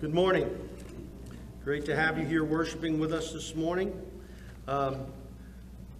Good 0.00 0.14
morning. 0.14 0.48
Great 1.64 1.84
to 1.86 1.96
have 1.96 2.18
you 2.18 2.24
here 2.24 2.44
worshiping 2.44 3.00
with 3.00 3.12
us 3.12 3.32
this 3.32 3.56
morning. 3.56 4.00
Um, 4.68 5.06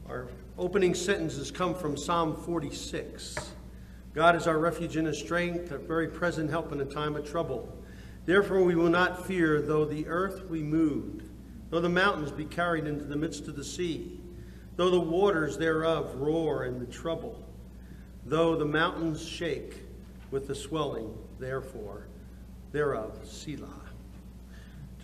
our 0.09 0.29
opening 0.57 0.95
sentences 0.95 1.51
come 1.51 1.75
from 1.75 1.97
Psalm 1.97 2.37
46. 2.37 3.55
God 4.15 4.37
is 4.37 4.47
our 4.47 4.57
refuge 4.57 4.95
and 4.95 5.09
a 5.09 5.13
strength, 5.15 5.73
a 5.73 5.79
very 5.79 6.07
present 6.07 6.49
help 6.49 6.71
in 6.71 6.81
a 6.81 6.85
time 6.85 7.17
of 7.17 7.29
trouble. 7.29 7.77
Therefore, 8.25 8.63
we 8.63 8.77
will 8.77 8.89
not 8.89 9.27
fear, 9.27 9.61
though 9.61 9.85
the 9.85 10.07
earth 10.07 10.49
be 10.49 10.63
moved, 10.63 11.29
though 11.71 11.81
the 11.81 11.89
mountains 11.89 12.31
be 12.31 12.45
carried 12.45 12.87
into 12.87 13.05
the 13.05 13.17
midst 13.17 13.49
of 13.49 13.57
the 13.57 13.65
sea, 13.65 14.21
though 14.77 14.91
the 14.91 15.01
waters 15.01 15.59
thereof 15.59 16.15
roar 16.15 16.67
in 16.67 16.79
the 16.79 16.87
trouble, 16.87 17.45
though 18.25 18.55
the 18.55 18.65
mountains 18.65 19.27
shake 19.27 19.83
with 20.31 20.47
the 20.47 20.55
swelling, 20.55 21.19
therefore, 21.41 22.07
thereof, 22.71 23.19
Selah. 23.25 23.88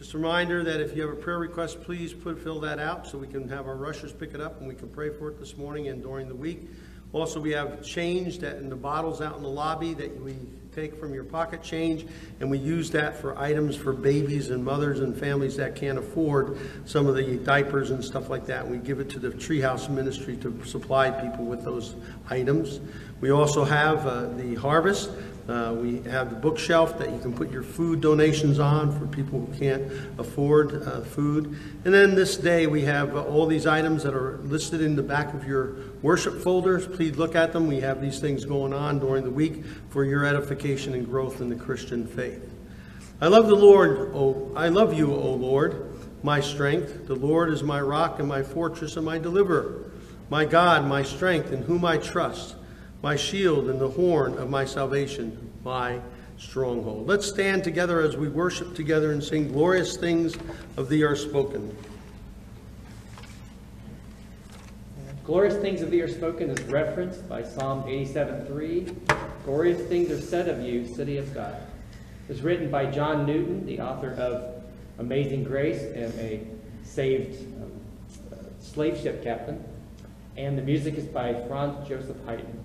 Just 0.05 0.13
a 0.13 0.19
reminder 0.19 0.63
that 0.63 0.83
if 0.83 0.95
you 0.95 1.01
have 1.01 1.13
a 1.13 1.17
prayer 1.17 1.39
request, 1.39 1.81
please 1.81 2.13
put, 2.13 2.39
fill 2.39 2.61
that 2.61 2.79
out 2.79 3.07
so 3.07 3.17
we 3.17 3.27
can 3.27 3.49
have 3.49 3.67
our 3.67 3.75
rushers 3.75 4.13
pick 4.13 4.35
it 4.35 4.41
up 4.41 4.59
and 4.59 4.69
we 4.69 4.75
can 4.75 4.91
pray 4.91 5.09
for 5.09 5.31
it 5.31 5.41
this 5.41 5.57
morning 5.57 5.89
and 5.89 6.03
during 6.03 6.29
the 6.29 6.35
week. 6.35 6.69
Also, 7.15 7.41
we 7.41 7.53
have 7.53 7.83
change 7.83 8.39
that 8.41 8.59
in 8.59 8.69
the 8.69 8.77
bottles 8.77 9.23
out 9.23 9.39
in 9.39 9.43
the 9.43 9.49
lobby 9.49 9.95
that 9.95 10.15
we 10.21 10.37
take 10.75 10.95
from 10.95 11.15
your 11.15 11.25
pocket 11.25 11.63
change, 11.63 12.07
and 12.41 12.51
we 12.51 12.59
use 12.59 12.91
that 12.91 13.19
for 13.19 13.39
items 13.39 13.77
for 13.77 13.95
babies 13.95 14.51
and 14.51 14.63
mothers 14.63 15.01
and 15.01 15.17
families 15.17 15.57
that 15.57 15.75
can't 15.75 15.97
afford 15.97 16.59
some 16.85 17.07
of 17.07 17.15
the 17.15 17.37
diapers 17.39 17.91
and 17.91 18.05
stuff 18.05 18.29
like 18.29 18.45
that. 18.45 18.69
We 18.69 18.77
give 18.77 19.01
it 19.01 19.09
to 19.11 19.19
the 19.19 19.31
Treehouse 19.31 19.89
Ministry 19.89 20.37
to 20.39 20.65
supply 20.67 21.11
people 21.13 21.47
with 21.47 21.65
those 21.65 21.95
items. 22.29 22.79
We 23.23 23.31
also 23.31 23.65
have 23.65 24.07
uh, 24.07 24.27
the 24.37 24.57
harvest. 24.57 25.11
Uh, 25.47 25.75
we 25.79 26.01
have 26.03 26.31
the 26.31 26.37
bookshelf 26.37 26.97
that 26.99 27.11
you 27.11 27.19
can 27.19 27.35
put 27.35 27.51
your 27.51 27.63
food 27.63 28.01
donations 28.01 28.59
on 28.59 28.99
for 28.99 29.07
people 29.07 29.41
who 29.41 29.59
can't 29.59 29.83
afford 30.19 30.83
uh, 30.83 31.03
food. 31.03 31.59
And 31.85 31.93
then 31.93 32.15
this 32.15 32.39
day 32.39 32.67
we 32.67 32.83
have 32.83 33.15
uh, 33.15 33.25
all 33.25 33.47
these 33.47 33.67
items 33.67 34.03
that 34.05 34.15
are 34.15 34.39
listed 34.39 34.81
in 34.81 34.97
the 34.97 35.03
back 35.03 35.35
of 35.35 35.47
your 35.47 35.77
worship 36.01 36.41
folders. 36.41 36.87
Please 36.87 37.17
look 37.19 37.35
at 37.35 37.53
them. 37.53 37.67
We 37.67 37.81
have 37.81 38.01
these 38.01 38.21
things 38.21 38.47
going 38.47 38.73
on 38.73 38.99
during 38.99 39.23
the 39.23 39.31
week 39.31 39.65
for 39.91 40.05
your 40.05 40.25
edification 40.25 40.95
and 40.95 41.05
growth 41.05 41.43
in 41.43 41.51
the 41.51 41.57
Christian 41.57 42.07
faith. 42.07 42.51
I 43.21 43.29
love 43.29 43.47
the 43.47 43.55
Lord, 43.55 44.13
oh, 44.15 44.51
I 44.57 44.69
love 44.69 44.95
you, 44.95 45.13
O 45.13 45.35
Lord, 45.35 45.95
my 46.23 46.41
strength. 46.41 47.07
The 47.07 47.15
Lord 47.15 47.51
is 47.53 47.63
my 47.63 47.83
rock 47.83 48.19
and 48.19 48.27
my 48.27 48.43
fortress 48.43 48.97
and 48.97 49.05
my 49.05 49.19
deliverer, 49.19 49.91
my 50.31 50.47
God, 50.47 50.87
my 50.87 51.03
strength, 51.03 51.53
in 51.53 51.63
whom 51.63 51.85
I 51.85 51.99
trust 51.99 52.57
my 53.05 53.15
shield 53.17 53.69
and 53.69 53.79
the 53.79 53.91
horn 53.91 54.33
of 54.39 54.49
my 54.49 54.65
salvation, 54.65 55.53
my 55.63 56.01
stronghold. 56.39 57.07
Let's 57.07 57.27
stand 57.27 57.63
together 57.63 58.01
as 58.01 58.17
we 58.17 58.29
worship 58.29 58.75
together 58.75 59.13
and 59.13 59.23
sing 59.23 59.53
glorious 59.53 59.99
things 59.99 60.35
of 60.79 60.89
thee 60.89 61.05
are 61.05 61.15
spoken. 61.15 61.77
Glorious 65.23 65.57
things 65.57 65.83
of 65.83 65.91
thee 65.91 66.01
are 66.01 66.09
spoken 66.09 66.49
is 66.49 66.63
referenced 66.63 67.29
by 67.29 67.43
Psalm 67.43 67.83
87.3. 67.83 68.97
Glorious 69.45 69.87
things 69.87 70.11
are 70.11 70.21
said 70.23 70.49
of 70.49 70.63
you, 70.63 70.87
city 70.87 71.19
of 71.19 71.35
God. 71.35 71.57
It 72.27 72.33
was 72.33 72.41
written 72.41 72.71
by 72.71 72.87
John 72.87 73.27
Newton, 73.27 73.67
the 73.67 73.81
author 73.81 74.13
of 74.13 74.65
Amazing 74.99 75.45
Grace 75.45 75.83
and 75.83 76.19
a 76.19 76.41
saved 76.85 77.39
um, 77.63 77.71
uh, 78.33 78.37
slave 78.61 78.99
ship 78.99 79.23
captain. 79.23 79.63
And 80.39 80.57
the 80.57 80.63
music 80.63 80.95
is 80.95 81.05
by 81.05 81.35
Franz 81.47 81.87
Joseph 81.87 82.17
Haydn. 82.25 82.65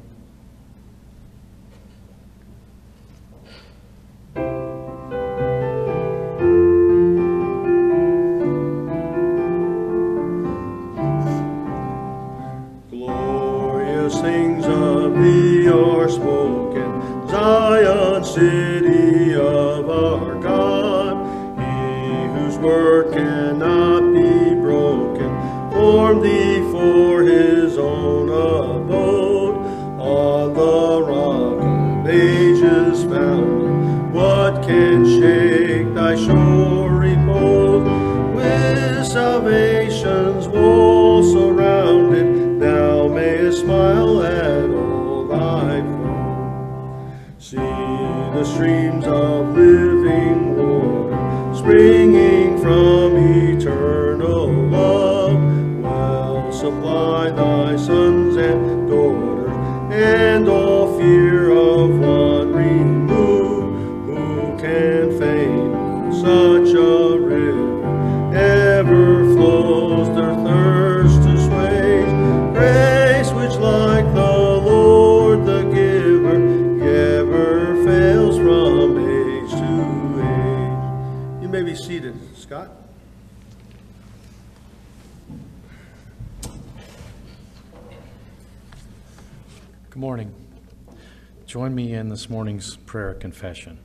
Confession. 93.29 93.77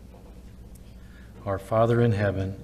Our 1.44 1.58
Father 1.58 2.00
in 2.00 2.12
heaven, 2.12 2.56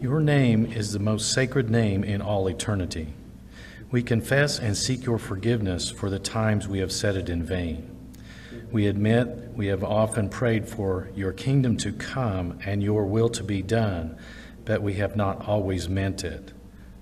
your 0.00 0.18
name 0.18 0.66
is 0.66 0.92
the 0.92 0.98
most 0.98 1.32
sacred 1.32 1.70
name 1.70 2.02
in 2.02 2.20
all 2.20 2.48
eternity. 2.48 3.14
We 3.92 4.02
confess 4.02 4.58
and 4.58 4.76
seek 4.76 5.06
your 5.06 5.18
forgiveness 5.18 5.92
for 5.92 6.10
the 6.10 6.18
times 6.18 6.66
we 6.66 6.80
have 6.80 6.90
said 6.90 7.14
it 7.14 7.28
in 7.28 7.44
vain. 7.44 7.88
We 8.72 8.88
admit 8.88 9.52
we 9.54 9.68
have 9.68 9.84
often 9.84 10.28
prayed 10.28 10.68
for 10.68 11.08
your 11.14 11.32
kingdom 11.32 11.76
to 11.76 11.92
come 11.92 12.58
and 12.66 12.82
your 12.82 13.04
will 13.04 13.28
to 13.28 13.44
be 13.44 13.62
done, 13.62 14.18
but 14.64 14.82
we 14.82 14.94
have 14.94 15.14
not 15.14 15.46
always 15.46 15.88
meant 15.88 16.24
it. 16.24 16.52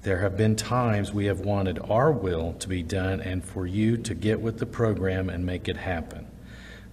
There 0.03 0.19
have 0.19 0.37
been 0.37 0.57
times 0.57 1.11
we 1.11 1.25
have 1.25 1.41
wanted 1.41 1.79
our 1.89 2.13
will 2.13 2.53
to 2.59 2.69
be 2.69 2.83
done 2.83 3.23
and 3.23 3.43
for 3.43 3.67
you 3.67 3.97
to 3.97 4.15
get 4.15 4.43
with 4.43 4.59
the 4.59 4.67
program 4.67 5.31
and 5.31 5.47
make 5.47 5.69
it 5.69 5.79
happen. 5.79 6.27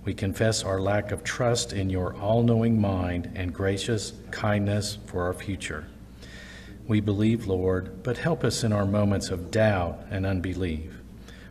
We 0.06 0.14
confess 0.14 0.64
our 0.64 0.82
lack 0.82 1.12
of 1.12 1.24
trust 1.24 1.72
in 1.72 1.90
your 1.90 2.14
all 2.16 2.44
knowing 2.44 2.80
mind 2.80 3.32
and 3.36 3.54
gracious 3.54 4.14
kindness 4.32 4.98
for 5.06 5.24
our 5.24 5.34
future. 5.34 5.88
We 6.88 7.00
believe, 7.00 7.48
Lord, 7.48 8.04
but 8.04 8.18
help 8.18 8.44
us 8.44 8.66
in 8.66 8.74
our 8.74 8.86
moments 8.86 9.30
of 9.30 9.52
doubt 9.52 10.06
and 10.10 10.26
unbelief. 10.26 10.92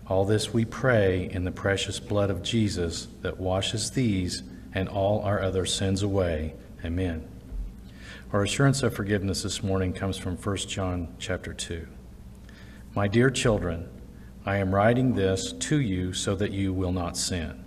All 0.07 0.27
this 0.27 0.53
we 0.53 0.67
pray 0.67 1.31
in 1.33 1.45
the 1.45 1.51
precious 1.51 1.99
blood 1.99 2.29
of 2.29 2.43
Jesus 2.43 3.09
that 3.23 3.41
washes 3.41 3.93
these 3.93 4.43
and 4.75 4.89
all 4.89 5.23
our 5.23 5.41
other 5.41 5.65
sins 5.65 6.03
away. 6.03 6.55
Amen. 6.85 7.27
Our 8.33 8.43
assurance 8.43 8.83
of 8.83 8.95
forgiveness 8.95 9.43
this 9.43 9.63
morning 9.63 9.95
comes 9.95 10.19
from 10.19 10.37
1 10.37 10.57
John 10.59 11.15
chapter 11.19 11.55
2. 11.55 11.87
My 12.95 13.09
dear 13.09 13.31
children, 13.31 13.89
I 14.45 14.57
am 14.57 14.75
writing 14.75 15.15
this 15.15 15.53
to 15.53 15.81
you 15.81 16.13
so 16.13 16.35
that 16.35 16.51
you 16.51 16.75
will 16.75 16.93
not 16.93 17.17
sin. 17.17 17.62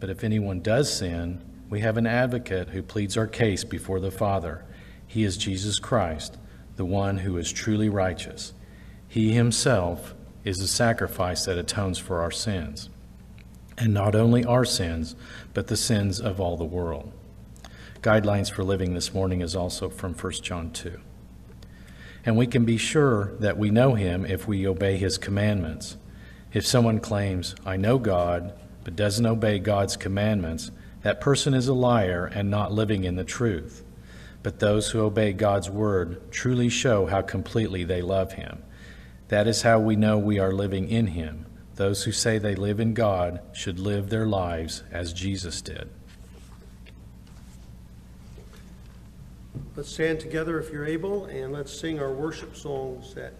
But 0.00 0.10
if 0.10 0.22
anyone 0.22 0.60
does 0.60 0.92
sin, 0.92 1.42
we 1.68 1.80
have 1.80 1.96
an 1.96 2.06
advocate 2.06 2.70
who 2.70 2.82
pleads 2.82 3.16
our 3.16 3.26
case 3.26 3.64
before 3.64 4.00
the 4.00 4.10
Father. 4.10 4.64
He 5.06 5.24
is 5.24 5.36
Jesus 5.36 5.78
Christ, 5.78 6.38
the 6.76 6.84
one 6.84 7.18
who 7.18 7.36
is 7.36 7.52
truly 7.52 7.88
righteous. 7.88 8.52
He 9.06 9.32
himself 9.32 10.14
is 10.44 10.58
the 10.58 10.68
sacrifice 10.68 11.44
that 11.44 11.58
atones 11.58 11.98
for 11.98 12.20
our 12.20 12.30
sins, 12.30 12.88
and 13.76 13.92
not 13.92 14.14
only 14.14 14.44
our 14.44 14.64
sins, 14.64 15.16
but 15.52 15.66
the 15.66 15.76
sins 15.76 16.20
of 16.20 16.40
all 16.40 16.56
the 16.56 16.64
world. 16.64 17.12
Guidelines 18.00 18.50
for 18.50 18.62
living 18.62 18.94
this 18.94 19.12
morning 19.12 19.40
is 19.40 19.56
also 19.56 19.90
from 19.90 20.14
1 20.14 20.32
John 20.34 20.70
2. 20.70 21.00
And 22.24 22.36
we 22.36 22.46
can 22.46 22.64
be 22.64 22.76
sure 22.76 23.32
that 23.40 23.58
we 23.58 23.70
know 23.70 23.94
him 23.94 24.24
if 24.24 24.46
we 24.46 24.66
obey 24.66 24.96
his 24.96 25.18
commandments. 25.18 25.96
If 26.52 26.66
someone 26.66 27.00
claims, 27.00 27.54
I 27.66 27.76
know 27.76 27.98
God, 27.98 28.52
but 28.88 28.96
doesn't 28.96 29.26
obey 29.26 29.58
God's 29.58 29.98
commandments, 29.98 30.70
that 31.02 31.20
person 31.20 31.52
is 31.52 31.68
a 31.68 31.74
liar 31.74 32.24
and 32.24 32.50
not 32.50 32.72
living 32.72 33.04
in 33.04 33.16
the 33.16 33.22
truth. 33.22 33.84
But 34.42 34.60
those 34.60 34.88
who 34.88 35.00
obey 35.00 35.34
God's 35.34 35.68
word 35.68 36.32
truly 36.32 36.70
show 36.70 37.04
how 37.04 37.20
completely 37.20 37.84
they 37.84 38.00
love 38.00 38.32
Him. 38.32 38.62
That 39.28 39.46
is 39.46 39.60
how 39.60 39.78
we 39.78 39.94
know 39.94 40.16
we 40.16 40.38
are 40.38 40.52
living 40.52 40.88
in 40.88 41.08
Him. 41.08 41.44
Those 41.74 42.04
who 42.04 42.12
say 42.12 42.38
they 42.38 42.54
live 42.54 42.80
in 42.80 42.94
God 42.94 43.42
should 43.52 43.78
live 43.78 44.08
their 44.08 44.26
lives 44.26 44.84
as 44.90 45.12
Jesus 45.12 45.60
did. 45.60 45.90
Let's 49.76 49.90
stand 49.90 50.18
together 50.18 50.58
if 50.58 50.72
you're 50.72 50.86
able, 50.86 51.26
and 51.26 51.52
let's 51.52 51.78
sing 51.78 52.00
our 52.00 52.10
worship 52.10 52.56
song 52.56 53.04
set. 53.04 53.34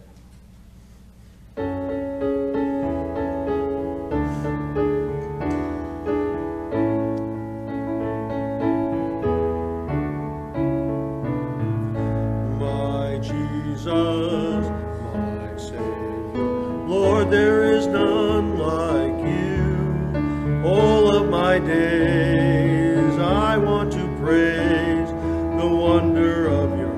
wonder 26.19 26.49
of 26.49 26.77
your 26.77 26.98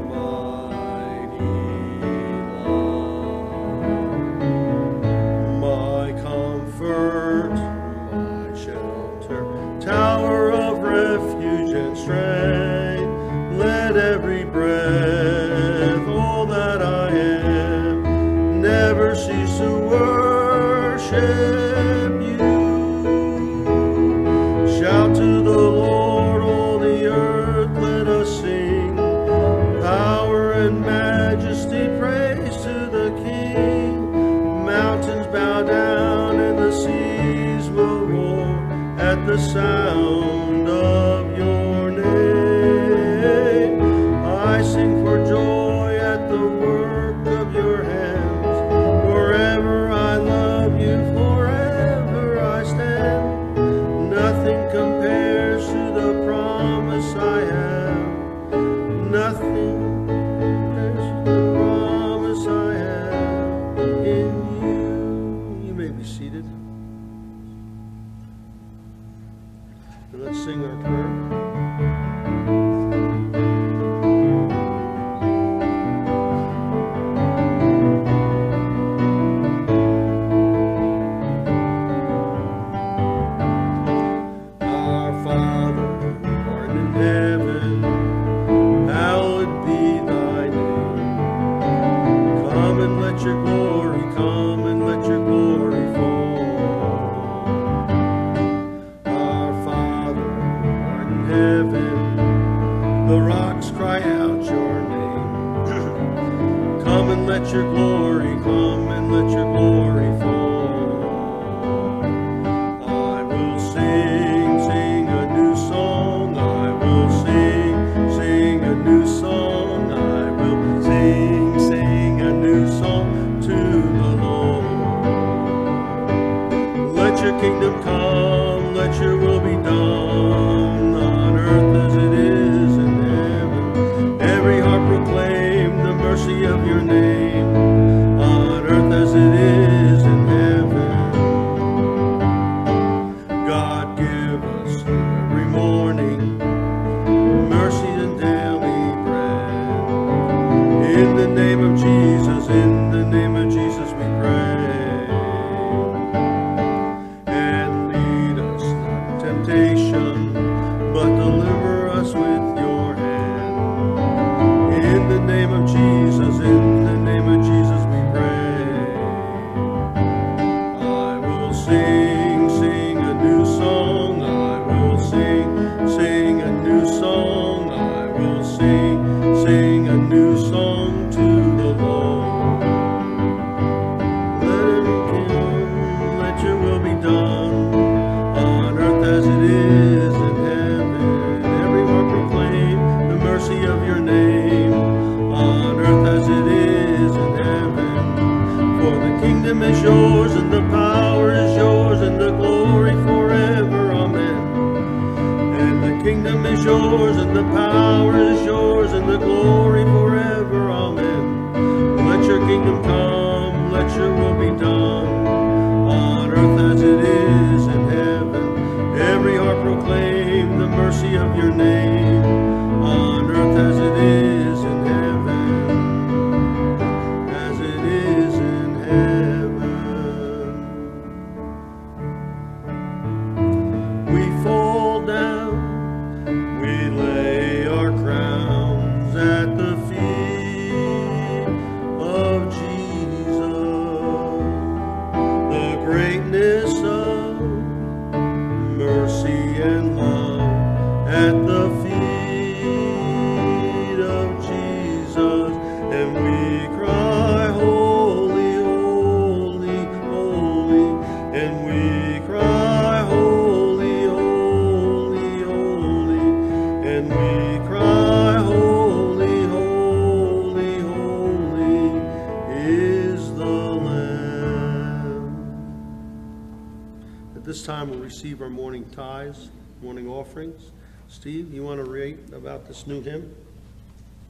receive 278.23 278.43
our 278.43 278.51
morning 278.51 278.85
tithes, 278.91 279.49
morning 279.81 280.07
offerings. 280.07 280.73
Steve, 281.09 281.55
you 281.55 281.63
want 281.63 281.83
to 281.83 281.91
read 281.91 282.19
about 282.35 282.69
this 282.69 282.87
new 282.87 283.01
hymn? 283.01 283.35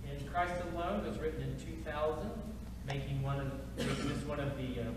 In 0.05 0.29
Christ 0.29 0.55
Alone 0.73 1.05
was 1.05 1.19
written 1.19 1.43
in 1.43 1.57
2000, 1.85 2.31
making 2.87 3.21
one 3.21 3.41
of 3.41 3.51
this 3.77 4.25
one 4.27 4.39
of 4.39 4.57
the 4.57 4.83
um, 4.83 4.95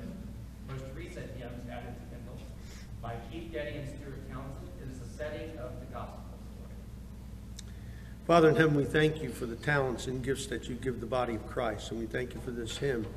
most 0.69 0.83
recent 0.95 1.25
hymns 1.38 1.67
added 1.71 1.95
to 1.95 2.15
hymnals 2.15 2.41
by 3.01 3.15
Keith 3.31 3.51
Getty 3.51 3.77
and 3.77 3.89
Stuart 3.89 4.29
Townend. 4.31 4.51
It 4.79 4.91
is 4.91 5.00
the 5.00 5.17
setting 5.17 5.57
of 5.57 5.71
the 5.79 5.88
gospel 5.91 6.21
story. 6.59 7.73
Father 8.27 8.50
in 8.50 8.55
heaven, 8.55 8.75
we 8.75 8.85
thank 8.85 9.23
you 9.23 9.29
for 9.29 9.47
the 9.47 9.55
talents 9.55 10.05
and 10.05 10.23
gifts 10.23 10.45
that 10.45 10.69
you 10.69 10.75
give 10.75 11.00
the 11.00 11.07
body 11.07 11.33
of 11.33 11.47
Christ, 11.47 11.89
and 11.89 12.00
we 12.00 12.05
thank 12.05 12.35
you 12.35 12.41
for 12.41 12.51
this 12.51 12.77
hymn 12.77 13.07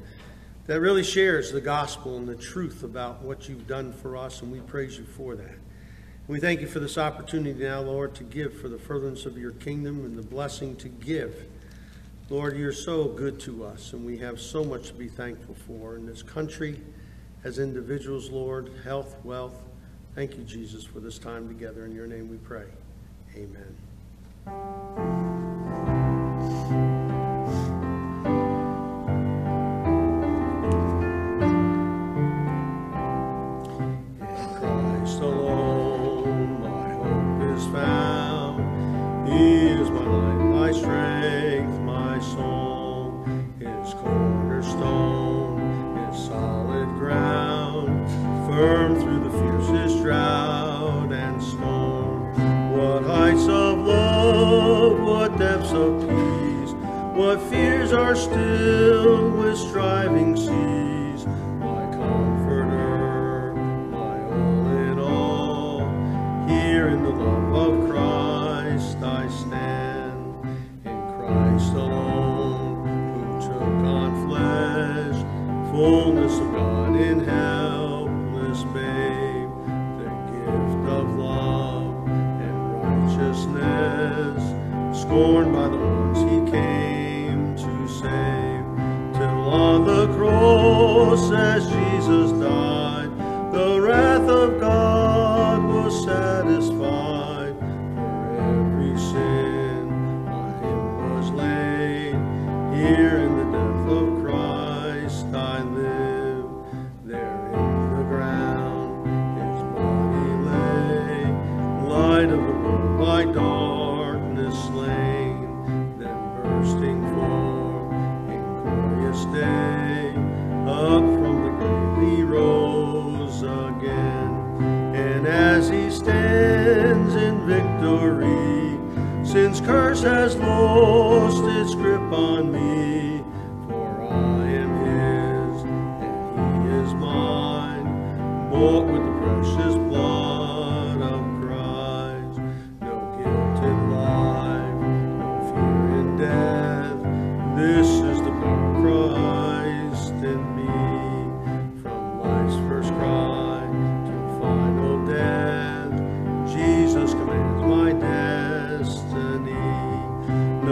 that 0.68 0.80
really 0.80 1.04
shares 1.04 1.52
the 1.52 1.60
gospel 1.60 2.16
and 2.16 2.26
the 2.26 2.34
truth 2.34 2.82
about 2.82 3.20
what 3.20 3.46
you've 3.46 3.66
done 3.66 3.92
for 3.92 4.16
us, 4.16 4.40
and 4.40 4.50
we 4.50 4.60
praise 4.60 4.96
you 4.96 5.04
for 5.04 5.36
that. 5.36 5.56
We 6.28 6.40
thank 6.40 6.60
you 6.60 6.66
for 6.66 6.80
this 6.80 6.98
opportunity 6.98 7.62
now, 7.62 7.82
Lord, 7.82 8.16
to 8.16 8.24
give 8.24 8.60
for 8.60 8.68
the 8.68 8.78
furtherance 8.78 9.26
of 9.26 9.38
your 9.38 9.52
kingdom 9.52 10.04
and 10.04 10.18
the 10.18 10.22
blessing 10.22 10.74
to 10.76 10.88
give. 10.88 11.46
Lord, 12.28 12.56
you're 12.56 12.72
so 12.72 13.04
good 13.04 13.38
to 13.40 13.64
us, 13.64 13.92
and 13.92 14.04
we 14.04 14.18
have 14.18 14.40
so 14.40 14.64
much 14.64 14.88
to 14.88 14.94
be 14.94 15.06
thankful 15.06 15.54
for 15.54 15.94
in 15.94 16.04
this 16.04 16.24
country, 16.24 16.80
as 17.44 17.60
individuals, 17.60 18.28
Lord, 18.28 18.72
health, 18.82 19.14
wealth. 19.22 19.62
Thank 20.16 20.36
you, 20.36 20.42
Jesus, 20.42 20.82
for 20.82 20.98
this 20.98 21.18
time 21.18 21.46
together. 21.46 21.84
In 21.84 21.94
your 21.94 22.08
name 22.08 22.28
we 22.28 22.38
pray. 22.38 22.66
Amen. 23.36 25.25
He 39.36 39.66
is 39.66 39.90
my 39.90 40.00
light, 40.00 40.44
my 40.44 40.72
strength, 40.72 41.78
my 41.80 42.18
song. 42.20 43.52
His 43.58 43.92
cornerstone, 43.92 45.58
his 46.06 46.24
solid 46.24 46.88
ground, 46.96 48.08
firm 48.48 48.98
through 48.98 49.24
the 49.24 49.30
fiercest 49.38 50.02
drought 50.02 51.12
and 51.12 51.42
storm. 51.42 52.32
What 52.78 53.02
heights 53.04 53.46
of 53.46 53.78
love, 53.78 55.00
what 55.00 55.36
depths 55.36 55.72
of 55.72 56.00
peace, 56.00 56.72
what 57.14 57.38
fears 57.50 57.92
are 57.92 58.16
still 58.16 59.32
with 59.32 59.58
striving 59.58 60.34
seas. 60.34 60.75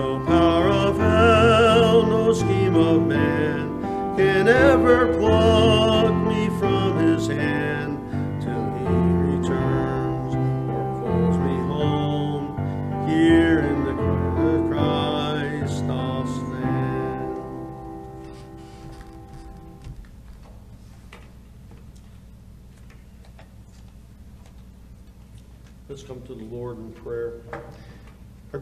No 0.05 0.21
power 0.21 0.69
of 0.69 0.99
hell, 0.99 2.03
no 2.03 2.31
scheme 2.35 2.77
of 2.77 3.07
man 3.07 3.81
can 4.19 4.49
ever 4.49 5.17
pluck 5.19 6.15
me 6.27 6.51
from 6.59 6.99
his 6.99 7.27
hand 7.27 7.74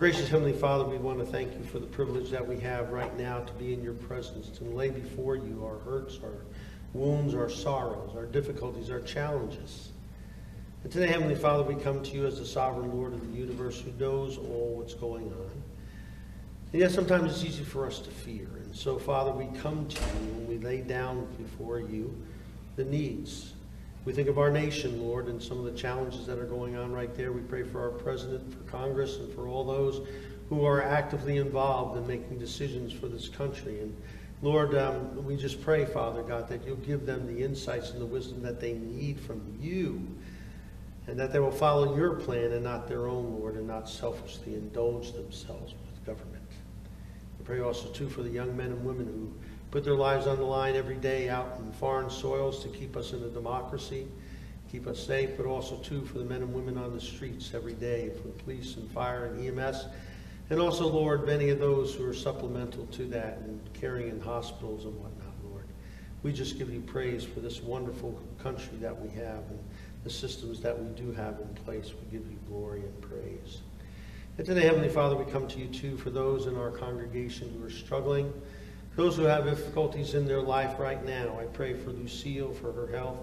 gracious 0.03 0.29
Heavenly 0.29 0.53
Father, 0.53 0.85
we 0.85 0.99
want 0.99 1.21
to 1.21 1.25
thank 1.25 1.57
you 1.57 1.63
for 1.63 1.79
the 1.79 1.87
privilege 1.87 2.29
that 2.29 2.45
we 2.45 2.59
have 2.59 2.91
right 2.91 3.17
now 3.17 3.39
to 3.39 3.53
be 3.53 3.73
in 3.73 3.81
your 3.85 3.93
presence, 3.95 4.49
to 4.49 4.65
lay 4.65 4.91
before 4.91 5.37
you 5.37 5.63
our 5.65 5.79
hurts, 5.79 6.19
our 6.25 6.43
wounds, 6.93 7.37
our 7.37 7.49
sorrows, 7.49 8.11
our 8.17 8.27
difficulties, 8.27 8.91
our 8.91 8.99
challenges. 8.99 9.91
And 10.83 10.91
today, 10.91 11.07
Heavenly 11.07 11.37
Father, 11.37 11.63
we 11.63 11.81
come 11.81 12.03
to 12.03 12.17
you 12.17 12.27
as 12.27 12.41
the 12.41 12.45
sovereign 12.45 12.93
Lord 12.93 13.13
of 13.13 13.21
the 13.31 13.39
universe 13.39 13.81
who 13.81 13.93
knows 13.93 14.39
all 14.39 14.75
what's 14.77 14.95
going 14.95 15.27
on. 15.27 15.63
And 16.73 16.81
yet 16.81 16.91
sometimes 16.91 17.31
it's 17.31 17.45
easy 17.45 17.63
for 17.63 17.87
us 17.87 18.01
to 18.01 18.11
fear. 18.11 18.49
And 18.65 18.75
so, 18.75 18.99
Father, 18.99 19.31
we 19.31 19.47
come 19.61 19.87
to 19.87 20.01
you 20.01 20.33
and 20.33 20.49
we 20.49 20.59
lay 20.59 20.81
down 20.81 21.29
before 21.39 21.79
you 21.79 22.13
the 22.75 22.85
needs. 22.85 23.53
We 24.05 24.13
think 24.13 24.29
of 24.29 24.37
our 24.37 24.51
nation, 24.51 25.01
Lord, 25.01 25.29
and 25.29 25.41
some 25.41 25.59
of 25.59 25.65
the 25.65 25.79
challenges 25.79 26.27
that 26.27 26.39
are 26.39 26.45
going 26.45 26.77
on 26.77 26.93
right 26.93 27.15
there. 27.15 27.31
We 27.31 27.41
pray 27.41 27.63
for 27.63 27.81
our 27.81 27.91
president, 27.91 28.53
for 28.53 28.69
Congress, 28.69 29.19
and 29.19 29.33
for 29.33 29.47
all 29.47 29.65
those 29.65 30.07
who 30.49 30.67
are 30.67 30.83
actively 30.83 31.37
involved 31.37 31.97
in 31.97 32.07
making 32.07 32.39
decisions 32.41 32.93
for 32.93 33.07
this 33.07 33.29
country. 33.29 33.81
And 33.81 33.97
Lord, 34.43 34.75
um, 34.75 35.25
we 35.25 35.37
just 35.37 35.63
pray, 35.63 35.85
Father 35.85 36.23
God, 36.23 36.49
that 36.49 36.67
you'll 36.67 36.77
give 36.77 37.07
them 37.07 37.33
the 37.33 37.45
insights 37.45 37.91
and 37.91 38.01
the 38.01 38.07
wisdom 38.07 38.43
that 38.43 38.61
they 38.61 38.73
need 38.73 39.21
from 39.21 39.41
you, 39.61 40.05
and 41.07 41.17
that 41.19 41.33
they 41.33 41.39
will 41.39 41.53
follow 41.53 41.97
your 41.97 42.15
plan 42.15 42.51
and 42.51 42.65
not 42.65 42.89
their 42.89 43.07
own, 43.07 43.39
Lord, 43.39 43.55
and 43.55 43.69
not 43.69 43.89
selfishly 43.89 44.55
indulge 44.55 45.13
themselves 45.13 45.75
with 45.75 46.05
government. 46.05 46.43
We 47.39 47.45
pray 47.45 47.61
also, 47.61 47.89
too, 47.91 48.09
for 48.09 48.25
the 48.25 48.31
young 48.31 48.57
men 48.57 48.73
and 48.73 48.85
women 48.85 49.07
who 49.07 49.33
put 49.73 49.85
their 49.85 49.95
lives 49.95 50.27
on 50.27 50.37
the 50.37 50.45
line 50.45 50.77
every 50.77 50.97
day 50.97 51.31
out 51.31 51.57
in 51.59 51.73
foreign 51.73 52.11
soils 52.11 52.63
to 52.63 52.69
keep 52.69 52.95
us 52.95 53.15
in 53.15 53.23
a 53.25 53.29
democracy, 53.29 54.07
keep 54.71 54.87
us 54.87 55.05
safe, 55.05 55.31
but 55.37 55.47
also, 55.47 55.77
too, 55.79 56.05
for 56.05 56.19
the 56.19 56.25
men 56.25 56.43
and 56.43 56.53
women 56.53 56.77
on 56.77 56.95
the 56.95 57.01
streets 57.01 57.53
every 57.55 57.73
day, 57.73 58.11
for 58.23 58.29
police 58.45 58.77
and 58.77 58.89
fire 58.91 59.25
and 59.25 59.59
EMS, 59.59 59.87
and 60.51 60.61
also, 60.61 60.87
Lord, 60.87 61.27
many 61.27 61.49
of 61.49 61.59
those 61.59 61.95
who 61.95 62.07
are 62.07 62.13
supplemental 62.13 62.85
to 62.89 63.07
that 63.07 63.39
and 63.39 63.59
caring 63.73 64.09
in 64.09 64.21
hospitals 64.21 64.85
and 64.85 64.95
whatnot, 65.01 65.33
Lord. 65.43 65.65
We 66.23 66.35
just 66.35 66.59
give 66.59 66.69
you 66.69 66.81
praise 66.81 67.25
for 67.25 67.41
this 67.41 67.63
wonderful 67.63 68.21
country 68.43 68.77
that 68.81 69.01
we 69.01 69.09
have 69.17 69.39
and 69.49 69.59
the 70.05 70.11
systems 70.11 70.61
that 70.61 70.79
we 70.79 70.89
do 71.03 71.13
have 71.13 71.41
in 71.41 71.49
place. 71.65 71.95
We 71.95 72.19
give 72.19 72.31
you 72.31 72.37
glory 72.47 72.81
and 72.81 73.01
praise. 73.01 73.63
And 74.37 74.47
today, 74.47 74.63
Heavenly 74.63 74.91
Father, 74.91 75.17
we 75.17 75.31
come 75.31 75.49
to 75.49 75.59
you 75.59 75.69
too 75.69 75.97
for 75.97 76.11
those 76.11 76.47
in 76.47 76.59
our 76.59 76.71
congregation 76.71 77.55
who 77.57 77.65
are 77.65 77.71
struggling, 77.71 78.31
those 78.97 79.17
who 79.17 79.23
have 79.25 79.45
difficulties 79.45 80.15
in 80.15 80.27
their 80.27 80.41
life 80.41 80.79
right 80.79 81.05
now. 81.05 81.39
I 81.41 81.45
pray 81.45 81.75
for 81.75 81.91
Lucille, 81.91 82.53
for 82.53 82.73
her 82.73 82.87
health. 82.89 83.19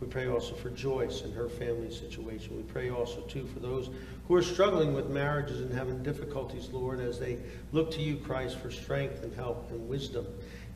We 0.00 0.08
pray 0.08 0.26
also 0.26 0.54
for 0.54 0.70
Joyce 0.70 1.22
and 1.22 1.32
her 1.34 1.48
family 1.48 1.92
situation. 1.92 2.56
We 2.56 2.64
pray 2.64 2.90
also, 2.90 3.20
too, 3.20 3.46
for 3.46 3.60
those 3.60 3.90
who 4.26 4.34
are 4.34 4.42
struggling 4.42 4.94
with 4.94 5.08
marriages 5.08 5.60
and 5.60 5.72
having 5.72 6.02
difficulties, 6.02 6.70
Lord, 6.72 6.98
as 6.98 7.20
they 7.20 7.38
look 7.70 7.90
to 7.92 8.02
you, 8.02 8.16
Christ, 8.16 8.58
for 8.58 8.70
strength 8.70 9.22
and 9.22 9.32
help 9.34 9.70
and 9.70 9.88
wisdom 9.88 10.26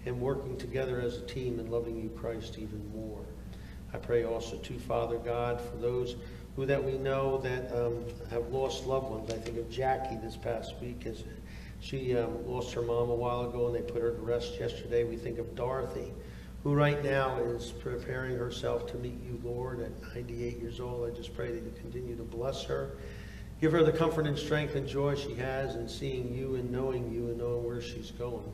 and 0.04 0.20
working 0.20 0.56
together 0.56 1.00
as 1.00 1.16
a 1.16 1.22
team 1.22 1.58
and 1.58 1.70
loving 1.70 2.00
you, 2.00 2.08
Christ, 2.10 2.58
even 2.58 2.88
more. 2.94 3.24
I 3.92 3.98
pray 3.98 4.24
also, 4.24 4.56
too, 4.58 4.78
Father 4.78 5.18
God, 5.18 5.60
for 5.60 5.76
those 5.78 6.14
who 6.54 6.64
that 6.66 6.82
we 6.82 6.92
know 6.92 7.38
that 7.38 7.70
um, 7.72 8.04
have 8.30 8.48
lost 8.48 8.86
loved 8.86 9.10
ones. 9.10 9.30
I 9.30 9.38
think 9.38 9.58
of 9.58 9.68
Jackie 9.70 10.16
this 10.16 10.36
past 10.36 10.74
week 10.80 11.04
as 11.04 11.24
she 11.80 12.16
um, 12.16 12.46
lost 12.46 12.72
her 12.74 12.82
mom 12.82 13.10
a 13.10 13.14
while 13.14 13.48
ago 13.48 13.66
and 13.66 13.74
they 13.74 13.82
put 13.82 14.02
her 14.02 14.10
to 14.10 14.20
rest 14.20 14.58
yesterday. 14.58 15.04
We 15.04 15.16
think 15.16 15.38
of 15.38 15.54
Dorothy, 15.54 16.12
who 16.64 16.74
right 16.74 17.02
now 17.04 17.38
is 17.38 17.70
preparing 17.70 18.36
herself 18.36 18.86
to 18.88 18.96
meet 18.96 19.20
you, 19.22 19.40
Lord, 19.44 19.80
at 19.80 20.02
98 20.14 20.58
years 20.58 20.80
old. 20.80 21.08
I 21.08 21.14
just 21.14 21.34
pray 21.34 21.52
that 21.52 21.62
you 21.62 21.72
continue 21.80 22.16
to 22.16 22.22
bless 22.22 22.64
her. 22.64 22.96
Give 23.60 23.72
her 23.72 23.82
the 23.82 23.92
comfort 23.92 24.26
and 24.26 24.38
strength 24.38 24.74
and 24.74 24.86
joy 24.86 25.14
she 25.14 25.34
has 25.34 25.76
in 25.76 25.88
seeing 25.88 26.34
you 26.34 26.56
and 26.56 26.70
knowing 26.70 27.10
you 27.10 27.28
and 27.28 27.38
knowing 27.38 27.64
where 27.64 27.80
she's 27.80 28.10
going. 28.10 28.52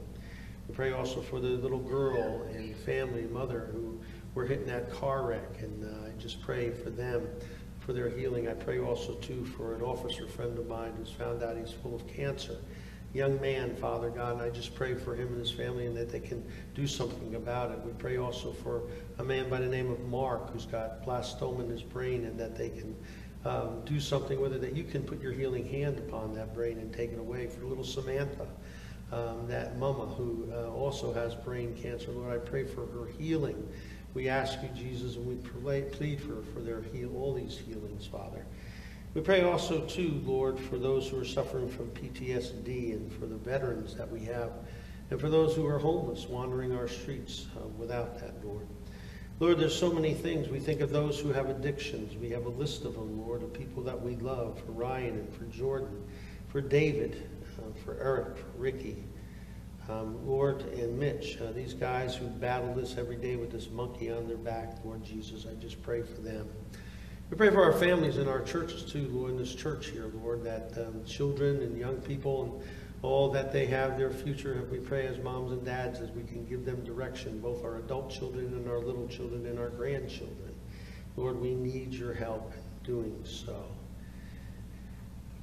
We 0.69 0.75
pray 0.75 0.93
also 0.93 1.21
for 1.21 1.41
the 1.41 1.49
little 1.49 1.81
girl 1.81 2.43
and 2.55 2.76
family, 2.76 3.23
mother, 3.23 3.69
who 3.73 3.99
were 4.35 4.47
hit 4.47 4.61
in 4.61 4.67
that 4.67 4.93
car 4.93 5.26
wreck. 5.26 5.61
And 5.61 5.85
uh, 5.85 6.09
I 6.09 6.21
just 6.21 6.41
pray 6.43 6.71
for 6.71 6.91
them, 6.91 7.26
for 7.81 7.93
their 7.93 8.09
healing. 8.09 8.49
I 8.49 8.55
pray 8.55 8.79
also, 8.79 9.14
too, 9.14 9.45
for 9.45 9.75
an 9.75 9.83
officer 9.83 10.29
friend 10.29 10.57
of 10.57 10.69
mine 10.69 10.93
who's 10.97 11.11
found 11.11 11.43
out 11.43 11.57
he's 11.57 11.73
full 11.73 11.97
of 11.97 12.07
cancer. 12.07 12.59
Young 13.14 13.38
man, 13.42 13.76
Father 13.76 14.09
God, 14.09 14.35
and 14.35 14.42
I 14.42 14.49
just 14.49 14.75
pray 14.75 14.95
for 14.95 15.14
him 15.14 15.28
and 15.28 15.38
his 15.38 15.50
family 15.50 15.85
and 15.85 15.95
that 15.97 16.11
they 16.11 16.21
can 16.21 16.42
do 16.75 16.87
something 16.87 17.35
about 17.35 17.71
it. 17.71 17.78
We 17.85 17.92
pray 17.92 18.16
also 18.16 18.52
for 18.52 18.85
a 19.19 19.25
man 19.25 19.50
by 19.50 19.61
the 19.61 19.69
name 19.69 19.90
of 19.90 20.02
Mark 20.04 20.50
who's 20.50 20.64
got 20.64 21.04
blastoma 21.04 21.61
in 21.61 21.69
his 21.69 21.83
brain 21.83 22.25
and 22.25 22.40
that 22.40 22.57
they 22.57 22.71
can 22.71 22.97
um, 23.45 23.83
do 23.85 24.00
something 24.00 24.40
with 24.40 24.54
it, 24.54 24.62
that 24.62 24.75
you 24.75 24.85
can 24.85 25.02
put 25.02 25.21
your 25.21 25.33
healing 25.33 25.66
hand 25.66 25.99
upon 25.99 26.33
that 26.35 26.54
brain 26.54 26.78
and 26.78 26.90
take 26.95 27.12
it 27.12 27.19
away. 27.19 27.49
For 27.49 27.64
little 27.66 27.85
Samantha, 27.85 28.47
um, 29.12 29.47
that 29.47 29.76
mama 29.76 30.07
who 30.07 30.49
uh, 30.50 30.71
also 30.71 31.12
has 31.12 31.35
brain 31.35 31.75
cancer, 31.75 32.12
Lord, 32.12 32.33
I 32.33 32.38
pray 32.38 32.64
for 32.64 32.87
her 32.87 33.07
healing. 33.19 33.69
We 34.14 34.28
ask 34.28 34.62
you, 34.62 34.69
Jesus, 34.69 35.16
and 35.16 35.26
we 35.26 35.35
plead 35.37 36.21
for, 36.21 36.42
for 36.54 36.61
their 36.61 36.81
heal, 36.81 37.14
all 37.16 37.35
these 37.35 37.59
healings, 37.59 38.07
Father. 38.07 38.47
We 39.14 39.21
pray 39.21 39.42
also, 39.42 39.81
too, 39.83 40.23
Lord, 40.25 40.59
for 40.59 40.78
those 40.78 41.07
who 41.07 41.21
are 41.21 41.25
suffering 41.25 41.69
from 41.69 41.90
PTSD 41.90 42.95
and 42.95 43.12
for 43.12 43.26
the 43.26 43.37
veterans 43.37 43.95
that 43.95 44.11
we 44.11 44.21
have, 44.21 44.52
and 45.11 45.21
for 45.21 45.28
those 45.28 45.54
who 45.54 45.66
are 45.66 45.78
homeless, 45.78 46.26
wandering 46.26 46.75
our 46.75 46.88
streets 46.88 47.47
uh, 47.57 47.66
without 47.78 48.19
that, 48.21 48.42
Lord. 48.42 48.66
Lord, 49.38 49.59
there's 49.59 49.78
so 49.78 49.92
many 49.92 50.14
things. 50.14 50.49
We 50.49 50.61
think 50.61 50.81
of 50.81 50.90
those 50.90 51.21
who 51.21 51.31
have 51.31 51.50
addictions. 51.50 52.16
We 52.16 52.31
have 52.31 52.47
a 52.47 52.50
list 52.50 52.87
of 52.87 52.95
them, 52.95 53.21
Lord, 53.21 53.42
of 53.42 53.52
people 53.52 53.83
that 53.83 54.00
we 54.00 54.16
love, 54.16 54.59
for 54.64 54.73
Ryan 54.73 55.19
and 55.19 55.35
for 55.35 55.45
Jordan, 55.45 56.02
for 56.49 56.62
David, 56.62 57.28
uh, 57.59 57.78
for 57.85 57.99
Eric, 58.00 58.38
for 58.38 58.59
Ricky, 58.59 59.04
um, 59.90 60.26
Lord, 60.26 60.62
and 60.72 60.98
Mitch, 60.98 61.38
uh, 61.38 61.53
these 61.53 61.75
guys 61.75 62.16
who 62.16 62.27
battle 62.29 62.72
this 62.72 62.96
every 62.96 63.16
day 63.16 63.37
with 63.37 63.51
this 63.51 63.68
monkey 63.68 64.11
on 64.11 64.27
their 64.27 64.38
back, 64.38 64.77
Lord 64.85 65.05
Jesus, 65.05 65.44
I 65.44 65.55
just 65.61 65.83
pray 65.83 66.01
for 66.01 66.22
them. 66.22 66.48
We 67.33 67.38
pray 67.38 67.49
for 67.49 67.64
our 67.64 67.73
families 67.73 68.18
and 68.18 68.29
our 68.29 68.42
churches 68.42 68.83
too, 68.83 69.09
Lord, 69.11 69.31
in 69.31 69.38
this 69.38 69.55
church 69.55 69.87
here, 69.87 70.11
Lord, 70.23 70.45
that 70.45 70.77
um, 70.77 71.03
children 71.07 71.62
and 71.62 71.79
young 71.79 71.97
people 72.03 72.42
and 72.42 72.62
all 73.01 73.31
that 73.31 73.55
they 73.55 73.64
have, 73.64 73.97
their 73.97 74.11
future, 74.11 74.68
we 74.71 74.77
pray 74.77 75.07
as 75.07 75.18
moms 75.18 75.51
and 75.51 75.64
dads 75.64 76.01
as 76.01 76.11
we 76.11 76.25
can 76.25 76.45
give 76.45 76.66
them 76.66 76.85
direction, 76.85 77.40
both 77.40 77.64
our 77.64 77.79
adult 77.79 78.11
children 78.11 78.49
and 78.49 78.68
our 78.68 78.81
little 78.81 79.09
children 79.09 79.47
and 79.47 79.59
our 79.59 79.71
grandchildren. 79.71 80.55
Lord, 81.16 81.40
we 81.40 81.55
need 81.55 81.95
your 81.95 82.12
help 82.12 82.53
in 82.53 82.87
doing 82.87 83.25
so. 83.25 83.64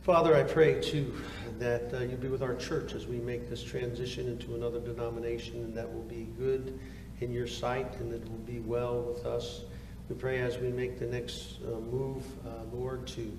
Father, 0.03 0.35
I 0.35 0.43
pray 0.43 0.79
too 0.79 1.11
that 1.57 1.91
uh, 1.91 2.01
you 2.01 2.17
be 2.17 2.27
with 2.27 2.43
our 2.43 2.53
church 2.53 2.93
as 2.93 3.07
we 3.07 3.17
make 3.17 3.49
this 3.49 3.63
transition 3.63 4.27
into 4.27 4.53
another 4.53 4.79
denomination 4.79 5.55
and 5.63 5.73
that 5.73 5.91
will 5.91 6.03
be 6.03 6.27
good 6.37 6.79
in 7.19 7.33
your 7.33 7.47
sight 7.47 7.95
and 7.99 8.13
that 8.13 8.29
will 8.29 8.37
be 8.45 8.59
well 8.59 9.01
with 9.01 9.25
us. 9.25 9.61
We 10.09 10.15
pray 10.15 10.39
as 10.39 10.57
we 10.57 10.69
make 10.69 10.97
the 10.97 11.05
next 11.05 11.59
uh, 11.63 11.79
move, 11.79 12.25
uh, 12.43 12.63
Lord, 12.73 13.05
to 13.09 13.31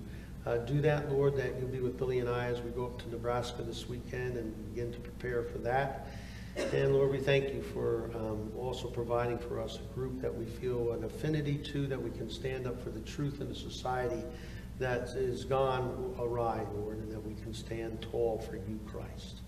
uh, 0.45 0.57
do 0.59 0.79
that, 0.79 1.11
Lord, 1.11 1.35
that 1.35 1.59
you'll 1.59 1.67
be 1.67 1.81
with 1.81 1.97
Billy 1.97 2.19
and 2.19 2.29
I 2.29 2.45
as 2.45 2.61
we 2.61 2.69
go 2.71 2.85
up 2.85 2.97
to 3.01 3.09
Nebraska 3.09 3.61
this 3.61 3.89
weekend 3.89 4.37
and 4.37 4.73
begin 4.73 4.89
to 4.93 4.99
prepare 5.01 5.43
for 5.43 5.57
that. 5.57 6.07
And 6.55 6.93
Lord, 6.93 7.11
we 7.11 7.17
thank 7.17 7.53
you 7.53 7.61
for 7.61 8.09
um, 8.15 8.53
also 8.57 8.87
providing 8.87 9.37
for 9.37 9.59
us 9.59 9.79
a 9.79 9.93
group 9.93 10.21
that 10.21 10.33
we 10.33 10.45
feel 10.45 10.93
an 10.93 11.03
affinity 11.03 11.57
to, 11.57 11.87
that 11.87 12.01
we 12.01 12.09
can 12.09 12.29
stand 12.29 12.65
up 12.65 12.81
for 12.81 12.89
the 12.89 13.01
truth 13.01 13.41
in 13.41 13.47
a 13.47 13.55
society 13.55 14.23
that 14.79 15.09
is 15.09 15.43
gone 15.43 16.15
awry, 16.19 16.65
Lord, 16.73 16.99
and 16.99 17.11
that 17.11 17.19
we 17.19 17.33
can 17.33 17.53
stand 17.53 18.01
tall 18.01 18.39
for 18.39 18.55
you, 18.55 18.79
Christ. 18.87 19.41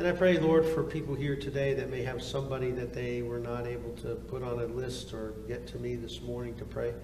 And 0.00 0.08
I 0.08 0.12
pray, 0.12 0.38
Lord, 0.38 0.64
for 0.64 0.82
people 0.82 1.14
here 1.14 1.36
today 1.36 1.74
that 1.74 1.90
may 1.90 2.02
have 2.04 2.22
somebody 2.22 2.70
that 2.70 2.94
they 2.94 3.20
were 3.20 3.38
not 3.38 3.66
able 3.66 3.92
to 3.96 4.14
put 4.14 4.42
on 4.42 4.58
a 4.58 4.64
list 4.64 5.12
or 5.12 5.34
get 5.46 5.66
to 5.66 5.78
me 5.78 5.94
this 5.94 6.22
morning 6.22 6.54
to 6.54 6.64
pray. 6.64 6.94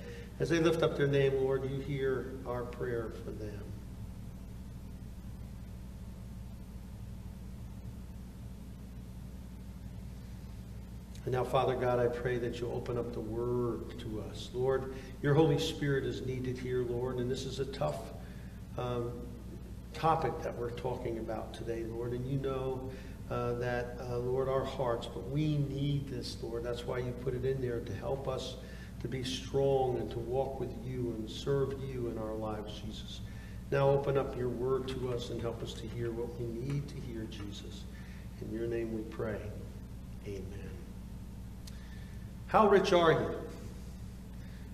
As 0.40 0.48
they 0.48 0.61
lift 0.61 0.82
up 0.82 0.96
their 0.96 1.06
name, 1.06 1.35
Lord, 1.35 1.70
you 1.70 1.78
hear 1.78 2.37
our 2.46 2.62
prayer 2.62 3.12
for 3.22 3.32
them. 3.32 3.61
And 11.26 11.35
now, 11.35 11.44
Father 11.44 11.74
God, 11.76 11.98
I 11.98 12.06
pray 12.06 12.38
that 12.38 12.61
you 12.61 12.72
open 12.72 12.96
up 12.96 13.12
the 13.12 13.20
word 13.20 13.98
to 13.98 14.24
us. 14.30 14.48
Lord, 14.54 14.94
your 15.20 15.35
Holy 15.35 15.59
Spirit 15.59 16.04
is 16.04 16.24
needed 16.24 16.56
here, 16.56 16.82
Lord, 16.82 17.18
and 17.18 17.30
this 17.30 17.44
is 17.44 17.61
a 17.61 17.66
tough 17.66 18.00
um, 18.78 19.12
topic 19.96 20.42
that 20.42 20.56
we're 20.59 20.70
talking 20.70 21.18
about 21.18 21.54
today, 21.54 21.85
Lord. 21.85 22.12
And 22.12 22.26
you 22.26 22.38
know 22.38 22.90
uh, 23.30 23.54
that, 23.54 23.98
uh, 24.09 24.18
Lord, 24.18 24.48
our 24.48 24.64
hearts, 24.64 25.06
but 25.06 25.28
we 25.30 25.56
need 25.56 26.09
this, 26.09 26.37
Lord. 26.42 26.62
That's 26.62 26.87
why 26.87 26.98
you 26.98 27.12
put 27.22 27.35
it 27.35 27.44
in 27.44 27.61
there 27.62 27.80
to 27.80 27.94
help 27.94 28.28
us 28.28 28.56
to 29.00 29.09
be 29.09 29.24
strong 29.24 29.96
and 29.98 30.11
to 30.11 30.18
walk 30.18 30.61
with 30.61 30.72
you 30.85 31.14
and 31.16 31.28
serve 31.28 31.74
you 31.82 32.09
in 32.09 32.18
our 32.18 32.35
lives, 32.35 32.80
Jesus. 32.85 33.20
Now 33.70 33.88
open 33.88 34.18
up 34.18 34.37
your 34.37 34.48
word 34.48 34.87
to 34.88 35.12
us 35.12 35.30
and 35.30 35.40
help 35.40 35.62
us 35.62 35.72
to 35.74 35.87
hear 35.88 36.11
what 36.12 36.38
we 36.38 36.46
need 36.46 36.87
to 36.88 36.94
hear, 36.96 37.26
Jesus. 37.30 37.85
In 38.42 38.52
your 38.52 38.66
name 38.66 38.94
we 38.94 39.02
pray. 39.02 39.40
Amen. 40.26 40.70
How 42.48 42.68
rich 42.68 42.92
are 42.92 43.12
you? 43.12 43.30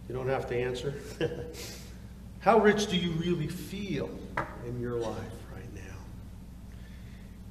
You 0.08 0.14
don't 0.14 0.28
have 0.28 0.48
to 0.48 0.56
answer. 0.56 0.94
How 2.40 2.58
rich 2.58 2.88
do 2.88 2.96
you 2.96 3.12
really 3.12 3.46
feel 3.46 4.10
in 4.66 4.80
your 4.80 4.94
life 4.94 5.16
right 5.52 5.74
now? 5.74 5.96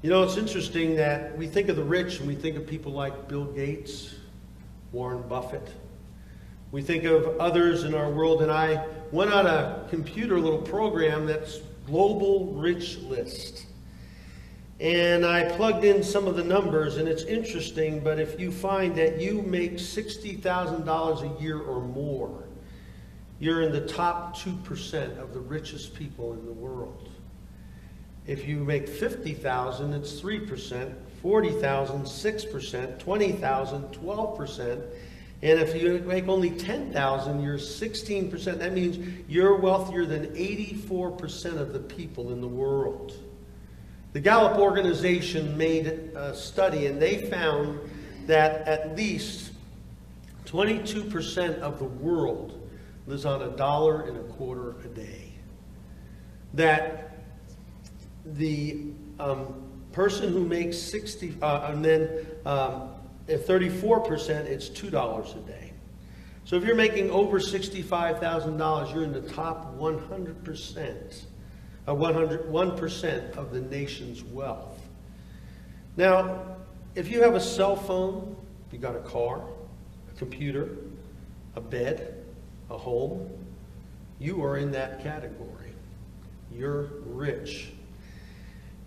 You 0.01 0.09
know, 0.09 0.23
it's 0.23 0.37
interesting 0.37 0.95
that 0.95 1.37
we 1.37 1.47
think 1.47 1.69
of 1.69 1.75
the 1.75 1.83
rich 1.83 2.19
and 2.19 2.27
we 2.27 2.35
think 2.35 2.57
of 2.57 2.65
people 2.67 2.91
like 2.91 3.27
Bill 3.27 3.45
Gates, 3.45 4.15
Warren 4.91 5.21
Buffett. 5.27 5.69
We 6.71 6.81
think 6.81 7.03
of 7.03 7.39
others 7.39 7.83
in 7.83 7.93
our 7.93 8.09
world, 8.09 8.41
and 8.41 8.51
I 8.51 8.85
went 9.11 9.33
on 9.33 9.45
a 9.45 9.85
computer 9.89 10.39
little 10.39 10.61
program 10.61 11.25
that's 11.25 11.59
Global 11.85 12.53
Rich 12.53 12.99
List. 12.99 13.65
And 14.79 15.25
I 15.25 15.43
plugged 15.55 15.83
in 15.83 16.01
some 16.01 16.27
of 16.27 16.35
the 16.35 16.43
numbers, 16.43 16.97
and 16.97 17.07
it's 17.07 17.23
interesting, 17.23 17.99
but 17.99 18.19
if 18.19 18.39
you 18.39 18.51
find 18.51 18.95
that 18.95 19.21
you 19.21 19.41
make 19.43 19.73
$60,000 19.73 21.39
a 21.39 21.41
year 21.41 21.59
or 21.59 21.81
more, 21.81 22.45
you're 23.41 23.63
in 23.63 23.71
the 23.71 23.81
top 23.81 24.37
2% 24.37 25.17
of 25.17 25.33
the 25.33 25.39
richest 25.39 25.95
people 25.95 26.33
in 26.33 26.45
the 26.45 26.51
world. 26.53 27.09
If 28.27 28.47
you 28.47 28.57
make 28.57 28.87
50,000, 28.87 29.93
it's 29.93 30.21
3%, 30.21 30.93
40,000, 31.23 32.01
6%, 32.03 32.99
20,000, 32.99 33.83
12%, 33.91 34.81
and 35.41 35.59
if 35.59 35.81
you 35.81 35.97
make 36.05 36.27
only 36.27 36.51
10,000, 36.51 37.41
you're 37.41 37.57
16%. 37.57 38.59
That 38.59 38.73
means 38.73 38.99
you're 39.27 39.55
wealthier 39.55 40.05
than 40.05 40.27
84% 40.27 41.57
of 41.57 41.73
the 41.73 41.79
people 41.79 42.31
in 42.31 42.41
the 42.41 42.47
world. 42.47 43.17
The 44.13 44.19
Gallup 44.19 44.59
organization 44.59 45.57
made 45.57 45.87
a 45.87 46.35
study 46.35 46.85
and 46.85 47.01
they 47.01 47.29
found 47.31 47.79
that 48.27 48.67
at 48.67 48.95
least 48.95 49.51
22% 50.45 51.57
of 51.59 51.79
the 51.79 51.85
world 51.85 52.60
lives 53.07 53.25
on 53.25 53.41
a 53.41 53.49
dollar 53.49 54.01
and 54.03 54.17
a 54.17 54.23
quarter 54.33 54.75
a 54.83 54.87
day. 54.87 55.33
That 56.53 57.23
the 58.25 58.85
um, 59.19 59.69
person 59.91 60.31
who 60.31 60.45
makes 60.45 60.77
60, 60.77 61.37
uh, 61.41 61.71
and 61.71 61.83
then 61.83 62.25
um, 62.45 62.89
at 63.27 63.45
34%, 63.47 64.29
it's 64.45 64.69
$2 64.69 65.35
a 65.35 65.39
day. 65.47 65.73
So 66.43 66.55
if 66.55 66.63
you're 66.63 66.75
making 66.75 67.11
over 67.11 67.39
$65,000, 67.39 68.93
you're 68.93 69.03
in 69.03 69.13
the 69.13 69.21
top 69.21 69.77
100% 69.77 71.25
uh, 71.87 71.95
101% 71.95 73.37
of 73.37 73.51
the 73.51 73.61
nation's 73.61 74.23
wealth. 74.23 74.79
Now, 75.97 76.57
if 76.95 77.09
you 77.09 77.21
have 77.23 77.35
a 77.35 77.39
cell 77.39 77.75
phone, 77.75 78.35
you 78.71 78.77
got 78.77 78.95
a 78.95 79.01
car, 79.01 79.41
a 80.09 80.17
computer, 80.17 80.77
a 81.55 81.61
bed, 81.61 82.20
a 82.71 82.77
home, 82.77 83.29
you 84.19 84.43
are 84.43 84.57
in 84.57 84.71
that 84.71 85.03
category. 85.03 85.73
You're 86.53 86.87
rich. 87.05 87.71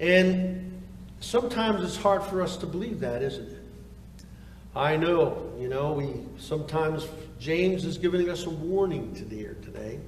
And 0.00 0.82
sometimes 1.20 1.84
it's 1.84 1.96
hard 1.96 2.22
for 2.22 2.42
us 2.42 2.56
to 2.58 2.66
believe 2.66 3.00
that, 3.00 3.22
isn't 3.22 3.50
it? 3.50 3.64
I 4.76 4.96
know, 4.96 5.52
you 5.58 5.68
know, 5.68 5.92
we 5.92 6.14
sometimes 6.38 7.06
James 7.38 7.84
is 7.84 7.96
giving 7.96 8.28
us 8.28 8.46
a 8.46 8.50
warning 8.50 9.14
to 9.14 9.24
here 9.34 9.56
today 9.62 10.00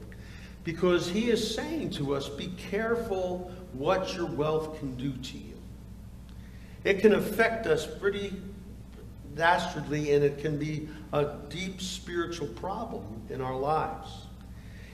because 0.65 1.09
he 1.09 1.31
is 1.31 1.55
saying 1.55 1.91
to 1.91 2.15
us, 2.15 2.29
be 2.29 2.49
careful 2.71 3.53
what 3.73 4.15
your 4.17 4.27
wealth 4.27 4.79
can 4.81 4.97
do 4.97 5.13
to 5.13 5.39
you. 5.39 5.55
It 6.83 7.01
can 7.01 7.15
affect 7.15 7.67
us 7.67 7.87
pretty 7.87 8.33
dastardly 9.37 10.13
and 10.13 10.25
it 10.25 10.39
can 10.39 10.59
be 10.59 10.89
a 11.13 11.37
deep 11.49 11.81
spiritual 11.81 12.49
problem 12.49 13.23
in 13.31 13.41
our 13.41 13.57
lives. 13.57 14.27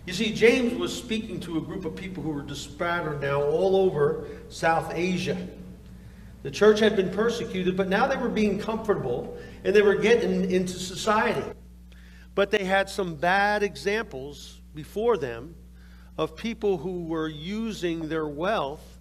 You 0.05 0.13
see, 0.13 0.35
James 0.35 0.75
was 0.75 0.95
speaking 0.97 1.39
to 1.41 1.59
a 1.59 1.61
group 1.61 1.85
of 1.85 1.95
people 1.95 2.23
who 2.23 2.31
were 2.31 2.43
disparate 2.43 3.21
now 3.21 3.43
all 3.43 3.77
over 3.77 4.27
South 4.49 4.93
Asia. 4.95 5.39
The 6.43 6.51
church 6.51 6.81
had 6.81 6.97
been 6.97 7.11
persecuted, 7.11 7.77
but 7.77 7.89
now 7.89 8.09
they 8.09 8.17
were 8.17 8.29
being 8.29 8.59
comfortable 8.59 9.39
and 9.63 9.75
they 9.75 9.83
were 9.83 9.95
getting 9.95 10.51
into 10.51 10.73
society. 10.73 11.45
But 12.35 12.51
they 12.51 12.65
had 12.65 12.91
some 12.91 13.15
bad 13.15 13.63
examples 13.63 14.61
before 14.75 15.17
them 15.17 15.55
of 16.19 16.35
people 16.35 16.79
who 16.79 17.05
were 17.05 17.29
using 17.29 18.09
their 18.09 18.27
wealth 18.27 18.99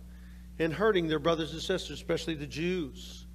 and 0.60 0.72
hurting 0.72 1.08
their 1.08 1.20
brothers 1.20 1.54
and 1.54 1.62
sisters, 1.62 1.98
especially 1.98 2.36
the 2.36 2.46
Jews. 2.46 3.26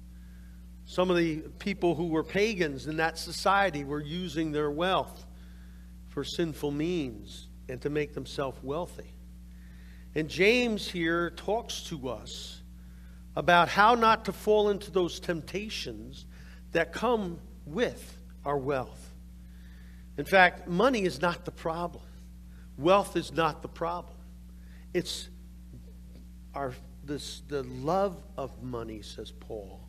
Some 0.87 1.11
of 1.11 1.17
the 1.17 1.39
people 1.59 1.95
who 1.95 2.07
were 2.07 2.23
pagans 2.23 2.87
in 2.87 2.95
that 2.97 3.17
society 3.17 3.83
were 3.83 4.01
using 4.01 4.53
their 4.53 4.71
wealth 4.71 5.25
for 6.07 6.23
sinful 6.23 6.71
means 6.71 7.49
and 7.67 7.81
to 7.81 7.89
make 7.89 8.13
themselves 8.13 8.57
wealthy. 8.63 9.13
And 10.15 10.29
James 10.29 10.89
here 10.89 11.31
talks 11.31 11.83
to 11.89 12.07
us 12.07 12.61
about 13.35 13.67
how 13.67 13.95
not 13.95 14.25
to 14.25 14.31
fall 14.31 14.69
into 14.69 14.89
those 14.89 15.19
temptations 15.19 16.25
that 16.71 16.93
come 16.93 17.39
with 17.65 18.17
our 18.45 18.57
wealth. 18.57 19.13
In 20.17 20.23
fact, 20.23 20.69
money 20.69 21.03
is 21.03 21.21
not 21.21 21.43
the 21.43 21.51
problem. 21.51 22.05
Wealth 22.77 23.17
is 23.17 23.33
not 23.33 23.61
the 23.61 23.67
problem. 23.67 24.15
It's 24.93 25.27
our 26.55 26.73
this 27.03 27.41
the 27.49 27.63
love 27.63 28.23
of 28.37 28.63
money, 28.63 29.01
says 29.01 29.31
Paul, 29.31 29.86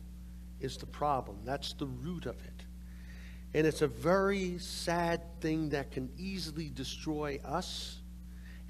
is 0.59 0.77
the 0.77 0.85
problem. 0.85 1.37
That's 1.45 1.73
the 1.73 1.85
root 1.85 2.25
of 2.25 2.35
it. 2.43 2.65
And 3.53 3.65
it's 3.65 3.81
a 3.81 3.87
very 3.87 4.59
sad 4.59 5.21
thing 5.41 5.69
that 5.69 5.91
can 5.91 6.09
easily 6.17 6.69
destroy 6.69 7.39
us 7.43 7.99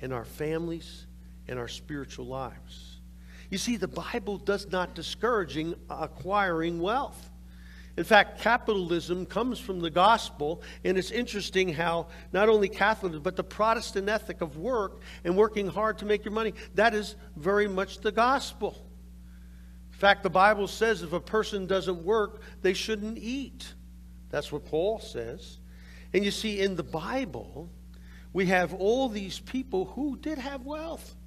and 0.02 0.14
our 0.14 0.26
families 0.26 1.06
and 1.48 1.60
our 1.60 1.68
spiritual 1.68 2.26
lives. 2.26 3.00
You 3.50 3.58
see, 3.58 3.76
the 3.76 3.88
Bible 3.88 4.38
does 4.38 4.72
not 4.72 4.96
discouraging 4.96 5.76
acquiring 5.90 6.80
wealth. 6.80 7.30
In 7.98 8.06
fact, 8.06 8.40
capitalism 8.40 9.26
comes 9.26 9.60
from 9.60 9.82
the 9.82 9.90
gospel, 9.90 10.62
and 10.86 10.98
it's 10.98 11.12
interesting 11.12 11.74
how 11.74 12.08
not 12.32 12.48
only 12.48 12.70
Catholics, 12.70 13.18
but 13.18 13.36
the 13.36 13.44
Protestant 13.44 14.08
ethic 14.08 14.40
of 14.40 14.56
work 14.56 15.02
and 15.26 15.36
working 15.36 15.68
hard 15.68 15.98
to 15.98 16.06
make 16.06 16.24
your 16.24 16.32
money, 16.32 16.54
that 16.76 16.94
is 16.94 17.16
very 17.36 17.68
much 17.68 18.00
the 18.00 18.12
gospel. 18.12 18.78
Fact, 20.00 20.24
the 20.24 20.30
Bible 20.30 20.68
says 20.68 21.04
if 21.04 21.12
a 21.12 21.20
person 21.20 21.68
doesn't 21.68 22.06
work, 22.06 22.42
they 22.62 22.74
shouldn't 22.74 23.18
eat. 23.18 23.74
That's 24.30 24.50
what 24.50 24.64
Paul 24.66 25.00
says. 25.00 25.60
And 26.14 26.24
you 26.24 26.32
see, 26.32 26.62
in 26.62 26.78
the 26.78 26.84
Bible, 26.84 27.70
we 28.32 28.46
have 28.46 28.74
all 28.74 29.10
these 29.10 29.40
people 29.40 29.84
who 29.86 30.16
did 30.16 30.38
have 30.38 30.66
wealth. 30.66 31.18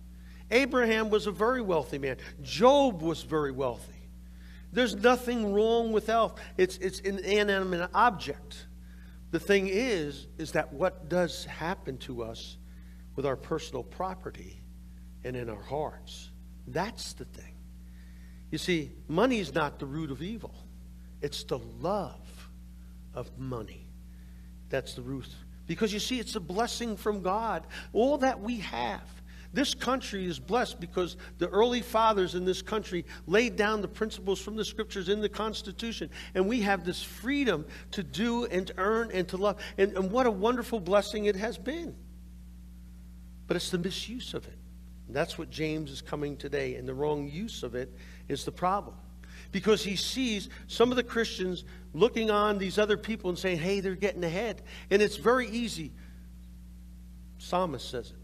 Abraham 0.50 1.10
was 1.10 1.26
a 1.26 1.30
very 1.30 1.60
wealthy 1.60 1.98
man, 1.98 2.16
Job 2.40 3.02
was 3.02 3.22
very 3.22 3.52
wealthy. 3.52 4.08
There's 4.72 4.94
nothing 4.94 5.52
wrong 5.52 5.92
with 5.92 6.08
wealth. 6.08 6.40
It's, 6.56 6.78
it's 6.78 7.00
an 7.00 7.18
inanimate 7.18 7.90
object. 7.92 8.68
The 9.32 9.40
thing 9.40 9.68
is, 9.68 10.28
is 10.38 10.52
that 10.52 10.72
what 10.72 11.10
does 11.10 11.44
happen 11.44 11.98
to 11.98 12.22
us 12.22 12.56
with 13.16 13.26
our 13.26 13.36
personal 13.36 13.82
property 13.82 14.62
and 15.24 15.36
in 15.36 15.50
our 15.50 15.62
hearts? 15.62 16.30
That's 16.66 17.12
the 17.12 17.26
thing. 17.26 17.51
You 18.52 18.58
see, 18.58 18.92
money 19.08 19.40
is 19.40 19.54
not 19.54 19.78
the 19.78 19.86
root 19.86 20.10
of 20.10 20.22
evil. 20.22 20.54
It's 21.22 21.42
the 21.42 21.58
love 21.80 22.50
of 23.14 23.30
money. 23.38 23.88
That's 24.68 24.92
the 24.92 25.00
root. 25.00 25.28
Because 25.66 25.90
you 25.92 25.98
see, 25.98 26.20
it's 26.20 26.36
a 26.36 26.40
blessing 26.40 26.98
from 26.98 27.22
God. 27.22 27.66
All 27.94 28.18
that 28.18 28.38
we 28.40 28.58
have. 28.58 29.08
This 29.54 29.74
country 29.74 30.26
is 30.26 30.38
blessed 30.38 30.80
because 30.80 31.16
the 31.38 31.48
early 31.48 31.80
fathers 31.80 32.34
in 32.34 32.44
this 32.44 32.60
country 32.60 33.06
laid 33.26 33.56
down 33.56 33.80
the 33.80 33.88
principles 33.88 34.38
from 34.38 34.56
the 34.56 34.64
scriptures 34.66 35.08
in 35.08 35.22
the 35.22 35.28
Constitution. 35.30 36.10
And 36.34 36.46
we 36.46 36.60
have 36.60 36.84
this 36.84 37.02
freedom 37.02 37.64
to 37.92 38.02
do 38.02 38.44
and 38.46 38.66
to 38.66 38.74
earn 38.76 39.10
and 39.12 39.26
to 39.28 39.38
love. 39.38 39.60
And, 39.78 39.96
and 39.96 40.10
what 40.10 40.26
a 40.26 40.30
wonderful 40.30 40.78
blessing 40.78 41.24
it 41.24 41.36
has 41.36 41.56
been. 41.56 41.96
But 43.46 43.56
it's 43.56 43.70
the 43.70 43.78
misuse 43.78 44.34
of 44.34 44.46
it. 44.46 44.58
That's 45.08 45.36
what 45.36 45.50
James 45.50 45.90
is 45.90 46.00
coming 46.00 46.36
today. 46.36 46.76
And 46.76 46.88
the 46.88 46.94
wrong 46.94 47.28
use 47.28 47.62
of 47.62 47.74
it 47.74 47.92
is 48.28 48.44
the 48.44 48.52
problem 48.52 48.96
because 49.50 49.82
he 49.84 49.96
sees 49.96 50.48
some 50.66 50.90
of 50.90 50.96
the 50.96 51.02
Christians 51.02 51.64
looking 51.92 52.30
on 52.30 52.58
these 52.58 52.78
other 52.78 52.96
people 52.96 53.30
and 53.30 53.38
saying, 53.38 53.58
hey, 53.58 53.80
they're 53.80 53.94
getting 53.94 54.24
ahead. 54.24 54.62
And 54.90 55.02
it's 55.02 55.16
very 55.16 55.48
easy. 55.48 55.92
Psalmist 57.38 57.90
says 57.90 58.10
it. 58.10 58.16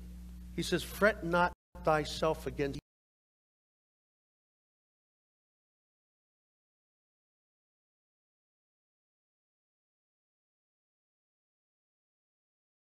He 0.57 0.63
says, 0.63 0.83
fret 0.83 1.25
not 1.25 1.53
thyself 1.85 2.47
against 2.47 2.81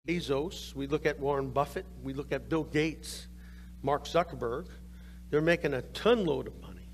Bezos, 0.06 0.76
we 0.76 0.86
look 0.86 1.06
at 1.06 1.18
Warren 1.18 1.50
Buffett, 1.50 1.86
we 2.04 2.14
look 2.14 2.34
at 2.34 2.50
Bill 2.50 2.66
Gates, 2.66 3.28
Mark 3.84 4.06
Zuckerberg, 4.06 4.68
they're 5.30 5.42
making 5.42 5.74
a 5.74 5.82
ton 5.82 6.26
load 6.26 6.48
of 6.48 6.60
money. 6.62 6.90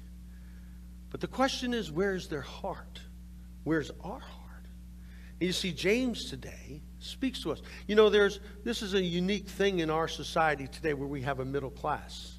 But 1.12 1.22
the 1.22 1.28
question 1.28 1.74
is, 1.74 1.92
where's 1.92 2.28
their 2.28 2.42
heart? 2.42 3.00
Where's 3.64 3.92
our 4.04 4.20
heart? 4.20 4.66
And 5.40 5.48
you 5.48 5.54
see, 5.54 5.72
James 5.72 6.30
today 6.30 6.82
speaks 7.00 7.42
to 7.44 7.52
us. 7.52 7.62
You 7.88 7.96
know, 7.96 8.10
there's 8.10 8.40
this 8.64 8.82
is 8.82 8.94
a 8.94 9.02
unique 9.02 9.48
thing 9.48 9.80
in 9.80 9.90
our 9.90 10.08
society 10.08 10.68
today 10.68 10.94
where 10.94 11.08
we 11.08 11.22
have 11.22 11.40
a 11.40 11.46
middle 11.46 11.70
class. 11.70 12.36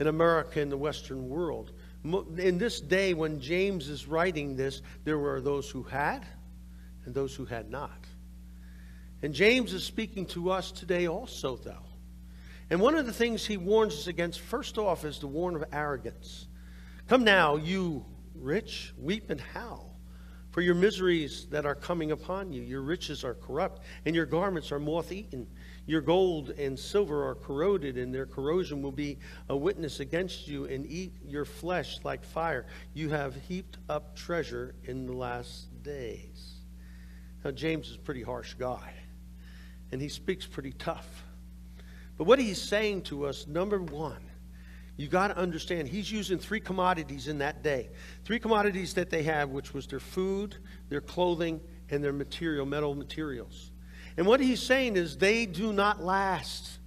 In 0.00 0.08
America, 0.08 0.60
in 0.60 0.68
the 0.68 0.76
Western 0.76 1.28
world. 1.28 1.72
In 2.04 2.58
this 2.58 2.80
day 2.80 3.14
when 3.14 3.40
James 3.40 3.88
is 3.88 4.08
writing 4.08 4.56
this, 4.56 4.82
there 5.04 5.18
were 5.18 5.40
those 5.40 5.70
who 5.70 5.84
had 5.84 6.26
and 7.04 7.14
those 7.14 7.34
who 7.34 7.44
had 7.44 7.70
not. 7.70 8.04
And 9.22 9.32
James 9.32 9.72
is 9.72 9.84
speaking 9.84 10.26
to 10.26 10.50
us 10.50 10.72
today 10.72 11.06
also, 11.06 11.56
though. 11.56 11.81
And 12.72 12.80
one 12.80 12.94
of 12.94 13.04
the 13.04 13.12
things 13.12 13.44
he 13.44 13.58
warns 13.58 13.92
us 13.92 14.06
against, 14.06 14.40
first 14.40 14.78
off, 14.78 15.04
is 15.04 15.18
the 15.18 15.26
warn 15.26 15.54
of 15.54 15.62
arrogance. 15.74 16.48
Come 17.06 17.22
now, 17.22 17.56
you 17.56 18.06
rich, 18.34 18.94
weep 18.96 19.28
and 19.28 19.38
howl 19.38 19.94
for 20.52 20.62
your 20.62 20.74
miseries 20.74 21.46
that 21.50 21.66
are 21.66 21.74
coming 21.74 22.12
upon 22.12 22.50
you. 22.50 22.62
Your 22.62 22.80
riches 22.80 23.24
are 23.24 23.34
corrupt, 23.34 23.82
and 24.06 24.14
your 24.16 24.24
garments 24.24 24.72
are 24.72 24.78
moth 24.78 25.12
eaten. 25.12 25.46
Your 25.84 26.00
gold 26.00 26.48
and 26.56 26.78
silver 26.78 27.28
are 27.28 27.34
corroded, 27.34 27.98
and 27.98 28.14
their 28.14 28.24
corrosion 28.24 28.80
will 28.80 28.90
be 28.90 29.18
a 29.50 29.56
witness 29.56 30.00
against 30.00 30.48
you 30.48 30.64
and 30.64 30.86
eat 30.86 31.12
your 31.26 31.44
flesh 31.44 31.98
like 32.04 32.24
fire. 32.24 32.64
You 32.94 33.10
have 33.10 33.36
heaped 33.36 33.76
up 33.90 34.16
treasure 34.16 34.76
in 34.84 35.04
the 35.04 35.12
last 35.12 35.82
days. 35.82 36.54
Now, 37.44 37.50
James 37.50 37.90
is 37.90 37.96
a 37.96 37.98
pretty 37.98 38.22
harsh 38.22 38.54
guy, 38.54 38.94
and 39.90 40.00
he 40.00 40.08
speaks 40.08 40.46
pretty 40.46 40.72
tough. 40.72 41.24
But 42.22 42.28
what 42.28 42.38
he's 42.38 42.62
saying 42.62 43.02
to 43.02 43.26
us, 43.26 43.48
number 43.48 43.82
one, 43.82 44.22
you 44.96 45.08
got 45.08 45.26
to 45.26 45.36
understand, 45.36 45.88
he's 45.88 46.12
using 46.12 46.38
three 46.38 46.60
commodities 46.60 47.26
in 47.26 47.38
that 47.38 47.64
day. 47.64 47.90
Three 48.24 48.38
commodities 48.38 48.94
that 48.94 49.10
they 49.10 49.24
have, 49.24 49.48
which 49.48 49.74
was 49.74 49.88
their 49.88 49.98
food, 49.98 50.58
their 50.88 51.00
clothing, 51.00 51.60
and 51.90 52.04
their 52.04 52.12
material, 52.12 52.64
metal 52.64 52.94
materials. 52.94 53.72
And 54.16 54.24
what 54.24 54.38
he's 54.38 54.62
saying 54.62 54.96
is 54.96 55.16
they 55.16 55.46
do 55.46 55.72
not 55.72 56.00
last. 56.00 56.78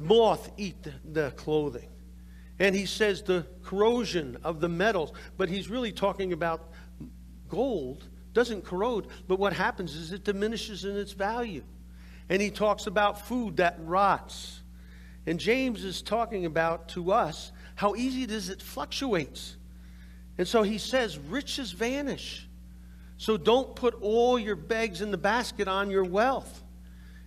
Moth 0.00 0.50
eat 0.56 0.82
the, 0.82 0.94
the 1.04 1.30
clothing. 1.36 1.90
And 2.58 2.74
he 2.74 2.84
says 2.84 3.22
the 3.22 3.46
corrosion 3.62 4.38
of 4.42 4.58
the 4.58 4.68
metals, 4.68 5.12
but 5.36 5.48
he's 5.48 5.70
really 5.70 5.92
talking 5.92 6.32
about 6.32 6.72
gold 7.48 8.08
doesn't 8.32 8.64
corrode, 8.64 9.06
but 9.28 9.38
what 9.38 9.52
happens 9.52 9.94
is 9.94 10.10
it 10.10 10.24
diminishes 10.24 10.84
in 10.84 10.96
its 10.96 11.12
value. 11.12 11.62
And 12.28 12.42
he 12.42 12.50
talks 12.50 12.86
about 12.86 13.26
food 13.26 13.58
that 13.58 13.78
rots. 13.80 14.62
And 15.26 15.38
James 15.38 15.84
is 15.84 16.02
talking 16.02 16.46
about 16.46 16.88
to 16.90 17.12
us 17.12 17.52
how 17.74 17.94
easy 17.94 18.22
it 18.22 18.30
is, 18.30 18.48
it 18.48 18.62
fluctuates. 18.62 19.56
And 20.38 20.46
so 20.46 20.62
he 20.62 20.78
says, 20.78 21.18
riches 21.18 21.72
vanish. 21.72 22.48
So 23.18 23.36
don't 23.36 23.74
put 23.74 23.94
all 24.00 24.38
your 24.38 24.56
bags 24.56 25.00
in 25.00 25.10
the 25.10 25.18
basket 25.18 25.68
on 25.68 25.90
your 25.90 26.04
wealth. 26.04 26.62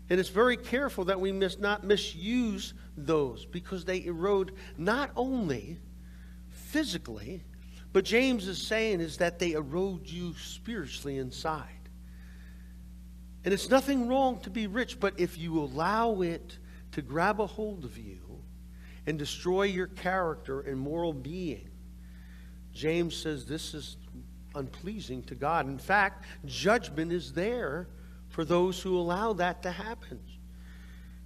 And 0.09 0.19
it's 0.19 0.29
very 0.29 0.57
careful 0.57 1.05
that 1.05 1.19
we 1.19 1.31
must 1.31 1.59
not 1.59 1.83
misuse 1.83 2.73
those 2.97 3.45
because 3.45 3.85
they 3.85 4.05
erode 4.05 4.53
not 4.77 5.11
only 5.15 5.77
physically, 6.49 7.43
but 7.93 8.05
James 8.05 8.47
is 8.47 8.61
saying 8.61 9.01
is 9.01 9.17
that 9.17 9.39
they 9.39 9.53
erode 9.53 10.07
you 10.07 10.35
spiritually 10.35 11.17
inside. 11.17 11.78
And 13.45 13.53
it's 13.53 13.69
nothing 13.69 14.07
wrong 14.07 14.39
to 14.41 14.49
be 14.49 14.67
rich, 14.67 14.99
but 14.99 15.19
if 15.19 15.37
you 15.37 15.59
allow 15.59 16.21
it 16.21 16.57
to 16.91 17.01
grab 17.01 17.39
a 17.39 17.47
hold 17.47 17.85
of 17.85 17.97
you 17.97 18.19
and 19.05 19.17
destroy 19.17 19.63
your 19.63 19.87
character 19.87 20.61
and 20.61 20.79
moral 20.79 21.13
being, 21.13 21.69
James 22.73 23.15
says 23.15 23.45
this 23.45 23.73
is 23.73 23.97
unpleasing 24.55 25.23
to 25.23 25.35
God. 25.35 25.67
In 25.67 25.77
fact, 25.77 26.25
judgment 26.45 27.11
is 27.11 27.33
there 27.33 27.87
for 28.29 28.43
those 28.43 28.81
who 28.81 28.97
allow 28.97 29.33
that 29.33 29.63
to 29.63 29.71
happen. 29.71 30.19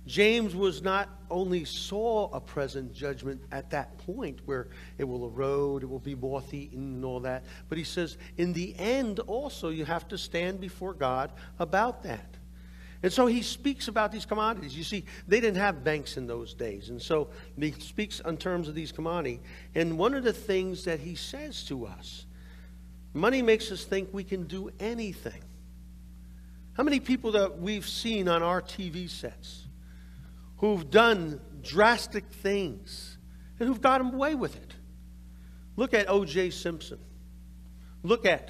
James 0.05 0.53
was 0.53 0.81
not 0.81 1.09
only 1.31 1.63
saw 1.63 2.29
a 2.33 2.39
present 2.39 2.93
judgment 2.93 3.41
at 3.51 3.69
that 3.69 3.97
point 3.99 4.39
where 4.45 4.67
it 4.97 5.05
will 5.05 5.25
erode, 5.27 5.83
it 5.83 5.89
will 5.89 5.99
be 5.99 6.15
moth 6.15 6.53
eaten, 6.53 6.95
and 6.95 7.05
all 7.05 7.21
that, 7.21 7.43
but 7.69 7.77
he 7.77 7.83
says, 7.85 8.17
in 8.37 8.51
the 8.51 8.75
end 8.77 9.19
also 9.19 9.69
you 9.69 9.85
have 9.85 10.07
to 10.09 10.17
stand 10.17 10.59
before 10.59 10.93
God 10.93 11.31
about 11.57 12.03
that. 12.03 12.37
And 13.01 13.11
so 13.11 13.25
he 13.25 13.41
speaks 13.41 13.89
about 13.89 14.13
these 14.13 14.25
commodities. 14.25 14.77
You 14.77 14.85
see, 14.85 15.03
they 15.27 15.41
didn't 15.41 15.57
have 15.57 15.83
banks 15.83 16.15
in 16.15 16.25
those 16.25 16.53
days. 16.53 16.87
And 16.87 17.01
so 17.01 17.27
he 17.59 17.71
speaks 17.71 18.21
in 18.21 18.37
terms 18.37 18.69
of 18.69 18.75
these 18.75 18.93
commodities. 18.93 19.39
And 19.75 19.97
one 19.97 20.13
of 20.13 20.23
the 20.23 20.31
things 20.31 20.85
that 20.85 21.01
he 21.01 21.15
says 21.15 21.65
to 21.65 21.85
us 21.85 22.25
money 23.13 23.41
makes 23.41 23.71
us 23.71 23.83
think 23.83 24.09
we 24.13 24.23
can 24.23 24.45
do 24.45 24.71
anything. 24.79 25.43
How 26.73 26.83
many 26.83 27.01
people 27.01 27.33
that 27.33 27.59
we've 27.59 27.87
seen 27.87 28.29
on 28.29 28.41
our 28.41 28.61
TV 28.61 29.09
sets 29.09 29.62
who've 30.63 30.89
done 30.89 31.41
drastic 31.61 32.23
things 32.23 33.17
and 33.59 33.67
who've 33.67 33.81
gotten 33.81 34.13
away 34.13 34.33
with 34.33 34.55
it? 34.55 34.73
Look 35.75 35.93
at 35.93 36.09
O.J. 36.09 36.51
Simpson. 36.51 36.99
Look 38.01 38.25
at 38.25 38.49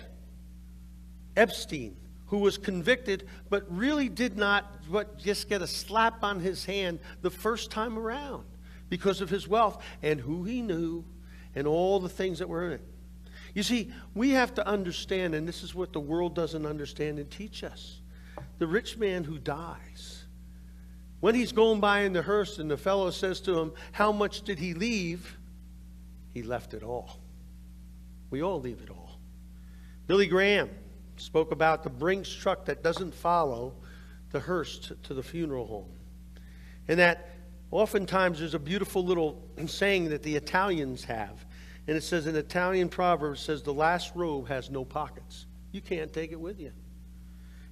Epstein, 1.35 1.97
who 2.27 2.37
was 2.37 2.59
convicted 2.59 3.27
but 3.49 3.65
really 3.67 4.09
did 4.09 4.37
not 4.37 4.75
what, 4.89 5.17
just 5.17 5.49
get 5.49 5.63
a 5.63 5.67
slap 5.67 6.23
on 6.23 6.39
his 6.39 6.65
hand 6.65 6.99
the 7.23 7.31
first 7.31 7.71
time 7.71 7.97
around 7.97 8.43
because 8.89 9.19
of 9.19 9.31
his 9.31 9.47
wealth 9.47 9.83
and 10.03 10.19
who 10.19 10.43
he 10.43 10.61
knew 10.61 11.03
and 11.55 11.65
all 11.65 11.99
the 11.99 12.09
things 12.09 12.37
that 12.37 12.47
were 12.47 12.67
in 12.67 12.73
it. 12.73 12.87
You 13.55 13.63
see, 13.63 13.91
we 14.13 14.29
have 14.29 14.53
to 14.53 14.67
understand, 14.67 15.33
and 15.33 15.47
this 15.47 15.63
is 15.63 15.73
what 15.73 15.93
the 15.93 15.99
world 15.99 16.35
doesn't 16.35 16.67
understand 16.67 17.17
and 17.17 17.31
teach 17.31 17.63
us 17.63 18.01
the 18.59 18.67
rich 18.67 18.97
man 18.97 19.23
who 19.23 19.39
dies, 19.39 19.77
when 21.23 21.35
he's 21.35 21.53
going 21.53 21.79
by 21.79 22.01
in 22.01 22.11
the 22.11 22.21
hearse 22.21 22.59
and 22.59 22.69
the 22.69 22.75
fellow 22.75 23.09
says 23.09 23.39
to 23.39 23.57
him, 23.57 23.71
How 23.93 24.11
much 24.11 24.41
did 24.41 24.59
he 24.59 24.73
leave? 24.73 25.37
He 26.33 26.43
left 26.43 26.73
it 26.73 26.83
all. 26.83 27.17
We 28.29 28.43
all 28.43 28.59
leave 28.59 28.81
it 28.83 28.89
all. 28.89 29.21
Billy 30.05 30.27
Graham 30.27 30.69
spoke 31.15 31.53
about 31.53 31.81
the 31.81 31.89
Brinks 31.89 32.29
truck 32.29 32.65
that 32.65 32.83
doesn't 32.83 33.15
follow 33.15 33.73
the 34.31 34.39
hearse 34.41 34.91
to, 35.01 35.13
the 35.13 35.23
funeral 35.23 35.65
home. 35.65 35.93
And 36.89 36.99
that 36.99 37.29
oftentimes 37.71 38.39
there's 38.39 38.53
a 38.53 38.59
beautiful 38.59 39.01
little 39.01 39.41
saying 39.65 40.09
that 40.09 40.23
the 40.23 40.35
Italians 40.35 41.05
have. 41.05 41.45
And 41.87 41.95
it 41.95 42.03
says, 42.03 42.27
an 42.27 42.35
Italian 42.35 42.89
proverb 42.89 43.37
says, 43.37 43.63
the 43.63 43.73
last 43.73 44.11
robe 44.13 44.49
has 44.49 44.69
no 44.69 44.83
pockets. 44.83 45.45
You 45.71 45.79
can't 45.79 46.11
take 46.11 46.33
it 46.33 46.39
with 46.41 46.59
you. 46.59 46.73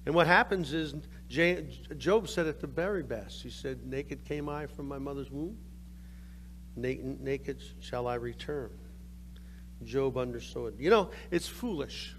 And 0.06 0.14
what 0.14 0.26
happens 0.26 0.72
is, 0.72 0.94
Job 1.32 2.28
said 2.28 2.46
it 2.46 2.60
the 2.60 2.66
very 2.66 3.02
best. 3.02 3.42
He 3.42 3.48
said, 3.48 3.86
Naked 3.86 4.22
came 4.26 4.50
I 4.50 4.66
from 4.66 4.86
my 4.86 4.98
mother's 4.98 5.30
womb, 5.30 5.56
naked 6.76 7.62
shall 7.80 8.06
I 8.06 8.16
return. 8.16 8.70
Job 9.82 10.18
understood. 10.18 10.74
You 10.78 10.90
know, 10.90 11.10
it's 11.30 11.48
foolish. 11.48 12.14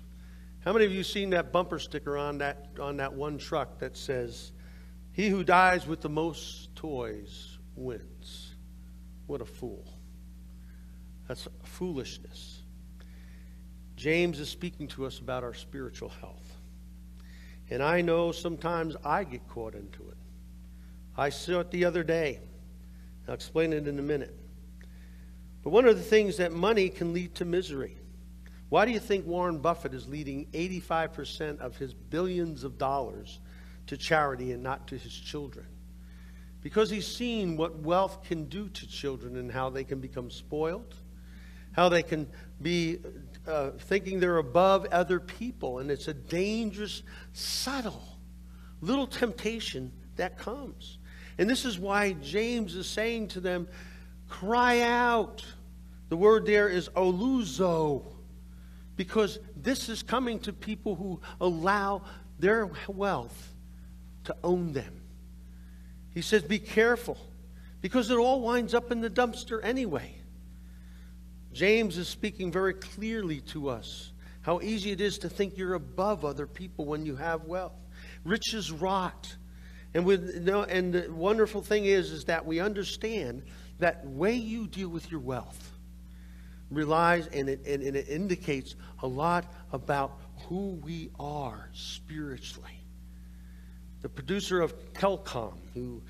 How 0.66 0.74
many 0.74 0.86
of 0.86 0.92
you 0.92 1.04
seen 1.04 1.30
that 1.30 1.52
bumper 1.52 1.78
sticker 1.78 2.18
on 2.18 2.40
that, 2.40 2.70
on 2.82 2.98
that 2.98 3.14
one 3.14 3.38
truck 3.38 3.78
that 3.80 3.96
says, 3.96 4.52
He 5.12 5.30
who 5.30 5.44
dies 5.44 5.86
with 5.86 6.02
the 6.02 6.10
most 6.10 6.76
toys 6.76 7.60
wins? 7.76 8.56
What 9.28 9.42
a 9.42 9.46
fool. 9.46 9.86
That's 11.28 11.48
foolishness. 11.62 12.64
James 13.96 14.40
is 14.40 14.50
speaking 14.50 14.88
to 14.90 15.06
us 15.06 15.20
about 15.20 15.44
our 15.44 15.54
spiritual 15.54 16.10
health. 16.10 16.43
And 17.74 17.82
I 17.82 18.02
know 18.02 18.32
sometimes 18.32 18.96
I 19.04 19.24
get 19.24 19.48
caught 19.48 19.74
into 19.74 20.08
it. 20.08 20.18
I 21.18 21.30
saw 21.30 21.62
it 21.62 21.72
the 21.72 21.86
other 21.86 22.04
day. 22.04 22.40
I'll 23.28 23.34
explain 23.34 23.74
it 23.74 23.88
in 23.88 23.98
a 23.98 24.02
minute. 24.04 24.38
But 25.64 25.72
one 25.72 25.88
of 25.88 25.98
the 25.98 26.04
things 26.04 26.38
that 26.38 26.52
money 26.52 26.90
can 26.90 27.14
lead 27.14 27.34
to 27.34 27.46
misery. 27.46 27.98
Why 28.70 28.86
do 28.86 28.92
you 28.92 29.00
think 29.00 29.26
Warren 29.26 29.58
Buffett 29.58 29.96
is 29.96 30.08
leading 30.08 30.46
85% 30.52 31.62
of 31.62 31.76
his 31.76 31.96
billions 31.96 32.64
of 32.64 32.78
dollars 32.78 33.40
to 33.88 33.98
charity 33.98 34.52
and 34.52 34.62
not 34.62 34.88
to 34.90 34.98
his 35.00 35.12
children? 35.16 35.66
Because 36.62 36.92
he's 36.92 37.08
seen 37.08 37.58
what 37.58 37.80
wealth 37.80 38.24
can 38.24 38.46
do 38.46 38.70
to 38.70 38.88
children 38.88 39.36
and 39.36 39.52
how 39.52 39.72
they 39.72 39.84
can 39.84 40.00
become 40.00 40.30
spoiled, 40.30 40.94
how 41.72 41.90
they 41.90 42.04
can 42.04 42.28
be 42.62 43.00
uh, 43.48 43.72
thinking 43.72 44.20
they're 44.20 44.38
above 44.38 44.86
other 44.92 45.20
people. 45.20 45.80
And 45.80 45.92
it's 45.92 46.08
a 46.08 46.14
dangerous, 46.14 47.04
subtle, 47.34 48.04
little 48.82 49.08
temptation 49.08 49.92
that 50.16 50.38
comes. 50.38 50.98
And 51.38 51.50
this 51.50 51.66
is 51.66 51.80
why 51.80 52.14
James 52.14 52.76
is 52.76 52.88
saying 52.88 53.30
to 53.30 53.40
them, 53.40 53.68
cry 54.30 54.82
out. 54.82 55.44
The 56.10 56.18
word 56.18 56.46
there 56.46 56.70
is 56.70 56.90
oluzo, 56.90 58.06
because 58.96 59.40
this 59.56 59.90
is 59.90 60.04
coming 60.04 60.38
to 60.40 60.54
people 60.54 60.96
who 60.96 61.20
allow 61.42 62.04
their 62.38 62.70
wealth 62.88 63.54
to 64.26 64.36
own 64.44 64.74
them. 64.74 65.02
He 66.14 66.22
says, 66.22 66.44
be 66.44 66.60
careful, 66.60 67.18
because 67.82 68.12
it 68.12 68.18
all 68.18 68.42
winds 68.42 68.76
up 68.76 68.92
in 68.92 69.02
the 69.02 69.10
dumpster 69.10 69.60
anyway. 69.64 70.14
James 71.54 71.98
is 71.98 72.08
speaking 72.08 72.52
very 72.52 72.74
clearly 72.74 73.42
to 73.42 73.70
us 73.70 74.12
how 74.42 74.60
easy 74.62 74.92
it 74.92 75.00
is 75.00 75.18
to 75.20 75.30
think 75.30 75.58
you're 75.58 75.76
above 75.76 76.26
other 76.26 76.46
people 76.46 76.86
when 76.86 77.06
you 77.06 77.16
have 77.16 77.46
wealth. 77.46 77.80
Riches 78.26 78.72
rot. 78.72 79.36
And, 79.94 80.06
with, 80.06 80.48
and 80.70 80.94
the 80.94 81.08
wonderful 81.14 81.62
thing 81.62 81.86
is, 81.86 82.12
is 82.12 82.26
that 82.26 82.46
we 82.46 82.60
understand 82.60 83.44
that 83.80 84.06
way 84.06 84.34
you 84.34 84.68
deal 84.68 84.90
with 84.90 85.10
your 85.12 85.20
wealth 85.20 85.74
relies 86.74 87.28
and 87.28 87.50
it, 87.50 87.66
and, 87.66 87.84
and 87.84 87.96
it 87.96 88.08
indicates 88.10 88.76
a 89.02 89.08
lot 89.08 89.46
about 89.72 90.20
who 90.48 90.80
we 90.84 91.10
are 91.20 91.70
spiritually. 91.74 92.84
The 94.02 94.10
producer 94.10 94.62
of 94.62 94.94
Kelcom, 94.94 95.58
who 95.74 96.02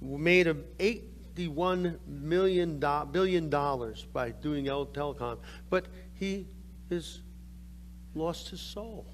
made 0.00 0.46
a 0.46 0.56
eight 0.80 1.04
$51 1.36 1.98
million, 2.06 2.82
billion 3.12 3.50
dollars 3.50 4.06
by 4.12 4.30
doing 4.30 4.68
El 4.68 4.86
Telecom, 4.86 5.38
but 5.70 5.86
he 6.14 6.46
has 6.90 7.20
lost 8.14 8.48
his 8.48 8.60
soul. 8.60 9.06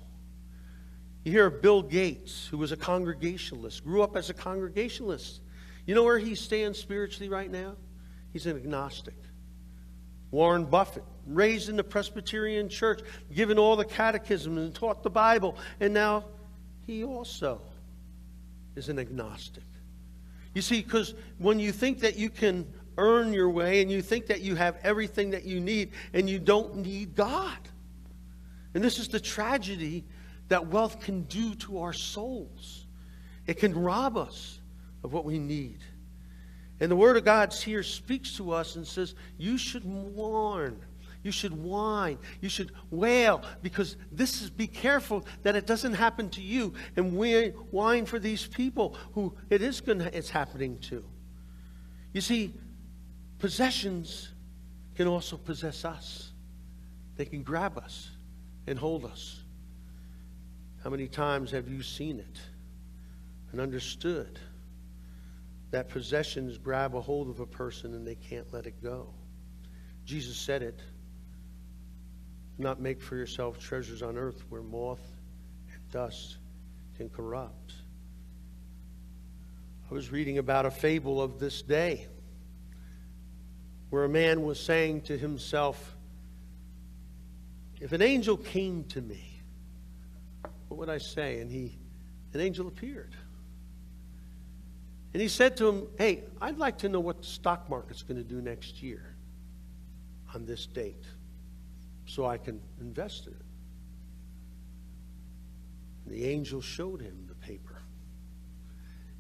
You 1.25 1.33
hear 1.33 1.47
of 1.47 1.63
Bill 1.63 1.83
Gates, 1.83 2.47
who 2.47 2.59
was 2.59 2.73
a 2.73 2.77
congregationalist, 2.77 3.85
grew 3.85 4.03
up 4.03 4.17
as 4.17 4.31
a 4.31 4.35
congregationalist. 4.35 5.41
You 5.87 5.95
know 5.95 6.05
where 6.05 6.19
he 6.19 6.35
stands 6.35 6.79
spiritually 6.79 7.29
right 7.29 7.51
now? 7.51 7.77
He's 8.33 8.47
an 8.47 8.57
agnostic. 8.57 9.15
Warren 10.31 10.65
Buffett, 10.65 11.05
raised 11.27 11.69
in 11.69 11.77
the 11.77 11.85
Presbyterian 11.85 12.69
church, 12.69 13.01
given 13.33 13.59
all 13.59 13.77
the 13.77 13.85
catechism 13.85 14.59
and 14.59 14.75
taught 14.75 15.03
the 15.03 15.11
Bible, 15.11 15.57
and 15.79 15.93
now 15.93 16.25
he 16.87 17.05
also 17.05 17.61
is 18.75 18.89
an 18.89 18.99
agnostic. 18.99 19.63
You 20.55 20.63
see, 20.63 20.83
because 20.83 21.15
when 21.39 21.59
you 21.59 21.73
think 21.73 22.01
that 22.01 22.17
you 22.17 22.31
can 22.31 22.67
earn 22.99 23.33
your 23.33 23.51
way 23.51 23.81
and 23.81 23.91
you 23.91 24.03
think 24.03 24.27
that 24.27 24.41
you 24.41 24.55
have 24.55 24.77
everything 24.83 25.31
that 25.31 25.45
you 25.45 25.61
need 25.61 25.93
and 26.13 26.29
you 26.29 26.39
don't 26.39 26.77
need 26.77 27.15
God. 27.15 27.59
And 28.75 28.83
this 28.83 28.99
is 28.99 29.09
the 29.09 29.21
tragedy 29.21 30.05
that 30.49 30.67
wealth 30.67 31.01
can 31.01 31.23
do 31.23 31.55
to 31.57 31.81
our 31.81 31.93
souls. 31.93 32.87
It 33.47 33.55
can 33.55 33.75
rob 33.75 34.17
us 34.17 34.61
of 35.03 35.13
what 35.13 35.25
we 35.25 35.39
need. 35.39 35.79
And 36.81 36.91
the 36.91 36.97
Word 36.97 37.17
of 37.17 37.25
God 37.25 37.53
here 37.53 37.83
speaks 37.83 38.37
to 38.37 38.53
us 38.53 38.77
and 38.77 38.87
says, 38.87 39.15
You 39.39 39.57
should 39.57 39.85
mourn 39.85 40.81
you 41.23 41.31
should 41.31 41.53
whine. 41.53 42.19
You 42.41 42.49
should 42.49 42.73
wail 42.91 43.43
because 43.63 43.97
this 44.11 44.43
is, 44.43 44.51
be 44.51 44.67
careful 44.67 45.25
that 45.43 45.57
it 45.57 45.67
doesn't 45.67 45.95
happen 45.95 46.31
to 46.31 46.41
you. 46.41 46.75
And 46.97 47.17
we 47.17 47.49
whine 47.71 48.07
for 48.07 48.19
these 48.19 48.47
people 48.47 48.97
who 49.13 49.35
it 49.51 49.63
is 49.63 49.81
going 49.81 50.01
to, 50.01 50.17
it's 50.17 50.31
happening 50.31 50.79
to. 50.91 51.05
You 52.13 52.21
see, 52.21 52.53
possessions 53.39 54.31
can 54.95 55.07
also 55.07 55.37
possess 55.37 55.85
us. 55.85 56.33
They 57.17 57.25
can 57.25 57.43
grab 57.43 57.79
us 57.79 58.11
and 58.67 58.79
hold 58.79 59.05
us. 59.05 59.43
How 60.83 60.91
many 60.91 61.07
times 61.07 61.51
have 61.53 61.69
you 61.69 61.83
seen 61.83 62.19
it 62.19 62.41
and 63.53 63.61
understood 63.61 64.39
that 65.73 65.89
possessions 65.89 66.59
grab 66.59 66.95
a 66.95 67.01
hold 67.01 67.29
of 67.29 67.41
a 67.41 67.47
person 67.47 67.95
and 67.95 68.07
they 68.07 68.15
can't 68.15 68.47
let 68.53 68.67
it 68.67 68.81
go. 68.83 69.09
Jesus 70.05 70.37
said 70.37 70.63
it. 70.63 70.81
Not 72.59 72.81
make 72.81 73.01
for 73.01 73.17
yourself 73.17 73.59
treasures 73.59 74.03
on 74.03 74.17
earth 74.17 74.45
where 74.49 74.63
moth 74.63 75.03
and 75.73 75.91
dust 75.91 76.39
can 76.97 77.09
corrupt. 77.09 77.75
I 79.91 79.95
was 79.95 80.11
reading 80.11 80.39
about 80.39 80.67
a 80.67 80.71
fable 80.71 81.21
of 81.21 81.39
this 81.39 81.63
day 81.63 82.07
where 83.91 84.05
a 84.05 84.09
man 84.09 84.43
was 84.43 84.59
saying 84.59 85.03
to 85.03 85.19
himself, 85.19 85.97
If 87.81 87.93
an 87.93 88.01
angel 88.01 88.37
came 88.37 88.85
to 88.85 89.01
me, 89.01 89.41
what 90.69 90.79
would 90.79 90.89
I 90.89 90.99
say? 90.99 91.41
And 91.41 91.51
he, 91.51 91.77
an 92.33 92.41
angel 92.41 92.69
appeared. 92.69 93.15
And 95.13 95.21
he 95.21 95.29
said 95.29 95.59
to 95.59 95.69
him, 95.69 95.87
Hey, 95.99 96.23
I'd 96.41 96.57
like 96.57 96.79
to 96.79 96.89
know 96.89 97.01
what 97.01 97.19
the 97.19 97.27
stock 97.27 97.69
market's 97.69 98.03
going 98.03 98.17
to 98.17 98.27
do 98.27 98.41
next 98.41 98.83
year 98.83 99.15
on 100.35 100.47
this 100.47 100.65
date 100.65 101.05
so 102.07 102.27
I 102.27 102.39
can 102.39 102.61
invest 102.81 103.27
in 103.27 103.33
it. 103.33 103.43
The 106.07 106.25
angel 106.27 106.61
showed 106.61 107.01
him 107.01 107.27
the 107.29 107.35
paper. 107.35 107.81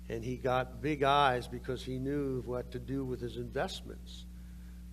And 0.08 0.22
he 0.22 0.36
got 0.36 0.82
big 0.82 1.02
eyes 1.02 1.46
because 1.46 1.82
he 1.82 1.98
knew 1.98 2.42
what 2.44 2.72
to 2.72 2.78
do 2.78 3.04
with 3.04 3.20
his 3.20 3.36
investments. 3.36 4.26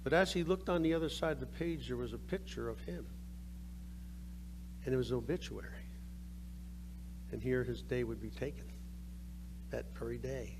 But 0.03 0.13
as 0.13 0.31
he 0.31 0.43
looked 0.43 0.69
on 0.69 0.81
the 0.81 0.93
other 0.93 1.09
side 1.09 1.33
of 1.33 1.39
the 1.39 1.45
page, 1.45 1.87
there 1.87 1.97
was 1.97 2.13
a 2.13 2.17
picture 2.17 2.69
of 2.69 2.79
him. 2.81 3.05
And 4.85 4.93
it 4.93 4.97
was 4.97 5.11
an 5.11 5.17
obituary. 5.17 5.73
And 7.31 7.41
here 7.41 7.63
his 7.63 7.81
day 7.81 8.03
would 8.03 8.21
be 8.21 8.29
taken, 8.29 8.65
that 9.71 9.97
very 9.97 10.17
day. 10.17 10.57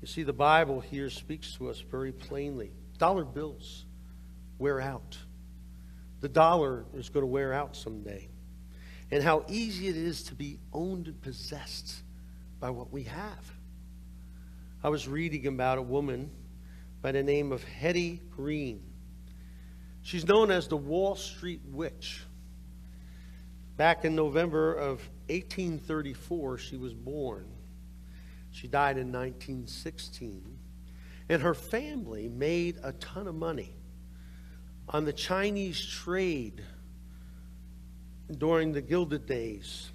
You 0.00 0.06
see, 0.06 0.22
the 0.22 0.32
Bible 0.32 0.80
here 0.80 1.10
speaks 1.10 1.54
to 1.56 1.68
us 1.68 1.80
very 1.80 2.12
plainly. 2.12 2.72
Dollar 2.98 3.24
bills 3.24 3.84
wear 4.58 4.80
out. 4.80 5.18
The 6.20 6.28
dollar 6.28 6.84
is 6.94 7.08
going 7.08 7.22
to 7.22 7.26
wear 7.26 7.52
out 7.52 7.76
someday. 7.76 8.28
And 9.10 9.22
how 9.22 9.44
easy 9.48 9.88
it 9.88 9.96
is 9.96 10.22
to 10.24 10.34
be 10.34 10.58
owned 10.72 11.06
and 11.06 11.20
possessed 11.20 12.02
by 12.60 12.70
what 12.70 12.92
we 12.92 13.04
have. 13.04 13.52
I 14.82 14.88
was 14.88 15.08
reading 15.08 15.46
about 15.46 15.78
a 15.78 15.82
woman 15.82 16.30
by 17.02 17.12
the 17.12 17.22
name 17.22 17.52
of 17.52 17.64
Hetty 17.64 18.20
Green. 18.30 18.82
She's 20.02 20.26
known 20.26 20.50
as 20.50 20.68
the 20.68 20.76
Wall 20.76 21.16
Street 21.16 21.60
Witch. 21.64 22.22
Back 23.76 24.04
in 24.04 24.14
November 24.14 24.74
of 24.74 25.00
1834, 25.28 26.58
she 26.58 26.76
was 26.76 26.94
born. 26.94 27.46
She 28.50 28.68
died 28.68 28.98
in 28.98 29.12
1916. 29.12 30.58
And 31.28 31.42
her 31.42 31.54
family 31.54 32.28
made 32.28 32.78
a 32.82 32.92
ton 32.92 33.26
of 33.26 33.34
money 33.34 33.74
on 34.92 35.04
the 35.04 35.12
Chinese 35.12 35.80
trade 35.84 36.62
during 38.38 38.72
the 38.72 38.80
Gilded 38.80 39.26
Days. 39.26 39.90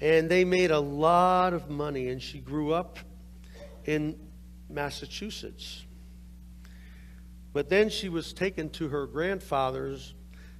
And 0.00 0.28
they 0.30 0.44
made 0.44 0.70
a 0.70 0.80
lot 0.80 1.52
of 1.52 1.68
money, 1.68 2.08
and 2.08 2.20
she 2.20 2.38
grew 2.38 2.72
up 2.72 2.98
in 3.84 4.18
Massachusetts. 4.68 5.84
But 7.52 7.68
then 7.68 7.88
she 7.88 8.08
was 8.08 8.32
taken 8.32 8.68
to 8.70 8.88
her 8.88 9.06
grandfather's 9.06 10.14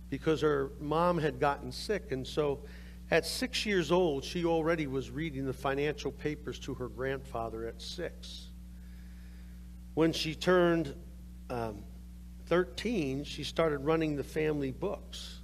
because 0.08 0.40
her 0.40 0.72
mom 0.80 1.18
had 1.18 1.40
gotten 1.40 1.72
sick. 1.72 2.12
And 2.12 2.26
so 2.26 2.60
at 3.10 3.26
six 3.26 3.66
years 3.66 3.90
old, 3.90 4.24
she 4.24 4.44
already 4.44 4.86
was 4.86 5.10
reading 5.10 5.46
the 5.46 5.52
financial 5.52 6.12
papers 6.12 6.58
to 6.60 6.74
her 6.74 6.88
grandfather 6.88 7.66
at 7.66 7.82
six. 7.82 8.48
When 9.94 10.12
she 10.12 10.34
turned 10.34 10.94
um, 11.50 11.82
13, 12.46 13.24
she 13.24 13.44
started 13.44 13.78
running 13.78 14.16
the 14.16 14.24
family 14.24 14.70
books. 14.70 15.40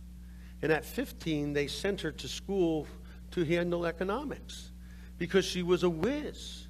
And 0.62 0.70
at 0.70 0.84
15, 0.84 1.52
they 1.52 1.66
sent 1.66 2.00
her 2.02 2.12
to 2.12 2.28
school 2.28 2.86
to 3.32 3.44
handle 3.44 3.86
economics 3.86 4.70
because 5.18 5.44
she 5.44 5.62
was 5.62 5.82
a 5.82 5.90
whiz. 5.90 6.68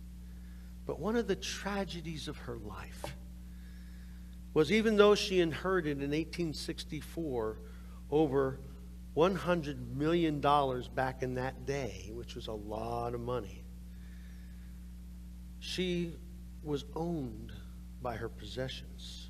But 0.86 0.98
one 0.98 1.16
of 1.16 1.28
the 1.28 1.36
tragedies 1.36 2.28
of 2.28 2.36
her 2.38 2.56
life 2.56 3.04
was 4.54 4.72
even 4.72 4.96
though 4.96 5.14
she 5.14 5.40
inherited 5.40 5.98
in 5.98 6.10
1864 6.10 7.58
over 8.10 8.60
$100 9.16 9.94
million 9.94 10.40
back 10.94 11.22
in 11.22 11.34
that 11.34 11.66
day, 11.66 12.10
which 12.12 12.34
was 12.34 12.46
a 12.46 12.52
lot 12.52 13.14
of 13.14 13.20
money, 13.20 13.64
she 15.58 16.16
was 16.62 16.84
owned 16.94 17.52
by 18.00 18.16
her 18.16 18.28
possessions. 18.28 19.21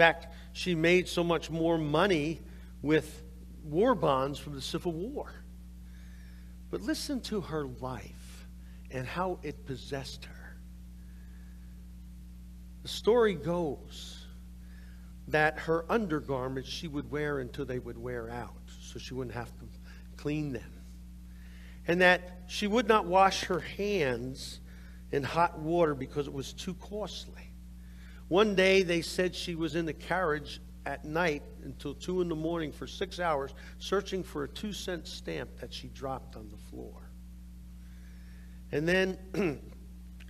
Fact, 0.00 0.28
she 0.54 0.74
made 0.74 1.08
so 1.08 1.22
much 1.22 1.50
more 1.50 1.76
money 1.76 2.40
with 2.80 3.22
war 3.62 3.94
bonds 3.94 4.38
from 4.38 4.54
the 4.54 4.62
Civil 4.62 4.92
War. 4.92 5.30
But 6.70 6.80
listen 6.80 7.20
to 7.24 7.42
her 7.42 7.66
life 7.66 8.46
and 8.90 9.06
how 9.06 9.40
it 9.42 9.66
possessed 9.66 10.24
her. 10.24 10.56
The 12.80 12.88
story 12.88 13.34
goes 13.34 14.24
that 15.28 15.58
her 15.58 15.84
undergarments 15.92 16.70
she 16.70 16.88
would 16.88 17.10
wear 17.10 17.40
until 17.40 17.66
they 17.66 17.78
would 17.78 17.98
wear 17.98 18.30
out, 18.30 18.70
so 18.80 18.98
she 18.98 19.12
wouldn't 19.12 19.36
have 19.36 19.52
to 19.58 19.66
clean 20.16 20.54
them. 20.54 20.72
And 21.86 22.00
that 22.00 22.44
she 22.48 22.66
would 22.66 22.88
not 22.88 23.04
wash 23.04 23.44
her 23.44 23.60
hands 23.60 24.60
in 25.12 25.24
hot 25.24 25.58
water 25.58 25.94
because 25.94 26.26
it 26.26 26.32
was 26.32 26.54
too 26.54 26.72
costly. 26.72 27.49
One 28.30 28.54
day 28.54 28.84
they 28.84 29.02
said 29.02 29.34
she 29.34 29.56
was 29.56 29.74
in 29.74 29.86
the 29.86 29.92
carriage 29.92 30.60
at 30.86 31.04
night 31.04 31.42
until 31.64 31.94
2 31.94 32.20
in 32.20 32.28
the 32.28 32.36
morning 32.36 32.70
for 32.70 32.86
six 32.86 33.18
hours 33.18 33.52
searching 33.80 34.22
for 34.22 34.44
a 34.44 34.48
two 34.48 34.72
cent 34.72 35.08
stamp 35.08 35.50
that 35.60 35.74
she 35.74 35.88
dropped 35.88 36.36
on 36.36 36.48
the 36.48 36.56
floor. 36.56 37.10
And 38.70 38.88
then 38.88 39.18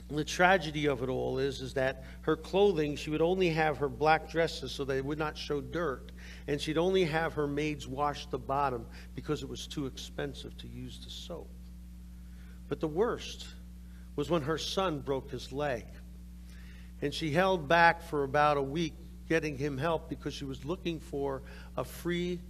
the 0.09 0.25
tragedy 0.25 0.89
of 0.89 1.03
it 1.03 1.11
all 1.11 1.39
is, 1.39 1.61
is 1.61 1.75
that 1.75 2.05
her 2.23 2.37
clothing, 2.37 2.97
she 2.97 3.11
would 3.11 3.21
only 3.21 3.51
have 3.51 3.77
her 3.77 3.91
black 3.91 4.31
dresses 4.31 4.73
so 4.73 4.83
they 4.83 5.03
would 5.03 5.19
not 5.19 5.37
show 5.37 5.61
dirt. 5.61 6.11
And 6.49 6.59
she'd 6.59 6.79
only 6.79 7.05
have 7.05 7.35
her 7.35 7.47
maids 7.47 7.87
wash 7.87 8.25
the 8.31 8.39
bottom 8.39 8.87
because 9.15 9.43
it 9.43 9.49
was 9.51 9.67
too 9.67 9.85
expensive 9.85 10.57
to 10.57 10.69
use 10.69 11.01
the 11.05 11.11
soap. 11.11 11.51
But 12.67 12.81
the 12.81 12.89
worst 12.89 13.47
was 14.17 14.31
when 14.31 14.41
her 14.41 14.57
son 14.57 15.01
broke 15.01 15.31
his 15.31 15.53
leg. 15.53 15.85
And 17.03 17.13
she 17.15 17.31
held 17.31 17.67
back 17.69 18.03
for 18.03 18.25
about 18.25 18.57
a 18.57 18.63
week 18.63 18.95
getting 19.29 19.57
him 19.57 19.79
help 19.79 20.09
because 20.09 20.35
she 20.35 20.45
was 20.45 20.65
looking 20.65 21.01
for 21.01 21.43
a 21.77 21.85
free 21.85 22.41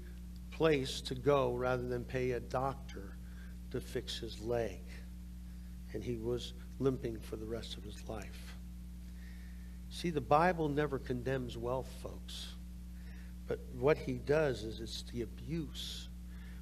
place 0.50 1.00
to 1.02 1.14
go 1.14 1.52
rather 1.52 1.86
than 1.86 2.04
pay 2.04 2.32
a 2.32 2.40
doctor 2.40 3.16
to 3.70 3.80
fix 3.80 4.18
his 4.18 4.40
leg. 4.40 4.80
And 5.92 6.02
he 6.02 6.18
was 6.18 6.54
limping 6.78 7.20
for 7.20 7.36
the 7.36 7.44
rest 7.44 7.76
of 7.76 7.84
his 7.84 8.08
life. 8.08 8.56
See, 9.90 10.10
the 10.10 10.20
Bible 10.20 10.68
never 10.68 10.98
condemns 10.98 11.56
wealth, 11.56 11.92
folks. 12.02 12.54
But 13.46 13.58
what 13.78 13.98
he 13.98 14.14
does 14.14 14.62
is 14.62 14.80
it's 14.80 15.02
the 15.12 15.22
abuse. 15.22 16.08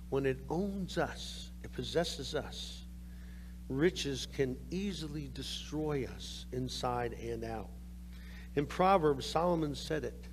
When 0.09 0.25
it 0.25 0.39
owns 0.49 0.97
us, 0.97 1.51
it 1.63 1.71
possesses 1.73 2.35
us, 2.35 2.85
riches 3.69 4.27
can 4.35 4.57
easily 4.71 5.31
destroy 5.35 6.09
us 6.17 6.47
inside 6.53 7.13
and 7.13 7.45
out. 7.45 7.69
In 8.59 8.67
Proverbs, 8.67 9.25
Solomon 9.25 9.77
said 9.77 10.03
it. 10.03 10.27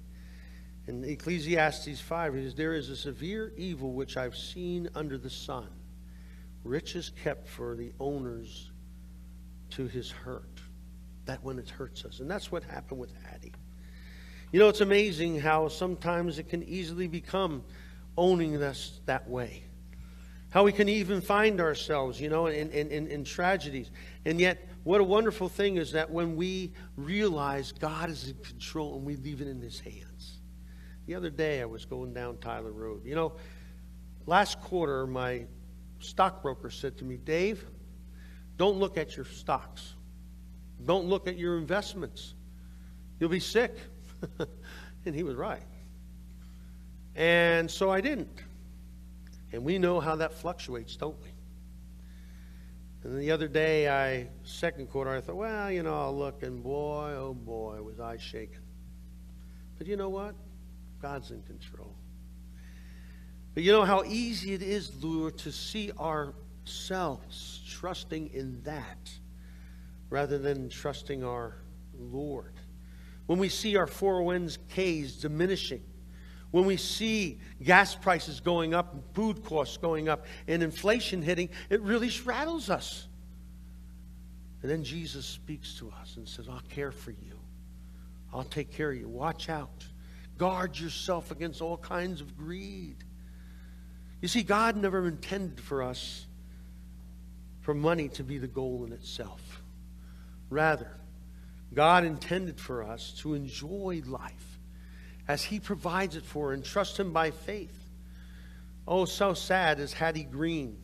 In 0.88 1.04
Ecclesiastes 1.04 2.02
5, 2.02 2.34
he 2.34 2.44
says, 2.44 2.56
There 2.56 2.74
is 2.74 2.90
a 2.90 2.96
severe 2.96 3.54
evil 3.56 3.94
which 3.94 4.18
I've 4.18 4.36
seen 4.36 4.90
under 4.96 5.20
the 5.20 5.30
sun. 5.30 5.68
Riches 6.64 7.12
kept 7.24 7.48
for 7.48 7.76
the 7.76 7.94
owners 8.00 8.72
to 9.70 9.86
his 9.86 10.10
hurt. 10.10 10.60
That 11.26 11.44
when 11.44 11.60
it 11.60 11.70
hurts 11.70 12.04
us. 12.04 12.20
And 12.20 12.28
that's 12.28 12.52
what 12.52 12.64
happened 12.64 13.00
with 13.00 13.14
Addie. 13.32 13.54
You 14.52 14.60
know, 14.60 14.70
it's 14.70 14.82
amazing 14.82 15.40
how 15.40 15.68
sometimes 15.68 16.40
it 16.40 16.50
can 16.50 16.64
easily 16.64 17.08
become 17.08 17.64
owning 18.18 18.60
us 18.64 19.02
that 19.06 19.30
way. 19.30 19.62
How 20.50 20.64
we 20.64 20.72
can 20.72 20.90
even 20.90 21.22
find 21.22 21.62
ourselves, 21.62 22.20
you 22.20 22.30
know, 22.30 22.48
in, 22.48 22.72
in, 22.72 22.90
in, 22.90 23.08
in 23.08 23.24
tragedies. 23.24 23.92
And 24.26 24.40
yet, 24.40 24.68
what 24.86 25.02
a 25.02 25.04
wonderful 25.04 25.50
thing 25.50 25.78
is 25.78 25.94
that 25.94 26.12
when 26.12 26.36
we 26.36 26.72
realize 26.96 27.72
God 27.72 28.08
is 28.08 28.30
in 28.30 28.36
control 28.36 28.96
and 28.96 29.04
we 29.04 29.16
leave 29.16 29.42
it 29.42 29.48
in 29.48 29.60
His 29.60 29.80
hands. 29.80 30.38
The 31.08 31.16
other 31.16 31.32
day, 31.32 31.60
I 31.60 31.66
was 31.66 31.86
going 31.86 32.14
down 32.14 32.38
Tyler 32.38 32.72
Road. 32.72 33.04
You 33.04 33.16
know, 33.16 33.34
last 34.28 34.62
quarter, 34.62 35.08
my 35.08 35.48
stockbroker 35.98 36.70
said 36.70 37.00
to 37.00 37.04
me, 37.04 37.18
Dave, 37.18 37.66
don't 38.58 38.78
look 38.78 38.96
at 38.96 39.16
your 39.16 39.26
stocks. 39.26 39.96
Don't 40.86 41.06
look 41.06 41.28
at 41.28 41.36
your 41.36 41.58
investments. 41.58 42.36
You'll 43.20 43.32
be 43.32 43.40
sick. 43.40 43.76
and 45.06 45.16
he 45.16 45.24
was 45.24 45.36
right. 45.36 45.64
And 47.16 47.72
so 47.72 47.90
I 47.90 48.02
didn't. 48.02 48.44
And 49.52 49.64
we 49.64 49.80
know 49.80 50.00
how 50.00 50.16
that 50.18 50.32
fluctuates, 50.32 50.96
don't 50.96 51.20
we? 51.24 51.30
And 53.06 53.22
the 53.22 53.30
other 53.30 53.48
day, 53.48 53.88
I 53.88 54.30
second 54.44 54.90
quarter, 54.90 55.12
I 55.12 55.22
thought, 55.22 55.36
well, 55.36 55.70
you 55.70 55.84
know, 55.84 55.94
I'll 55.94 56.18
look, 56.18 56.42
and 56.42 56.64
boy, 56.64 57.14
oh 57.16 57.36
boy, 57.36 57.80
was 57.84 58.00
I 58.00 58.18
shaken. 58.18 58.64
But 59.78 59.86
you 59.86 59.96
know 59.96 60.10
what? 60.10 60.34
God's 61.04 61.30
in 61.30 61.44
control. 61.44 61.94
But 63.54 63.62
you 63.62 63.72
know 63.72 63.86
how 63.86 64.04
easy 64.06 64.54
it 64.54 64.64
is, 64.64 64.92
Lord, 65.04 65.38
to 65.40 65.52
see 65.52 65.92
ourselves 65.92 67.62
trusting 67.70 68.34
in 68.34 68.64
that 68.64 69.12
rather 70.10 70.40
than 70.40 70.68
trusting 70.68 71.24
our 71.24 71.58
Lord. 71.94 72.54
When 73.28 73.38
we 73.38 73.50
see 73.50 73.76
our 73.76 73.86
401ks 73.86 75.22
diminishing, 75.22 75.84
when 76.56 76.64
we 76.64 76.78
see 76.78 77.38
gas 77.62 77.96
prices 77.96 78.40
going 78.40 78.74
up, 78.74 78.94
and 78.94 79.04
food 79.14 79.44
costs 79.44 79.76
going 79.76 80.08
up, 80.08 80.26
and 80.48 80.64
inflation 80.64 81.22
hitting, 81.22 81.50
it 81.70 81.82
really 81.82 82.10
rattles 82.24 82.70
us. 82.70 83.08
And 84.62 84.72
then 84.72 84.82
Jesus 84.82 85.26
speaks 85.26 85.74
to 85.80 85.92
us 86.00 86.16
and 86.16 86.26
says, 86.26 86.48
I'll 86.48 86.64
care 86.70 86.94
for 86.94 87.12
you. 87.12 87.38
I'll 88.34 88.46
take 88.46 88.72
care 88.72 88.92
of 88.92 88.98
you. 88.98 89.10
Watch 89.10 89.50
out. 89.50 89.86
Guard 90.38 90.80
yourself 90.80 91.30
against 91.30 91.62
all 91.62 91.76
kinds 91.76 92.22
of 92.22 92.38
greed. 92.38 93.04
You 94.22 94.30
see, 94.30 94.42
God 94.42 94.78
never 94.78 95.06
intended 95.10 95.60
for 95.60 95.84
us 95.84 96.26
for 97.64 97.74
money 97.74 98.08
to 98.08 98.24
be 98.24 98.38
the 98.38 98.48
goal 98.48 98.86
in 98.88 98.94
itself. 98.94 99.62
Rather, 100.50 100.90
God 101.74 102.06
intended 102.06 102.62
for 102.62 102.82
us 102.82 103.12
to 103.18 103.34
enjoy 103.34 104.04
life 104.06 104.55
as 105.28 105.44
He 105.44 105.60
provides 105.60 106.16
it 106.16 106.26
for 106.26 106.54
and 106.54 106.64
trust 106.64 107.00
Him 107.00 107.14
by 107.14 107.32
faith. 107.32 107.78
Oh, 108.88 109.06
so 109.06 109.34
sad 109.34 109.80
is 109.80 109.94
Hattie 109.94 110.24
Green, 110.24 110.78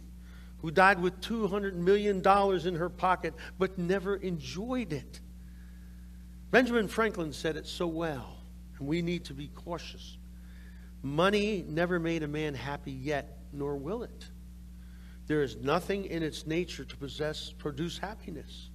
who 0.59 0.71
died 0.71 1.01
with 1.01 1.21
$200 1.21 1.73
million 1.73 2.17
in 2.67 2.75
her 2.75 2.89
pocket 2.89 3.33
but 3.59 3.77
never 3.77 4.15
enjoyed 4.15 4.93
it. 4.93 5.19
Benjamin 6.49 6.87
Franklin 6.87 7.31
said 7.31 7.55
it 7.55 7.67
so 7.67 7.87
well, 7.87 8.37
and 8.77 8.87
we 8.87 9.01
need 9.01 9.25
to 9.25 9.33
be 9.33 9.47
cautious. 9.47 10.17
Money 11.03 11.63
never 11.67 11.99
made 11.99 12.23
a 12.23 12.27
man 12.27 12.53
happy 12.53 12.91
yet, 12.91 13.39
nor 13.53 13.75
will 13.75 14.03
it. 14.03 14.25
There 15.27 15.43
is 15.43 15.55
nothing 15.55 16.05
in 16.05 16.23
its 16.23 16.45
nature 16.45 16.83
to 16.83 16.97
possess, 16.97 17.53
produce 17.57 17.97
happiness. 17.97 18.69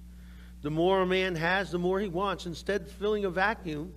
The 0.63 0.71
more 0.71 1.01
a 1.01 1.05
man 1.05 1.35
has, 1.35 1.71
the 1.71 1.77
more 1.77 1.99
he 1.99 2.07
wants. 2.07 2.47
Instead 2.47 2.89
filling 2.89 3.25
a 3.25 3.29
vacuum, 3.29 3.93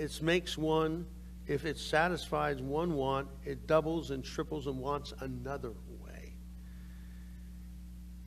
it 0.00 0.22
makes 0.22 0.56
one, 0.56 1.04
if 1.46 1.66
it 1.66 1.78
satisfies 1.78 2.62
one 2.62 2.94
want, 2.94 3.28
it 3.44 3.66
doubles 3.66 4.10
and 4.10 4.24
triples 4.24 4.66
and 4.66 4.78
wants 4.78 5.12
another 5.20 5.72
way. 6.02 6.34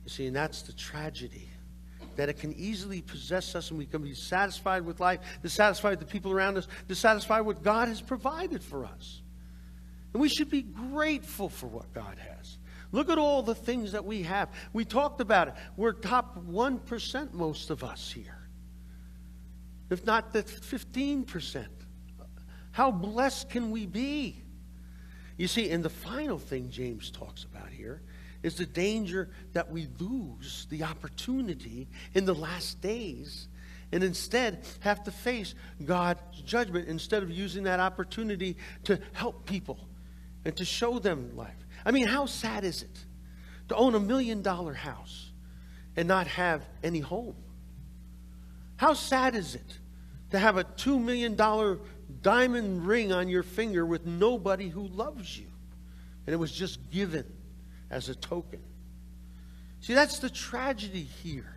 You 0.04 0.10
see, 0.10 0.26
and 0.26 0.36
that's 0.36 0.62
the 0.62 0.72
tragedy. 0.72 1.48
That 2.14 2.28
it 2.28 2.38
can 2.38 2.52
easily 2.52 3.02
possess 3.02 3.56
us 3.56 3.70
and 3.70 3.78
we 3.78 3.86
can 3.86 4.02
be 4.02 4.14
satisfied 4.14 4.86
with 4.86 5.00
life, 5.00 5.18
dissatisfied 5.42 5.98
with 5.98 6.00
the 6.00 6.12
people 6.12 6.30
around 6.30 6.56
us, 6.56 6.68
dissatisfied 6.86 7.44
with 7.44 7.56
what 7.56 7.64
God 7.64 7.88
has 7.88 8.00
provided 8.00 8.62
for 8.62 8.84
us. 8.84 9.22
And 10.12 10.22
we 10.22 10.28
should 10.28 10.48
be 10.48 10.62
grateful 10.62 11.48
for 11.48 11.66
what 11.66 11.92
God 11.92 12.16
has. 12.18 12.58
Look 12.92 13.10
at 13.10 13.18
all 13.18 13.42
the 13.42 13.56
things 13.56 13.90
that 13.90 14.04
we 14.04 14.22
have. 14.22 14.48
We 14.72 14.84
talked 14.84 15.20
about 15.20 15.48
it. 15.48 15.54
We're 15.76 15.92
top 15.92 16.46
1%, 16.46 17.32
most 17.32 17.70
of 17.70 17.82
us 17.82 18.12
here, 18.12 18.43
if 19.94 20.04
not 20.04 20.32
the 20.32 20.42
15%. 20.42 21.66
How 22.72 22.90
blessed 22.90 23.48
can 23.48 23.70
we 23.70 23.86
be? 23.86 24.42
You 25.36 25.46
see, 25.46 25.70
and 25.70 25.84
the 25.84 25.88
final 25.90 26.36
thing 26.36 26.68
James 26.68 27.12
talks 27.12 27.44
about 27.44 27.70
here 27.70 28.02
is 28.42 28.56
the 28.56 28.66
danger 28.66 29.30
that 29.52 29.70
we 29.70 29.86
lose 30.00 30.66
the 30.68 30.82
opportunity 30.82 31.86
in 32.12 32.24
the 32.24 32.34
last 32.34 32.80
days 32.80 33.46
and 33.92 34.02
instead 34.02 34.66
have 34.80 35.04
to 35.04 35.12
face 35.12 35.54
God's 35.84 36.42
judgment 36.42 36.88
instead 36.88 37.22
of 37.22 37.30
using 37.30 37.62
that 37.62 37.78
opportunity 37.78 38.56
to 38.82 38.98
help 39.12 39.46
people 39.46 39.78
and 40.44 40.56
to 40.56 40.64
show 40.64 40.98
them 40.98 41.36
life. 41.36 41.54
I 41.86 41.92
mean, 41.92 42.08
how 42.08 42.26
sad 42.26 42.64
is 42.64 42.82
it 42.82 42.98
to 43.68 43.76
own 43.76 43.94
a 43.94 44.00
million 44.00 44.42
dollar 44.42 44.74
house 44.74 45.30
and 45.96 46.08
not 46.08 46.26
have 46.26 46.66
any 46.82 47.00
home? 47.00 47.36
How 48.76 48.94
sad 48.94 49.36
is 49.36 49.54
it 49.54 49.78
to 50.34 50.40
have 50.40 50.56
a 50.56 50.64
$2 50.64 51.00
million 51.00 51.36
diamond 52.22 52.86
ring 52.86 53.12
on 53.12 53.28
your 53.28 53.44
finger 53.44 53.86
with 53.86 54.04
nobody 54.04 54.68
who 54.68 54.88
loves 54.88 55.38
you? 55.38 55.46
And 56.26 56.34
it 56.34 56.36
was 56.36 56.50
just 56.50 56.90
given 56.90 57.24
as 57.88 58.08
a 58.08 58.16
token. 58.16 58.60
See, 59.80 59.94
that's 59.94 60.18
the 60.18 60.28
tragedy 60.28 61.04
here. 61.22 61.54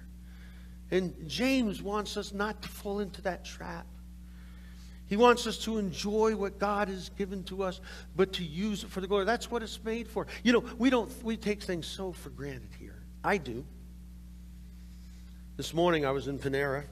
And 0.92 1.28
James 1.28 1.82
wants 1.82 2.18
us 2.18 2.34
not 2.34 2.62
to 2.62 2.70
fall 2.70 3.00
into 3.00 3.22
that 3.24 3.44
trap. 3.44 3.88
He 5.08 5.18
wants 5.18 5.48
us 5.48 5.58
to 5.60 5.80
enjoy 5.80 6.36
what 6.36 6.60
God 6.60 6.90
has 6.90 7.10
given 7.10 7.44
to 7.46 7.64
us, 7.64 7.82
but 8.16 8.34
to 8.34 8.44
use 8.44 8.84
it 8.84 8.92
for 8.92 9.02
the 9.02 9.08
glory. 9.08 9.26
That's 9.26 9.50
what 9.50 9.64
it's 9.64 9.84
made 9.84 10.08
for. 10.08 10.28
You 10.44 10.54
know, 10.54 10.64
we 10.78 10.90
don't 10.90 11.12
we 11.24 11.36
take 11.36 11.64
things 11.64 11.88
so 11.88 12.12
for 12.12 12.30
granted 12.30 12.70
here. 12.78 13.02
I 13.24 13.38
do. 13.38 13.66
This 15.56 15.74
morning 15.74 16.06
I 16.06 16.12
was 16.12 16.28
in 16.28 16.38
Panera 16.38 16.84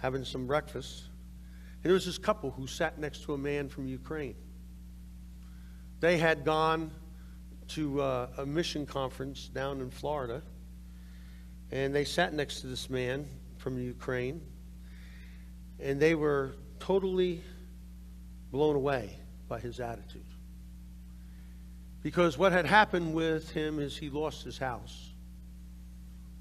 having 0.00 0.24
some 0.24 0.46
breakfast, 0.46 1.04
and 1.82 1.84
there 1.84 1.94
was 1.94 2.06
this 2.06 2.18
couple 2.18 2.50
who 2.50 2.66
sat 2.66 2.98
next 2.98 3.22
to 3.24 3.34
a 3.34 3.38
man 3.38 3.68
from 3.68 3.86
Ukraine. 3.86 4.34
They 6.00 6.18
had 6.18 6.44
gone 6.44 6.90
to 7.68 8.00
uh, 8.00 8.28
a 8.38 8.46
mission 8.46 8.86
conference 8.86 9.48
down 9.48 9.80
in 9.80 9.90
Florida, 9.90 10.42
and 11.70 11.94
they 11.94 12.04
sat 12.04 12.32
next 12.32 12.60
to 12.62 12.66
this 12.66 12.90
man 12.90 13.28
from 13.58 13.78
Ukraine, 13.78 14.40
and 15.78 16.00
they 16.00 16.14
were 16.14 16.54
totally 16.78 17.42
blown 18.50 18.76
away 18.76 19.18
by 19.48 19.60
his 19.60 19.80
attitude. 19.80 20.24
Because 22.02 22.38
what 22.38 22.52
had 22.52 22.64
happened 22.64 23.14
with 23.14 23.50
him 23.50 23.78
is 23.78 23.96
he 23.96 24.08
lost 24.08 24.42
his 24.42 24.56
house, 24.56 25.09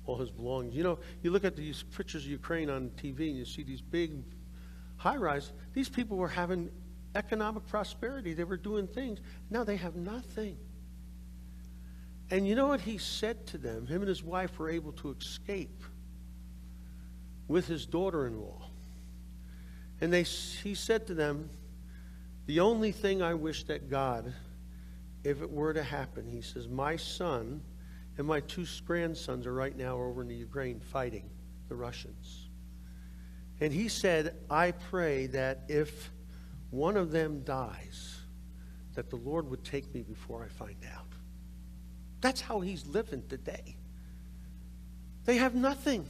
all 0.09 0.17
his 0.17 0.31
belongings. 0.31 0.75
You 0.75 0.83
know, 0.83 0.99
you 1.21 1.31
look 1.31 1.45
at 1.45 1.55
these 1.55 1.83
pictures 1.95 2.25
of 2.25 2.31
Ukraine 2.31 2.69
on 2.69 2.89
TV 3.01 3.29
and 3.29 3.37
you 3.37 3.45
see 3.45 3.63
these 3.63 3.81
big 3.81 4.23
high 4.97 5.15
rise. 5.15 5.53
These 5.73 5.89
people 5.89 6.17
were 6.17 6.27
having 6.27 6.69
economic 7.15 7.65
prosperity, 7.67 8.33
they 8.33 8.43
were 8.43 8.57
doing 8.57 8.87
things. 8.87 9.19
Now 9.49 9.63
they 9.63 9.77
have 9.77 9.95
nothing. 9.95 10.57
And 12.31 12.47
you 12.47 12.55
know 12.55 12.67
what 12.67 12.81
he 12.81 12.97
said 12.97 13.47
to 13.47 13.57
them? 13.57 13.87
Him 13.87 14.01
and 14.01 14.07
his 14.07 14.23
wife 14.23 14.59
were 14.59 14.69
able 14.69 14.91
to 14.93 15.15
escape 15.19 15.83
with 17.47 17.67
his 17.67 17.85
daughter 17.87 18.27
in 18.27 18.39
law. 18.39 18.61
And 20.01 20.13
they, 20.13 20.23
he 20.23 20.75
said 20.75 21.07
to 21.07 21.13
them, 21.13 21.49
The 22.45 22.59
only 22.59 22.91
thing 22.91 23.21
I 23.21 23.33
wish 23.33 23.63
that 23.65 23.89
God, 23.89 24.33
if 25.23 25.41
it 25.41 25.49
were 25.49 25.73
to 25.73 25.83
happen, 25.83 26.27
he 26.27 26.41
says, 26.41 26.67
My 26.67 26.95
son 26.95 27.61
and 28.19 28.27
my 28.27 28.41
two 28.41 28.65
grandsons 28.85 29.47
are 29.47 29.53
right 29.53 29.77
now 29.77 29.95
over 29.95 30.21
in 30.21 30.27
the 30.27 30.35
Ukraine 30.35 30.81
fighting 30.81 31.29
the 31.69 31.75
Russians. 31.75 32.49
And 33.61 33.71
he 33.71 33.87
said, 33.87 34.35
I 34.49 34.71
pray 34.71 35.27
that 35.27 35.61
if 35.69 36.11
one 36.69 36.97
of 36.97 37.11
them 37.11 37.43
dies, 37.45 38.17
that 38.95 39.09
the 39.09 39.15
Lord 39.15 39.49
would 39.49 39.63
take 39.63 39.93
me 39.93 40.01
before 40.01 40.43
I 40.43 40.49
find 40.49 40.75
out. 40.93 41.07
That's 42.19 42.41
how 42.41 42.59
he's 42.59 42.85
living 42.85 43.23
today. 43.29 43.77
They 45.23 45.37
have 45.37 45.55
nothing. 45.55 46.05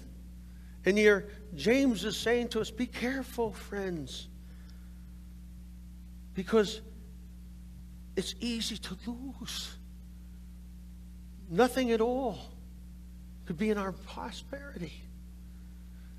And 0.86 0.98
here, 0.98 1.30
James 1.54 2.06
is 2.06 2.18
saying 2.18 2.48
to 2.50 2.60
us 2.60 2.72
be 2.72 2.88
careful, 2.88 3.54
friends, 3.54 4.30
because 6.34 6.82
it's 8.16 8.34
easy 8.40 8.78
to 8.78 8.98
lose. 9.06 9.76
Nothing 11.50 11.92
at 11.92 12.02
all 12.02 12.40
could 13.46 13.58
be 13.58 13.72
in 13.72 13.78
our 13.78 13.92
prosperity. 13.92 14.94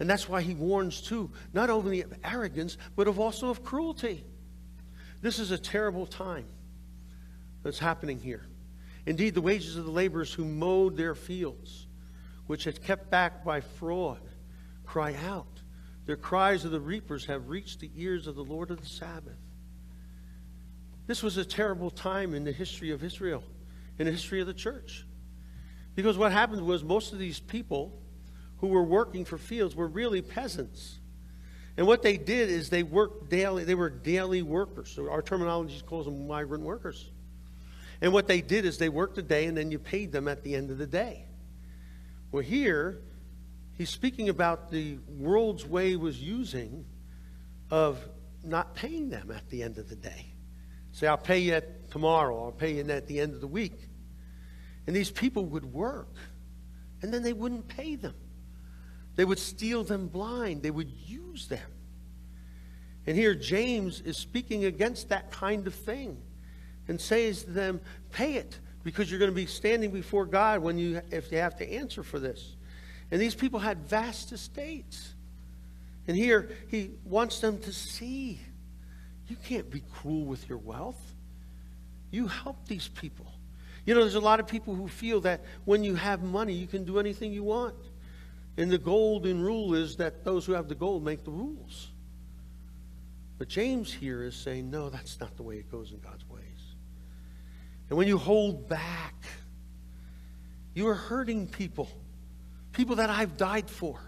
And 0.00 0.08
that's 0.08 0.28
why 0.28 0.40
he 0.40 0.54
warns, 0.54 1.00
too, 1.00 1.30
not 1.52 1.70
only 1.70 2.02
of 2.02 2.12
arrogance, 2.24 2.76
but 2.96 3.06
of 3.06 3.20
also 3.20 3.50
of 3.50 3.62
cruelty. 3.62 4.24
This 5.20 5.38
is 5.38 5.50
a 5.50 5.58
terrible 5.58 6.06
time 6.06 6.46
that's 7.62 7.78
happening 7.78 8.18
here. 8.18 8.46
Indeed, 9.06 9.34
the 9.34 9.40
wages 9.40 9.76
of 9.76 9.84
the 9.84 9.90
laborers 9.90 10.32
who 10.32 10.44
mowed 10.44 10.96
their 10.96 11.14
fields, 11.14 11.86
which 12.46 12.64
had 12.64 12.82
kept 12.82 13.10
back 13.10 13.44
by 13.44 13.60
fraud, 13.60 14.20
cry 14.84 15.14
out. 15.26 15.46
Their 16.06 16.16
cries 16.16 16.64
of 16.64 16.70
the 16.70 16.80
reapers 16.80 17.26
have 17.26 17.48
reached 17.48 17.80
the 17.80 17.90
ears 17.94 18.26
of 18.26 18.34
the 18.34 18.42
Lord 18.42 18.70
of 18.70 18.80
the 18.80 18.86
Sabbath. 18.86 19.38
This 21.06 21.22
was 21.22 21.36
a 21.36 21.44
terrible 21.44 21.90
time 21.90 22.34
in 22.34 22.44
the 22.44 22.52
history 22.52 22.90
of 22.90 23.04
Israel, 23.04 23.44
in 23.98 24.06
the 24.06 24.12
history 24.12 24.40
of 24.40 24.46
the 24.46 24.54
church. 24.54 25.04
Because 26.00 26.16
what 26.16 26.32
happened 26.32 26.64
was 26.64 26.82
most 26.82 27.12
of 27.12 27.18
these 27.18 27.40
people 27.40 27.92
who 28.60 28.68
were 28.68 28.82
working 28.82 29.26
for 29.26 29.36
fields 29.36 29.76
were 29.76 29.86
really 29.86 30.22
peasants. 30.22 30.98
And 31.76 31.86
what 31.86 32.00
they 32.00 32.16
did 32.16 32.48
is 32.48 32.70
they 32.70 32.82
worked 32.82 33.28
daily, 33.28 33.64
they 33.64 33.74
were 33.74 33.90
daily 33.90 34.40
workers. 34.40 34.90
So 34.90 35.10
our 35.10 35.20
terminology 35.20 35.78
calls 35.84 36.06
them 36.06 36.26
migrant 36.26 36.64
workers. 36.64 37.10
And 38.00 38.14
what 38.14 38.28
they 38.28 38.40
did 38.40 38.64
is 38.64 38.78
they 38.78 38.88
worked 38.88 39.18
a 39.18 39.22
day 39.22 39.44
and 39.44 39.54
then 39.54 39.70
you 39.70 39.78
paid 39.78 40.10
them 40.10 40.26
at 40.26 40.42
the 40.42 40.54
end 40.54 40.70
of 40.70 40.78
the 40.78 40.86
day. 40.86 41.26
Well, 42.32 42.42
here, 42.42 43.02
he's 43.76 43.90
speaking 43.90 44.30
about 44.30 44.70
the 44.70 44.96
world's 45.18 45.66
way 45.66 45.96
was 45.96 46.18
using 46.18 46.86
of 47.70 48.08
not 48.42 48.74
paying 48.74 49.10
them 49.10 49.30
at 49.30 49.50
the 49.50 49.62
end 49.62 49.76
of 49.76 49.90
the 49.90 49.96
day. 49.96 50.32
Say, 50.92 51.06
I'll 51.06 51.18
pay 51.18 51.40
you 51.40 51.60
tomorrow, 51.90 52.44
I'll 52.44 52.52
pay 52.52 52.76
you 52.76 52.90
at 52.90 53.06
the 53.06 53.20
end 53.20 53.34
of 53.34 53.42
the 53.42 53.46
week. 53.46 53.89
And 54.90 54.96
these 54.96 55.12
people 55.12 55.44
would 55.44 55.72
work, 55.72 56.16
and 57.00 57.14
then 57.14 57.22
they 57.22 57.32
wouldn't 57.32 57.68
pay 57.68 57.94
them. 57.94 58.16
They 59.14 59.24
would 59.24 59.38
steal 59.38 59.84
them 59.84 60.08
blind, 60.08 60.64
they 60.64 60.72
would 60.72 60.90
use 61.06 61.46
them. 61.46 61.70
And 63.06 63.16
here 63.16 63.36
James 63.36 64.00
is 64.00 64.16
speaking 64.16 64.64
against 64.64 65.10
that 65.10 65.30
kind 65.30 65.68
of 65.68 65.76
thing 65.76 66.20
and 66.88 67.00
says 67.00 67.44
to 67.44 67.52
them, 67.52 67.80
pay 68.10 68.34
it 68.34 68.58
because 68.82 69.08
you're 69.08 69.20
going 69.20 69.30
to 69.30 69.32
be 69.32 69.46
standing 69.46 69.92
before 69.92 70.26
God 70.26 70.60
when 70.60 70.76
you 70.76 71.00
if 71.12 71.30
you 71.30 71.38
have 71.38 71.54
to 71.58 71.72
answer 71.72 72.02
for 72.02 72.18
this. 72.18 72.56
And 73.12 73.20
these 73.20 73.36
people 73.36 73.60
had 73.60 73.88
vast 73.88 74.32
estates. 74.32 75.14
And 76.08 76.16
here 76.16 76.50
he 76.66 76.90
wants 77.04 77.38
them 77.38 77.60
to 77.60 77.72
see 77.72 78.40
you 79.28 79.36
can't 79.44 79.70
be 79.70 79.84
cruel 79.94 80.24
with 80.24 80.48
your 80.48 80.58
wealth. 80.58 81.14
You 82.10 82.26
help 82.26 82.66
these 82.66 82.88
people. 82.88 83.32
You 83.86 83.94
know, 83.94 84.00
there's 84.00 84.14
a 84.14 84.20
lot 84.20 84.40
of 84.40 84.46
people 84.46 84.74
who 84.74 84.88
feel 84.88 85.20
that 85.22 85.42
when 85.64 85.82
you 85.82 85.94
have 85.94 86.22
money, 86.22 86.52
you 86.52 86.66
can 86.66 86.84
do 86.84 86.98
anything 86.98 87.32
you 87.32 87.44
want. 87.44 87.74
And 88.56 88.70
the 88.70 88.78
golden 88.78 89.40
rule 89.40 89.74
is 89.74 89.96
that 89.96 90.24
those 90.24 90.44
who 90.44 90.52
have 90.52 90.68
the 90.68 90.74
gold 90.74 91.04
make 91.04 91.24
the 91.24 91.30
rules. 91.30 91.90
But 93.38 93.48
James 93.48 93.92
here 93.92 94.22
is 94.22 94.34
saying, 94.34 94.70
no, 94.70 94.90
that's 94.90 95.18
not 95.18 95.36
the 95.36 95.42
way 95.42 95.56
it 95.56 95.70
goes 95.70 95.92
in 95.92 96.00
God's 96.00 96.28
ways. 96.28 96.44
And 97.88 97.96
when 97.96 98.06
you 98.06 98.18
hold 98.18 98.68
back, 98.68 99.14
you 100.74 100.86
are 100.88 100.94
hurting 100.94 101.48
people, 101.48 101.88
people 102.72 102.96
that 102.96 103.08
I've 103.08 103.36
died 103.36 103.70
for. 103.70 103.98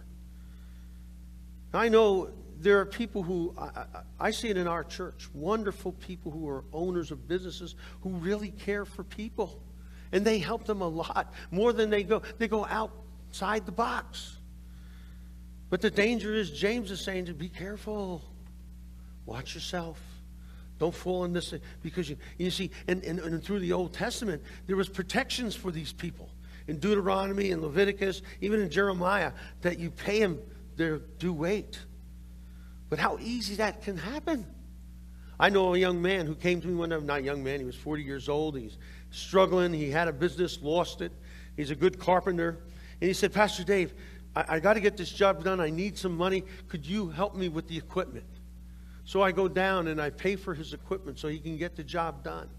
I 1.72 1.88
know 1.88 2.30
there 2.62 2.78
are 2.78 2.86
people 2.86 3.22
who, 3.22 3.54
I, 3.58 3.84
I, 4.20 4.30
see 4.30 4.48
it 4.48 4.56
in 4.56 4.68
our 4.68 4.84
church, 4.84 5.28
wonderful 5.34 5.92
people 5.92 6.30
who 6.30 6.48
are 6.48 6.64
owners 6.72 7.10
of 7.10 7.26
businesses 7.26 7.74
who 8.02 8.10
really 8.10 8.50
care 8.50 8.84
for 8.84 9.02
people. 9.02 9.60
And 10.12 10.24
they 10.24 10.38
help 10.38 10.64
them 10.64 10.80
a 10.80 10.88
lot, 10.88 11.32
more 11.50 11.72
than 11.72 11.90
they 11.90 12.04
go. 12.04 12.22
They 12.38 12.46
go 12.46 12.64
outside 12.66 13.66
the 13.66 13.72
box. 13.72 14.36
But 15.70 15.80
the 15.80 15.90
danger 15.90 16.34
is, 16.34 16.50
James 16.50 16.90
is 16.90 17.00
saying 17.00 17.26
to 17.26 17.34
be 17.34 17.48
careful. 17.48 18.22
Watch 19.26 19.54
yourself. 19.54 20.00
Don't 20.78 20.94
fall 20.94 21.24
in 21.24 21.32
this 21.32 21.54
because 21.82 22.10
you, 22.10 22.16
you 22.38 22.50
see, 22.50 22.70
and, 22.86 23.02
and, 23.04 23.18
and 23.18 23.42
through 23.42 23.60
the 23.60 23.72
Old 23.72 23.94
Testament, 23.94 24.42
there 24.66 24.76
was 24.76 24.88
protections 24.88 25.56
for 25.56 25.70
these 25.70 25.92
people. 25.92 26.28
In 26.68 26.78
Deuteronomy 26.78 27.50
and 27.50 27.62
Leviticus, 27.62 28.22
even 28.40 28.60
in 28.60 28.70
Jeremiah, 28.70 29.32
that 29.62 29.78
you 29.78 29.90
pay 29.90 30.20
them 30.20 30.38
their 30.76 30.98
due 30.98 31.32
weight. 31.32 31.78
But 32.92 32.98
how 32.98 33.16
easy 33.22 33.54
that 33.54 33.80
can 33.80 33.96
happen. 33.96 34.44
I 35.40 35.48
know 35.48 35.72
a 35.72 35.78
young 35.78 36.02
man 36.02 36.26
who 36.26 36.34
came 36.34 36.60
to 36.60 36.68
me 36.68 36.74
one 36.74 36.90
time, 36.90 37.06
not 37.06 37.20
a 37.20 37.22
young 37.22 37.42
man, 37.42 37.58
he 37.58 37.64
was 37.64 37.74
40 37.74 38.02
years 38.02 38.28
old. 38.28 38.54
He's 38.58 38.76
struggling. 39.10 39.72
He 39.72 39.90
had 39.90 40.08
a 40.08 40.12
business, 40.12 40.58
lost 40.60 41.00
it. 41.00 41.10
He's 41.56 41.70
a 41.70 41.74
good 41.74 41.98
carpenter. 41.98 42.58
And 43.00 43.08
he 43.08 43.14
said, 43.14 43.32
Pastor 43.32 43.64
Dave, 43.64 43.94
I, 44.36 44.44
I 44.46 44.60
got 44.60 44.74
to 44.74 44.80
get 44.80 44.98
this 44.98 45.10
job 45.10 45.42
done. 45.42 45.58
I 45.58 45.70
need 45.70 45.96
some 45.96 46.14
money. 46.14 46.44
Could 46.68 46.84
you 46.84 47.08
help 47.08 47.34
me 47.34 47.48
with 47.48 47.66
the 47.66 47.78
equipment? 47.78 48.26
So 49.06 49.22
I 49.22 49.32
go 49.32 49.48
down 49.48 49.86
and 49.88 49.98
I 49.98 50.10
pay 50.10 50.36
for 50.36 50.52
his 50.52 50.74
equipment 50.74 51.18
so 51.18 51.28
he 51.28 51.38
can 51.38 51.56
get 51.56 51.76
the 51.76 51.84
job 51.84 52.22
done. 52.22 52.50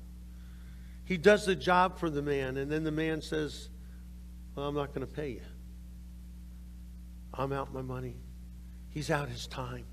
He 1.05 1.15
does 1.15 1.45
the 1.45 1.55
job 1.55 1.99
for 1.99 2.09
the 2.09 2.23
man, 2.23 2.57
and 2.57 2.71
then 2.71 2.83
the 2.83 2.91
man 2.91 3.21
says, 3.21 3.69
Well, 4.55 4.67
I'm 4.67 4.73
not 4.73 4.95
going 4.95 5.05
to 5.05 5.13
pay 5.13 5.29
you. 5.29 5.41
I'm 7.35 7.53
out 7.53 7.71
my 7.71 7.83
money. 7.83 8.15
He's 8.89 9.11
out 9.11 9.29
his 9.29 9.45
time. 9.45 9.85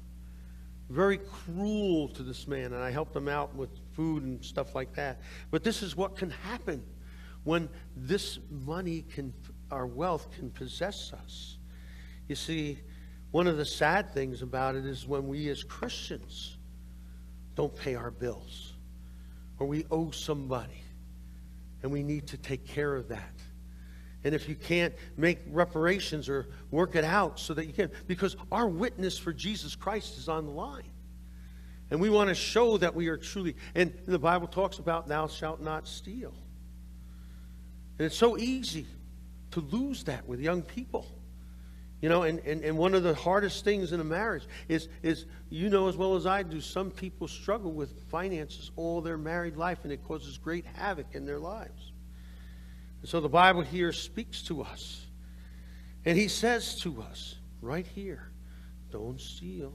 Very 0.91 1.19
cruel 1.19 2.09
to 2.09 2.23
this 2.23 2.47
man, 2.49 2.73
and 2.73 2.83
I 2.83 2.91
helped 2.91 3.15
him 3.15 3.29
out 3.29 3.55
with 3.55 3.71
food 3.93 4.25
and 4.25 4.45
stuff 4.45 4.75
like 4.75 4.93
that. 4.95 5.21
But 5.51 5.63
this 5.63 5.83
is 5.83 5.97
what 5.97 6.17
can 6.17 6.31
happen 6.31 6.85
when 7.45 7.69
this 7.97 8.39
money 8.51 9.03
can, 9.03 9.33
our 9.71 9.87
wealth 9.87 10.29
can 10.33 10.51
possess 10.51 11.13
us. 11.13 11.59
You 12.29 12.35
see, 12.35 12.79
one 13.31 13.47
of 13.47 13.57
the 13.57 13.65
sad 13.65 14.13
things 14.13 14.43
about 14.43 14.75
it 14.75 14.85
is 14.85 15.07
when 15.07 15.29
we 15.29 15.49
as 15.49 15.63
Christians 15.63 16.59
don't 17.55 17.75
pay 17.75 17.95
our 17.95 18.11
bills 18.11 18.75
or 19.59 19.67
we 19.67 19.85
owe 19.91 20.11
somebody 20.11 20.83
and 21.83 21.93
we 21.93 22.03
need 22.03 22.27
to 22.29 22.37
take 22.37 22.67
care 22.67 22.97
of 22.97 23.09
that. 23.09 23.40
And 24.25 24.35
if 24.35 24.49
you 24.49 24.55
can't 24.55 24.95
make 25.17 25.39
reparations 25.49 26.29
or 26.29 26.49
work 26.71 26.95
it 26.95 27.05
out 27.05 27.39
so 27.39 27.55
that 27.55 27.67
you 27.67 27.73
can, 27.73 27.91
because 28.07 28.37
our 28.53 28.69
witness 28.69 29.19
for 29.19 29.33
Jesus 29.33 29.75
Christ 29.75 30.19
is 30.19 30.29
on 30.29 30.47
the 30.47 30.53
line. 30.53 30.91
And 31.91 32.01
we 32.01 32.11
want 32.11 32.29
to 32.29 32.35
show 32.35 32.77
that 32.79 32.95
we 32.95 33.09
are 33.09 33.17
truly, 33.17 33.57
and 33.75 33.93
the 34.07 34.19
Bible 34.19 34.47
talks 34.47 34.79
about, 34.79 35.09
thou 35.09 35.27
shalt 35.27 35.61
not 35.61 35.89
steal. 35.89 36.35
And 37.99 38.07
it's 38.07 38.17
so 38.17 38.39
easy 38.39 38.87
to 39.53 39.61
lose 39.61 40.05
that 40.05 40.27
with 40.27 40.41
young 40.41 40.63
people. 40.63 41.07
You 42.01 42.09
know, 42.09 42.23
and, 42.23 42.39
and, 42.41 42.65
and 42.65 42.79
one 42.79 42.95
of 42.95 43.03
the 43.03 43.15
hardest 43.15 43.65
things 43.65 43.93
in 43.93 44.01
a 44.01 44.05
marriage 44.05 44.45
is, 44.69 44.89
is, 45.03 45.27
you 45.51 45.69
know 45.69 45.89
as 45.89 45.97
well 45.97 46.15
as 46.15 46.25
I 46.25 46.43
do, 46.43 46.61
some 46.61 46.91
people 46.91 47.29
struggle 47.29 47.73
with 47.73 48.05
finances 48.09 48.71
all 48.77 49.03
their 49.03 49.19
married 49.19 49.57
life, 49.57 49.81
and 49.83 49.93
it 49.93 50.03
causes 50.05 50.39
great 50.39 50.65
havoc 50.65 51.07
in 51.13 51.27
their 51.27 51.39
lives. 51.39 51.90
And 53.01 53.09
so 53.09 53.21
the 53.21 53.29
Bible 53.29 53.63
here 53.63 53.93
speaks 53.93 54.43
to 54.43 54.63
us. 54.63 55.07
And 56.05 56.17
he 56.17 56.29
says 56.29 56.79
to 56.81 57.03
us, 57.03 57.37
right 57.61 57.87
here, 57.87 58.31
don't 58.91 59.21
steal. 59.21 59.73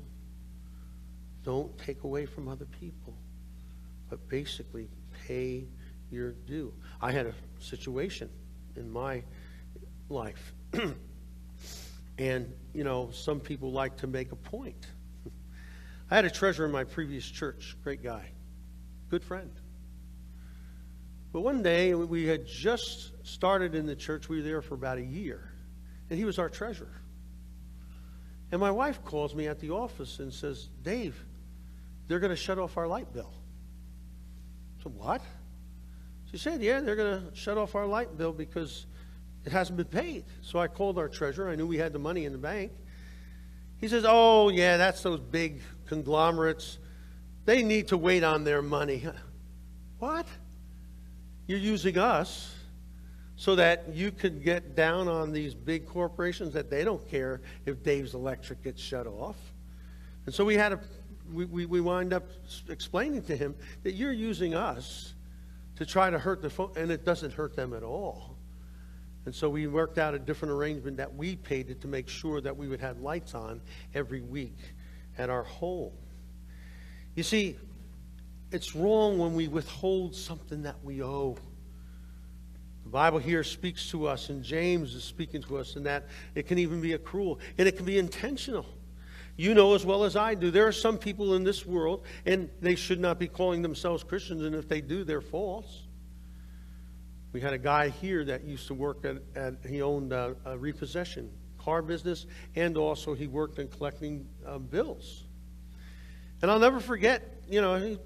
Don't 1.44 1.78
take 1.78 2.04
away 2.04 2.26
from 2.26 2.48
other 2.48 2.66
people. 2.66 3.16
But 4.10 4.28
basically, 4.30 4.90
pay 5.28 5.66
your 6.12 6.32
due. 6.32 6.74
I 7.02 7.12
had 7.12 7.28
a 7.28 7.34
situation 7.60 8.30
in 8.76 8.90
my 8.90 9.24
life. 10.10 10.54
And, 12.18 12.54
you 12.74 12.84
know, 12.84 13.10
some 13.12 13.40
people 13.40 13.72
like 13.72 13.98
to 13.98 14.08
make 14.08 14.32
a 14.32 14.36
point. 14.36 14.88
I 16.12 16.16
had 16.16 16.26
a 16.26 16.30
treasurer 16.30 16.66
in 16.66 16.72
my 16.72 16.86
previous 16.86 17.26
church, 17.26 17.76
great 17.84 18.02
guy, 18.02 18.30
good 19.10 19.24
friend. 19.24 19.52
But 21.34 21.42
one 21.42 21.62
day, 21.62 21.94
we 21.94 22.26
had 22.26 22.48
just 22.48 23.12
started 23.26 23.76
in 23.76 23.86
the 23.86 23.96
church. 23.96 24.30
We 24.30 24.38
were 24.38 24.44
there 24.44 24.62
for 24.62 24.76
about 24.76 24.98
a 24.98 25.04
year. 25.04 25.52
And 26.10 26.18
he 26.18 26.26
was 26.26 26.40
our 26.40 26.50
treasurer. 26.50 27.02
And 28.52 28.62
my 28.62 28.72
wife 28.72 29.04
calls 29.04 29.34
me 29.34 29.48
at 29.48 29.60
the 29.60 29.72
office 29.72 30.20
and 30.20 30.32
says, 30.32 30.70
Dave, 30.84 31.22
they're 32.08 32.20
going 32.20 32.32
to 32.32 32.36
shut 32.36 32.60
off 32.60 32.78
our 32.78 32.88
light 32.88 33.12
bill. 33.12 33.34
So 34.84 34.92
what? 34.92 35.22
She 36.32 36.38
said, 36.38 36.62
yeah, 36.62 36.80
they're 36.82 36.96
going 36.96 37.22
to 37.22 37.36
shut 37.36 37.58
off 37.58 37.76
our 37.76 37.88
light 37.88 38.18
bill 38.18 38.32
because 38.32 38.86
it 39.46 39.52
hasn't 39.52 39.78
been 39.78 39.88
paid. 39.88 40.26
So 40.42 40.60
I 40.60 40.68
called 40.68 41.00
our 41.00 41.10
treasurer. 41.10 41.50
I 41.50 41.56
knew 41.56 41.68
we 41.68 41.78
had 41.78 41.94
the 41.94 42.00
money 42.00 42.26
in 42.26 42.32
the 42.32 42.38
bank. 42.38 42.72
He 43.80 43.88
says, 43.88 44.06
Oh, 44.08 44.50
yeah, 44.50 44.78
that's 44.78 45.04
those 45.04 45.20
big 45.20 45.62
conglomerates. 45.86 46.80
They 47.46 47.62
need 47.62 47.90
to 47.90 47.98
wait 47.98 48.24
on 48.24 48.44
their 48.44 48.62
money. 48.62 49.06
What? 49.98 50.28
You're 51.48 51.58
using 51.58 51.98
us 51.98 52.55
so 53.38 53.56
that 53.56 53.90
you 53.94 54.12
could 54.12 54.44
get 54.44 54.76
down 54.76 55.08
on 55.08 55.32
these 55.32 55.54
big 55.54 55.86
corporations 55.86 56.54
that 56.54 56.70
they 56.70 56.84
don't 56.84 57.06
care 57.10 57.42
if 57.66 57.84
Dave's 57.84 58.14
electric 58.14 58.64
gets 58.64 58.82
shut 58.82 59.08
off. 59.08 59.36
And 60.26 60.34
so 60.34 60.46
we 60.46 60.56
had 60.56 60.74
a, 60.74 60.80
we, 61.34 61.46
we, 61.46 61.66
we 61.66 61.82
wind 61.82 62.14
up 62.14 62.24
explaining 62.70 63.24
to 63.24 63.36
him 63.36 63.56
that 63.84 63.94
you're 63.94 64.14
using 64.14 64.54
us 64.56 65.14
to 65.76 65.86
try 65.86 66.10
to 66.10 66.18
hurt 66.18 66.42
the 66.42 66.50
phone, 66.50 66.72
and 66.78 66.90
it 66.92 67.04
doesn't 67.04 67.34
hurt 67.34 67.56
them 67.56 67.74
at 67.74 67.84
all. 67.84 68.38
And 69.26 69.34
so 69.34 69.50
we 69.50 69.68
worked 69.68 69.98
out 69.98 70.14
a 70.14 70.20
different 70.20 70.54
arrangement 70.54 70.98
that 70.98 71.14
we 71.14 71.36
paid 71.36 71.70
it 71.70 71.82
to 71.82 71.88
make 71.88 72.08
sure 72.08 72.40
that 72.42 72.56
we 72.56 72.68
would 72.68 72.80
have 72.80 73.00
lights 73.00 73.34
on 73.34 73.60
every 73.94 74.22
week 74.22 74.58
at 75.18 75.30
our 75.30 75.44
home. 75.44 75.92
You 77.16 77.24
see, 77.24 77.58
it's 78.52 78.76
wrong 78.76 79.18
when 79.18 79.34
we 79.34 79.48
withhold 79.48 80.16
something 80.16 80.64
that 80.64 80.76
we 80.84 81.02
owe. 81.02 81.38
The 82.86 82.92
Bible 82.92 83.18
here 83.18 83.44
speaks 83.44 83.90
to 83.90 84.08
us, 84.08 84.30
and 84.30 84.44
James 84.44 84.94
is 84.94 85.04
speaking 85.04 85.42
to 85.44 85.58
us, 85.58 85.76
in 85.76 85.84
that 85.84 86.06
it 86.36 86.48
can 86.48 86.60
even 86.60 86.82
be 86.82 86.94
a 86.94 87.00
cruel, 87.00 87.40
and 87.58 87.68
it 87.68 87.76
can 87.76 87.86
be 87.86 87.98
intentional. 87.98 88.68
You 89.38 89.56
know 89.56 89.74
as 89.74 89.84
well 89.84 90.04
as 90.04 90.16
I 90.16 90.36
do, 90.36 90.52
there 90.52 90.68
are 90.68 90.72
some 90.72 91.00
people 91.00 91.34
in 91.34 91.44
this 91.44 91.66
world, 91.66 92.06
and 92.28 92.48
they 92.62 92.76
should 92.76 93.00
not 93.00 93.18
be 93.18 93.28
calling 93.28 93.64
themselves 93.64 94.04
Christians, 94.04 94.44
and 94.44 94.56
if 94.56 94.70
they 94.70 94.82
do, 94.82 95.04
they're 95.04 95.20
false. 95.20 95.82
We 97.34 97.42
had 97.42 97.54
a 97.54 97.58
guy 97.58 97.90
here 97.90 98.24
that 98.26 98.46
used 98.46 98.68
to 98.68 98.76
work 98.76 99.04
at, 99.04 99.18
at 99.36 99.56
he 99.68 99.82
owned 99.82 100.14
a, 100.14 100.36
a, 100.46 100.58
repossession 100.58 101.30
car 101.58 101.82
business, 101.82 102.28
and 102.56 102.78
also 102.78 103.16
he 103.16 103.26
worked 103.26 103.58
in 103.58 103.68
collecting 103.68 104.28
uh, 104.46 104.60
bills. 104.60 105.24
And 106.42 106.52
I'll 106.52 106.60
never 106.60 106.80
forget, 106.80 107.42
you 107.50 107.60
know, 107.60 107.76
he 107.76 107.98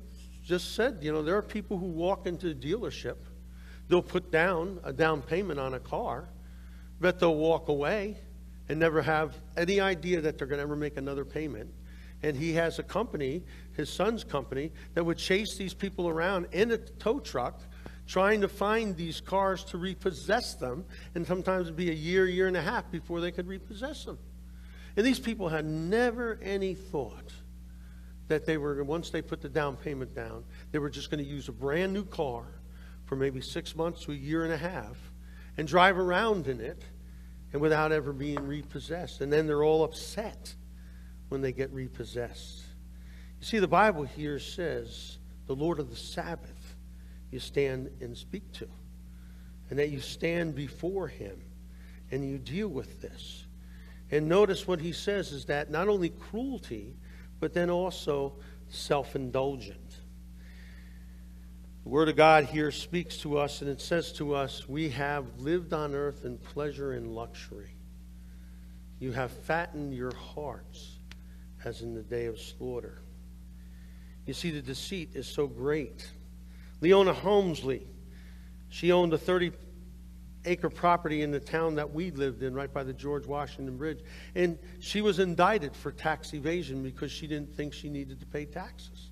just 0.43 0.73
said, 0.73 0.99
you 1.01 1.11
know, 1.11 1.21
there 1.21 1.36
are 1.36 1.43
people 1.43 1.77
who 1.77 1.88
walk 1.88 2.25
into 2.25 2.51
a 2.51 2.53
dealership, 2.55 3.17
they'll 3.89 4.01
put 4.01 4.31
down 4.31 4.79
a 4.83 4.93
down 4.93 5.21
payment 5.21 5.59
on 5.59 5.73
a 5.73 5.79
car, 5.79 6.29
but 7.01 7.19
they'll 7.19 7.35
walk 7.35 7.67
away 7.67 8.17
and 8.69 8.79
never 8.79 9.01
have 9.01 9.35
any 9.57 9.81
idea 9.81 10.21
that 10.21 10.37
they're 10.37 10.47
going 10.47 10.59
to 10.59 10.63
ever 10.63 10.75
make 10.75 10.95
another 10.95 11.25
payment. 11.25 11.69
And 12.21 12.37
he 12.37 12.53
has 12.53 12.79
a 12.79 12.83
company, 12.83 13.43
his 13.75 13.89
son's 13.89 14.23
company, 14.23 14.71
that 14.93 15.03
would 15.03 15.17
chase 15.17 15.57
these 15.57 15.73
people 15.73 16.07
around 16.07 16.47
in 16.51 16.71
a 16.71 16.77
tow 16.77 17.19
truck 17.19 17.61
trying 18.05 18.41
to 18.41 18.47
find 18.47 18.95
these 18.95 19.21
cars 19.21 19.63
to 19.63 19.77
repossess 19.77 20.55
them. 20.55 20.85
And 21.15 21.25
sometimes 21.25 21.67
it'd 21.67 21.77
be 21.77 21.89
a 21.89 21.93
year, 21.93 22.27
year 22.27 22.47
and 22.47 22.57
a 22.57 22.61
half 22.61 22.91
before 22.91 23.21
they 23.21 23.31
could 23.31 23.47
repossess 23.47 24.05
them. 24.05 24.17
And 24.97 25.05
these 25.05 25.19
people 25.19 25.47
had 25.47 25.65
never 25.65 26.39
any 26.41 26.73
thought 26.73 27.31
that 28.27 28.45
they 28.45 28.57
were, 28.57 28.83
once 28.83 29.09
they 29.09 29.21
put 29.21 29.41
the 29.41 29.49
down 29.49 29.77
payment 29.77 30.13
down, 30.13 30.43
they 30.71 30.79
were 30.79 30.89
just 30.89 31.09
going 31.09 31.23
to 31.23 31.29
use 31.29 31.47
a 31.47 31.51
brand 31.51 31.93
new 31.93 32.03
car 32.03 32.45
for 33.10 33.16
maybe 33.16 33.41
six 33.41 33.76
months 33.76 34.05
to 34.05 34.12
a 34.12 34.16
year 34.16 34.43
and 34.43 34.53
a 34.53 34.57
half 34.57 34.95
and 35.57 35.68
drive 35.68 35.97
around 35.97 36.47
in 36.47 36.62
it 36.62 36.84
and 37.51 37.60
without 37.60 37.91
ever 37.91 38.14
being 38.14 38.39
repossessed. 38.45 39.22
And 39.22 39.34
then 39.34 39.47
they're 39.47 39.64
all 39.64 39.84
upset 39.84 40.53
when 41.30 41.41
they 41.41 41.51
get 41.51 41.74
repossessed. 41.74 42.62
You 43.39 43.45
see, 43.45 43.57
the 43.57 43.68
Bible 43.68 44.03
here 44.03 44.38
says 44.38 45.18
the 45.47 45.55
Lord 45.55 45.80
of 45.80 45.89
the 45.89 45.95
Sabbath 45.95 46.76
you 47.32 47.39
stand 47.39 47.89
and 47.99 48.16
speak 48.16 48.51
to, 48.53 48.68
and 49.72 49.80
that 49.80 49.89
you 49.89 50.01
stand 50.01 50.53
before 50.53 51.07
Him 51.07 51.41
and 52.12 52.24
you 52.24 52.38
deal 52.38 52.68
with 52.68 53.01
this. 53.01 53.47
And 54.12 54.30
notice 54.30 54.68
what 54.68 54.82
He 54.82 54.91
says 54.91 55.32
is 55.32 55.45
that 55.45 55.72
not 55.72 55.88
only 55.88 56.10
cruelty, 56.10 56.95
but 57.39 57.55
then 57.55 57.72
also 57.72 58.36
self 58.68 59.16
indulgent. 59.16 59.88
The 61.89 61.95
Word 61.95 62.09
of 62.09 62.17
God 62.17 62.43
here 62.43 62.69
speaks 62.69 63.17
to 63.21 63.39
us, 63.39 63.61
and 63.61 63.69
it 63.71 63.81
says 63.81 64.11
to 64.13 64.35
us, 64.35 64.69
We 64.69 64.89
have 64.89 65.25
lived 65.39 65.73
on 65.73 65.95
earth 65.95 66.23
in 66.23 66.37
pleasure 66.37 66.91
and 66.91 67.15
luxury. 67.15 67.71
You 68.99 69.11
have 69.13 69.31
fattened 69.31 69.95
your 69.95 70.13
hearts 70.13 70.99
as 71.65 71.81
in 71.81 71.95
the 71.95 72.03
day 72.03 72.27
of 72.27 72.39
slaughter. 72.39 73.01
You 74.27 74.35
see, 74.35 74.51
the 74.51 74.61
deceit 74.61 75.15
is 75.15 75.25
so 75.25 75.47
great. 75.47 76.07
Leona 76.79 77.11
Helmsley, 77.11 77.87
she 78.69 78.91
owned 78.91 79.13
a 79.13 79.17
30 79.17 79.51
acre 80.45 80.69
property 80.69 81.23
in 81.23 81.31
the 81.31 81.39
town 81.39 81.73
that 81.73 81.91
we 81.91 82.11
lived 82.11 82.43
in, 82.43 82.53
right 82.53 82.71
by 82.71 82.83
the 82.83 82.93
George 82.93 83.25
Washington 83.25 83.77
Bridge. 83.77 84.01
And 84.35 84.59
she 84.79 85.01
was 85.01 85.17
indicted 85.17 85.75
for 85.75 85.91
tax 85.91 86.35
evasion 86.35 86.83
because 86.83 87.11
she 87.11 87.25
didn't 87.25 87.55
think 87.55 87.73
she 87.73 87.89
needed 87.89 88.19
to 88.19 88.27
pay 88.27 88.45
taxes. 88.45 89.09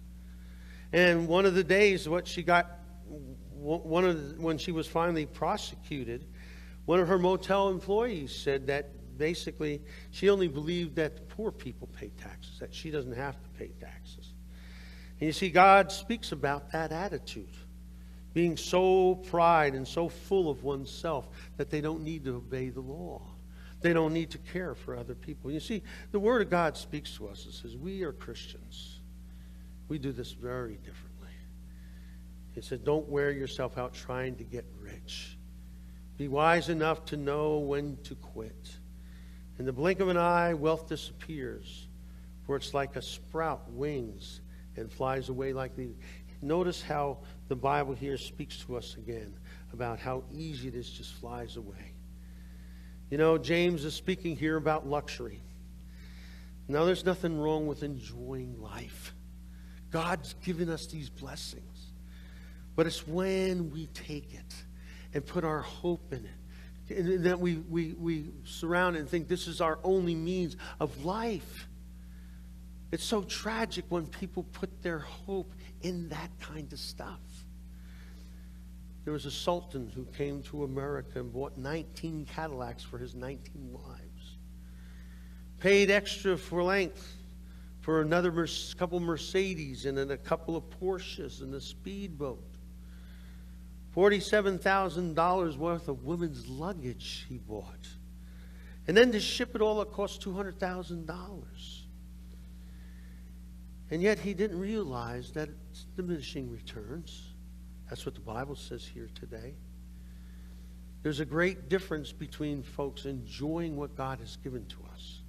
And 0.93 1.27
one 1.27 1.45
of 1.45 1.53
the 1.53 1.63
days, 1.63 2.07
what 2.07 2.27
she 2.27 2.43
got, 2.43 2.79
one 3.55 4.05
of 4.05 4.35
the, 4.35 4.41
when 4.41 4.57
she 4.57 4.71
was 4.71 4.87
finally 4.87 5.25
prosecuted, 5.25 6.25
one 6.85 6.99
of 6.99 7.07
her 7.07 7.19
motel 7.19 7.69
employees 7.69 8.33
said 8.33 8.67
that 8.67 9.17
basically 9.17 9.81
she 10.11 10.29
only 10.29 10.47
believed 10.47 10.95
that 10.95 11.27
poor 11.29 11.51
people 11.51 11.87
pay 11.87 12.09
taxes, 12.21 12.59
that 12.59 12.73
she 12.73 12.91
doesn't 12.91 13.15
have 13.15 13.41
to 13.41 13.49
pay 13.57 13.69
taxes. 13.79 14.33
And 15.19 15.27
you 15.27 15.33
see, 15.33 15.49
God 15.49 15.91
speaks 15.91 16.31
about 16.31 16.71
that 16.71 16.91
attitude 16.91 17.49
being 18.33 18.55
so 18.55 19.15
pride 19.15 19.73
and 19.73 19.87
so 19.87 20.07
full 20.07 20.49
of 20.49 20.63
oneself 20.63 21.27
that 21.57 21.71
they 21.71 21.81
don't 21.81 22.03
need 22.03 22.23
to 22.23 22.35
obey 22.35 22.69
the 22.69 22.79
law. 22.81 23.21
They 23.81 23.93
don't 23.93 24.13
need 24.13 24.29
to 24.31 24.37
care 24.37 24.75
for 24.75 24.95
other 24.95 25.15
people. 25.15 25.51
You 25.51 25.59
see, 25.59 25.81
the 26.11 26.19
Word 26.19 26.41
of 26.43 26.49
God 26.49 26.77
speaks 26.77 27.15
to 27.17 27.27
us. 27.27 27.45
It 27.47 27.53
says, 27.53 27.75
We 27.75 28.03
are 28.03 28.11
Christians. 28.11 28.96
We 29.87 29.99
do 29.99 30.11
this 30.11 30.31
very 30.31 30.75
differently. 30.75 31.29
He 32.53 32.61
said, 32.61 32.83
Don't 32.83 33.07
wear 33.07 33.31
yourself 33.31 33.77
out 33.77 33.93
trying 33.93 34.35
to 34.37 34.43
get 34.43 34.65
rich. 34.79 35.37
Be 36.17 36.27
wise 36.27 36.69
enough 36.69 37.05
to 37.05 37.17
know 37.17 37.59
when 37.59 37.97
to 38.03 38.15
quit. 38.15 38.75
In 39.59 39.65
the 39.65 39.73
blink 39.73 39.99
of 39.99 40.09
an 40.09 40.17
eye, 40.17 40.53
wealth 40.53 40.87
disappears, 40.89 41.87
for 42.45 42.55
it's 42.55 42.73
like 42.73 42.95
a 42.95 43.01
sprout 43.01 43.69
wings 43.71 44.41
and 44.75 44.91
flies 44.91 45.29
away 45.29 45.53
like 45.53 45.75
the. 45.75 45.89
Notice 46.41 46.81
how 46.81 47.17
the 47.47 47.55
Bible 47.55 47.93
here 47.93 48.17
speaks 48.17 48.57
to 48.65 48.77
us 48.77 48.95
again 48.95 49.33
about 49.73 49.99
how 49.99 50.23
easy 50.31 50.69
this 50.69 50.89
just 50.89 51.13
flies 51.13 51.57
away. 51.57 51.93
You 53.09 53.17
know, 53.17 53.37
James 53.37 53.85
is 53.85 53.95
speaking 53.95 54.35
here 54.35 54.57
about 54.57 54.87
luxury. 54.87 55.41
Now, 56.67 56.85
there's 56.85 57.05
nothing 57.05 57.39
wrong 57.39 57.65
with 57.65 57.81
enjoying 57.81 58.61
life. 58.61 59.13
God's 59.91 60.33
given 60.43 60.69
us 60.69 60.87
these 60.87 61.09
blessings. 61.09 61.91
But 62.75 62.85
it's 62.85 63.07
when 63.07 63.71
we 63.71 63.87
take 63.87 64.33
it 64.33 64.55
and 65.13 65.25
put 65.25 65.43
our 65.43 65.61
hope 65.61 66.13
in 66.13 66.25
it, 66.25 66.97
and 66.97 67.23
that 67.25 67.39
we, 67.39 67.55
we, 67.55 67.93
we 67.93 68.25
surround 68.45 68.95
and 68.95 69.09
think 69.09 69.27
this 69.27 69.47
is 69.47 69.61
our 69.61 69.79
only 69.83 70.15
means 70.15 70.55
of 70.79 71.03
life. 71.03 71.67
It's 72.91 73.03
so 73.03 73.23
tragic 73.23 73.85
when 73.89 74.05
people 74.05 74.43
put 74.43 74.81
their 74.83 74.99
hope 74.99 75.51
in 75.81 76.09
that 76.09 76.29
kind 76.39 76.71
of 76.71 76.79
stuff. 76.79 77.19
There 79.03 79.13
was 79.13 79.25
a 79.25 79.31
sultan 79.31 79.91
who 79.93 80.05
came 80.17 80.43
to 80.43 80.63
America 80.63 81.19
and 81.19 81.31
bought 81.31 81.57
19 81.57 82.27
Cadillacs 82.33 82.83
for 82.83 82.97
his 82.97 83.15
19 83.15 83.71
wives. 83.71 84.37
Paid 85.59 85.89
extra 85.89 86.37
for 86.37 86.61
length 86.61 87.16
for 87.87 88.01
another 88.01 88.45
couple 88.77 88.99
Mercedes 88.99 89.85
and 89.85 89.97
then 89.97 90.11
a 90.11 90.17
couple 90.17 90.57
of 90.57 90.69
Porsches 90.69 91.41
and 91.41 91.55
a 91.55 91.61
speedboat. 91.61 92.43
$47,000 93.95 95.55
worth 95.55 95.87
of 95.87 96.03
women's 96.03 96.49
luggage 96.49 97.25
he 97.29 97.37
bought. 97.37 97.87
And 98.89 98.97
then 98.97 99.13
to 99.13 99.21
ship 99.21 99.55
it 99.55 99.61
all, 99.61 99.81
it 99.81 99.93
cost 99.93 100.21
$200,000. 100.21 101.45
And 103.89 104.01
yet 104.01 104.19
he 104.19 104.33
didn't 104.33 104.59
realize 104.59 105.31
that 105.31 105.47
it's 105.71 105.85
diminishing 105.95 106.51
returns. 106.51 107.35
That's 107.89 108.05
what 108.05 108.15
the 108.15 108.21
Bible 108.21 108.57
says 108.57 108.85
here 108.85 109.07
today. 109.15 109.53
There's 111.03 111.21
a 111.21 111.25
great 111.25 111.69
difference 111.69 112.11
between 112.11 112.63
folks 112.63 113.05
enjoying 113.05 113.77
what 113.77 113.95
God 113.95 114.19
has 114.19 114.35
given 114.35 114.65
to 114.65 114.77
us, 114.93 115.21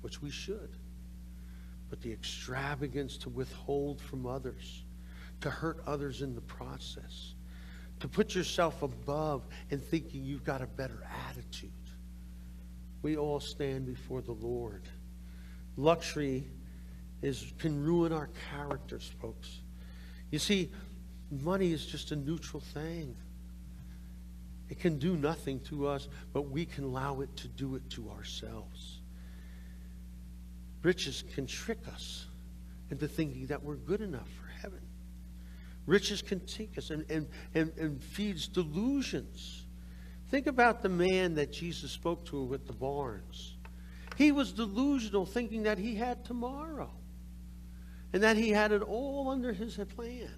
which 0.00 0.22
we 0.22 0.30
should, 0.30 0.78
but 1.90 2.00
the 2.00 2.12
extravagance 2.12 3.18
to 3.18 3.28
withhold 3.28 4.00
from 4.00 4.24
others, 4.24 4.84
to 5.40 5.50
hurt 5.50 5.82
others 5.86 6.22
in 6.22 6.34
the 6.34 6.40
process, 6.42 7.34
to 7.98 8.08
put 8.08 8.34
yourself 8.34 8.82
above 8.82 9.42
and 9.70 9.82
thinking 9.82 10.24
you've 10.24 10.44
got 10.44 10.62
a 10.62 10.66
better 10.66 11.04
attitude. 11.28 11.70
We 13.02 13.16
all 13.16 13.40
stand 13.40 13.86
before 13.86 14.22
the 14.22 14.32
Lord. 14.32 14.82
Luxury 15.76 16.46
is, 17.22 17.52
can 17.58 17.82
ruin 17.82 18.12
our 18.12 18.30
characters, 18.50 19.10
folks. 19.20 19.60
You 20.30 20.38
see, 20.38 20.70
money 21.30 21.72
is 21.72 21.84
just 21.84 22.12
a 22.12 22.16
neutral 22.16 22.60
thing. 22.60 23.16
It 24.68 24.78
can 24.78 24.98
do 24.98 25.16
nothing 25.16 25.60
to 25.60 25.88
us, 25.88 26.08
but 26.32 26.42
we 26.42 26.64
can 26.64 26.84
allow 26.84 27.20
it 27.20 27.34
to 27.36 27.48
do 27.48 27.74
it 27.74 27.90
to 27.90 28.10
ourselves. 28.10 28.99
Riches 30.82 31.24
can 31.34 31.46
trick 31.46 31.78
us 31.92 32.26
into 32.90 33.06
thinking 33.06 33.46
that 33.46 33.62
we're 33.62 33.76
good 33.76 34.00
enough 34.00 34.28
for 34.40 34.48
heaven. 34.62 34.80
Riches 35.86 36.22
can 36.22 36.40
take 36.40 36.76
us 36.78 36.90
and, 36.90 37.04
and, 37.10 37.28
and, 37.54 37.72
and 37.76 38.02
feeds 38.02 38.48
delusions. 38.48 39.66
Think 40.30 40.46
about 40.46 40.82
the 40.82 40.88
man 40.88 41.34
that 41.34 41.52
Jesus 41.52 41.90
spoke 41.90 42.24
to 42.26 42.42
with 42.42 42.66
the 42.66 42.72
barns. 42.72 43.56
He 44.16 44.32
was 44.32 44.52
delusional, 44.52 45.26
thinking 45.26 45.64
that 45.64 45.78
he 45.78 45.94
had 45.94 46.24
tomorrow 46.24 46.90
and 48.12 48.22
that 48.22 48.36
he 48.36 48.50
had 48.50 48.72
it 48.72 48.82
all 48.82 49.30
under 49.30 49.52
his 49.52 49.76
plan. 49.96 50.30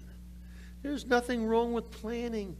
There's 0.81 1.05
nothing 1.05 1.45
wrong 1.45 1.73
with 1.73 1.91
planning 1.91 2.55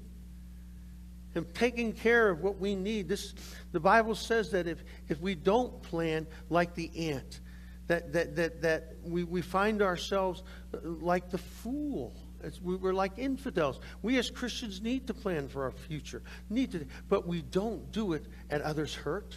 and 1.36 1.52
taking 1.54 1.94
care 1.94 2.30
of 2.30 2.42
what 2.42 2.60
we 2.60 2.76
need. 2.76 3.10
This, 3.10 3.34
the 3.72 3.80
Bible 3.80 4.16
says 4.16 4.52
that 4.52 4.68
if, 4.68 4.84
if 5.10 5.20
we 5.20 5.36
don't 5.36 5.82
plan 5.82 6.28
like 6.50 6.76
the 6.76 7.12
ant, 7.12 7.42
that, 7.88 8.14
that, 8.14 8.36
that, 8.36 8.62
that 8.62 8.96
we, 9.04 9.24
we 9.24 9.42
find 9.42 9.82
ourselves 9.82 10.44
uh, 10.74 10.78
like 10.84 11.30
the 11.30 11.38
fool. 11.38 12.16
It's, 12.44 12.62
we, 12.62 12.76
we're 12.76 12.94
like 12.94 13.14
infidels. 13.18 13.80
We 14.02 14.18
as 14.18 14.30
Christians 14.30 14.82
need 14.82 15.08
to 15.08 15.14
plan 15.14 15.48
for 15.48 15.64
our 15.64 15.72
future, 15.72 16.22
need 16.50 16.72
to, 16.72 16.86
but 17.10 17.28
we 17.28 17.42
don't 17.42 17.92
do 17.92 18.14
it 18.14 18.26
at 18.50 18.62
others' 18.62 18.96
hurt. 18.96 19.36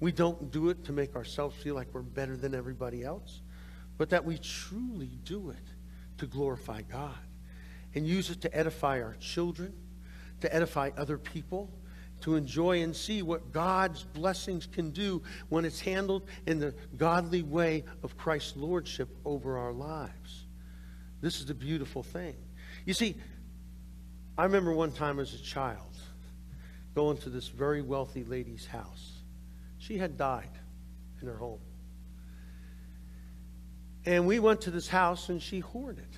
We 0.00 0.12
don't 0.12 0.50
do 0.50 0.68
it 0.68 0.84
to 0.86 0.92
make 0.92 1.14
ourselves 1.14 1.56
feel 1.56 1.74
like 1.74 1.88
we're 1.92 2.02
better 2.02 2.36
than 2.36 2.54
everybody 2.54 3.04
else 3.04 3.40
but 4.02 4.10
that 4.10 4.24
we 4.24 4.38
truly 4.38 5.10
do 5.24 5.50
it 5.50 5.68
to 6.18 6.26
glorify 6.26 6.82
God 6.82 7.14
and 7.94 8.06
use 8.06 8.30
it 8.30 8.40
to 8.40 8.56
edify 8.56 9.00
our 9.00 9.14
children, 9.20 9.72
to 10.40 10.52
edify 10.52 10.90
other 10.96 11.18
people, 11.18 11.70
to 12.22 12.36
enjoy 12.36 12.82
and 12.82 12.94
see 12.94 13.22
what 13.22 13.52
God's 13.52 14.04
blessings 14.04 14.66
can 14.66 14.90
do 14.90 15.22
when 15.48 15.64
it's 15.64 15.80
handled 15.80 16.24
in 16.46 16.58
the 16.58 16.74
godly 16.96 17.42
way 17.42 17.84
of 18.02 18.16
Christ's 18.16 18.56
lordship 18.56 19.08
over 19.24 19.58
our 19.58 19.72
lives. 19.72 20.44
This 21.20 21.38
is 21.40 21.46
the 21.46 21.54
beautiful 21.54 22.02
thing. 22.02 22.34
You 22.84 22.94
see, 22.94 23.16
I 24.36 24.44
remember 24.44 24.72
one 24.72 24.92
time 24.92 25.18
as 25.18 25.34
a 25.34 25.38
child 25.38 25.78
going 26.94 27.16
to 27.18 27.30
this 27.30 27.48
very 27.48 27.82
wealthy 27.82 28.24
lady's 28.24 28.66
house. 28.66 29.12
She 29.78 29.98
had 29.98 30.16
died 30.16 30.50
in 31.20 31.28
her 31.28 31.36
home. 31.36 31.60
And 34.04 34.26
we 34.26 34.38
went 34.38 34.62
to 34.62 34.70
this 34.70 34.88
house 34.88 35.28
and 35.28 35.40
she 35.40 35.60
hoarded. 35.60 36.08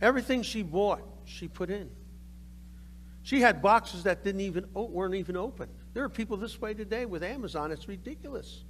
Everything 0.00 0.42
she 0.42 0.62
bought, 0.62 1.00
she 1.24 1.48
put 1.48 1.70
in. 1.70 1.90
She 3.28 3.42
had 3.42 3.60
boxes 3.60 4.04
that 4.04 4.24
didn't 4.24 4.40
even 4.40 4.64
weren't 4.72 5.14
even 5.14 5.36
open. 5.36 5.68
There 5.92 6.02
are 6.02 6.08
people 6.08 6.38
this 6.38 6.58
way 6.62 6.72
today 6.72 7.04
with 7.04 7.22
Amazon. 7.22 7.72
It's 7.72 7.86
ridiculous. 7.86 8.64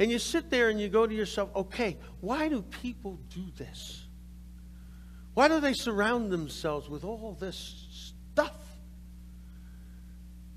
And 0.00 0.10
you 0.10 0.18
sit 0.18 0.50
there 0.50 0.68
and 0.68 0.80
you 0.80 0.88
go 0.88 1.06
to 1.06 1.14
yourself, 1.14 1.48
okay, 1.54 1.96
why 2.20 2.48
do 2.48 2.60
people 2.60 3.20
do 3.32 3.44
this? 3.56 4.04
Why 5.34 5.46
do 5.46 5.60
they 5.60 5.74
surround 5.74 6.32
themselves 6.32 6.88
with 6.88 7.04
all 7.04 7.36
this 7.38 7.86
stuff? 8.32 8.60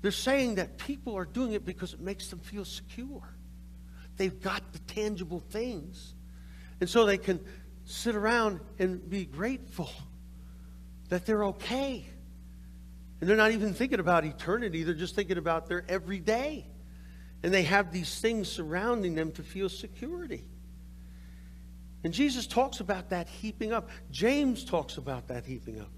They're 0.02 0.10
saying 0.10 0.56
that 0.56 0.76
people 0.76 1.16
are 1.16 1.26
doing 1.26 1.52
it 1.52 1.64
because 1.64 1.92
it 1.94 2.00
makes 2.00 2.26
them 2.26 2.40
feel 2.40 2.64
secure. 2.64 3.22
They've 4.16 4.42
got 4.42 4.72
the 4.72 4.80
tangible 4.80 5.38
things. 5.38 6.14
And 6.80 6.90
so 6.90 7.06
they 7.06 7.18
can 7.18 7.38
sit 7.84 8.16
around 8.16 8.58
and 8.80 9.08
be 9.08 9.26
grateful 9.26 9.90
that 11.08 11.24
they're 11.24 11.44
okay. 11.44 12.06
And 13.24 13.30
they're 13.30 13.38
not 13.38 13.52
even 13.52 13.72
thinking 13.72 14.00
about 14.00 14.26
eternity, 14.26 14.82
they're 14.82 14.92
just 14.92 15.14
thinking 15.14 15.38
about 15.38 15.66
their 15.66 15.82
everyday. 15.88 16.66
And 17.42 17.54
they 17.54 17.62
have 17.62 17.90
these 17.90 18.20
things 18.20 18.52
surrounding 18.52 19.14
them 19.14 19.32
to 19.32 19.42
feel 19.42 19.70
security. 19.70 20.44
And 22.04 22.12
Jesus 22.12 22.46
talks 22.46 22.80
about 22.80 23.08
that 23.08 23.30
heaping 23.30 23.72
up. 23.72 23.88
James 24.10 24.62
talks 24.62 24.98
about 24.98 25.28
that 25.28 25.46
heaping 25.46 25.80
up. 25.80 25.88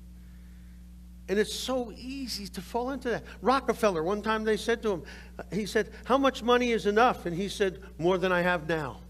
And 1.28 1.36
it's 1.36 1.52
so 1.52 1.92
easy 1.96 2.46
to 2.46 2.60
fall 2.60 2.90
into 2.90 3.08
that. 3.08 3.24
Rockefeller, 3.42 4.04
one 4.04 4.22
time 4.22 4.44
they 4.44 4.56
said 4.56 4.80
to 4.82 4.92
him, 4.92 5.02
uh, 5.36 5.42
he 5.50 5.66
said, 5.66 5.90
How 6.04 6.18
much 6.18 6.44
money 6.44 6.70
is 6.70 6.86
enough? 6.86 7.26
And 7.26 7.36
he 7.36 7.48
said, 7.48 7.82
More 7.98 8.18
than 8.18 8.30
I 8.30 8.42
have 8.42 8.68
now. 8.68 9.00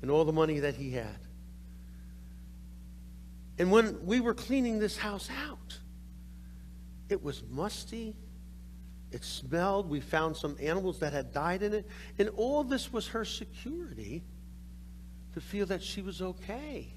And 0.00 0.10
all 0.10 0.24
the 0.24 0.32
money 0.32 0.60
that 0.60 0.76
he 0.76 0.92
had. 0.92 1.18
And 3.58 3.70
when 3.70 4.02
we 4.06 4.20
were 4.20 4.32
cleaning 4.32 4.78
this 4.78 4.96
house 4.96 5.28
out, 5.46 5.65
it 7.08 7.22
was 7.22 7.42
musty. 7.50 8.16
It 9.12 9.24
smelled. 9.24 9.88
We 9.88 10.00
found 10.00 10.36
some 10.36 10.56
animals 10.60 10.98
that 11.00 11.12
had 11.12 11.32
died 11.32 11.62
in 11.62 11.72
it. 11.72 11.88
And 12.18 12.28
all 12.30 12.64
this 12.64 12.92
was 12.92 13.08
her 13.08 13.24
security 13.24 14.24
to 15.34 15.40
feel 15.40 15.66
that 15.66 15.82
she 15.82 16.02
was 16.02 16.22
okay 16.22 16.92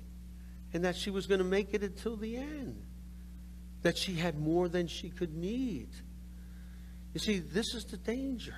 and 0.73 0.83
that 0.85 0.95
she 0.95 1.09
was 1.09 1.27
going 1.27 1.39
to 1.39 1.45
make 1.45 1.73
it 1.73 1.83
until 1.83 2.15
the 2.15 2.37
end, 2.37 2.81
that 3.81 3.97
she 3.97 4.13
had 4.13 4.39
more 4.39 4.67
than 4.67 4.87
she 4.87 5.09
could 5.09 5.35
need. 5.35 5.89
You 7.13 7.19
see, 7.19 7.39
this 7.39 7.73
is 7.73 7.85
the 7.85 7.97
danger. 7.97 8.55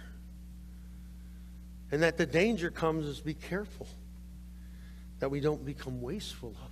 And 1.92 2.04
that 2.04 2.18
the 2.18 2.26
danger 2.26 2.72
comes 2.72 3.06
is 3.06 3.20
be 3.20 3.34
careful 3.34 3.88
that 5.20 5.30
we 5.30 5.40
don't 5.40 5.64
become 5.64 6.02
wasteful 6.02 6.56
of 6.66 6.71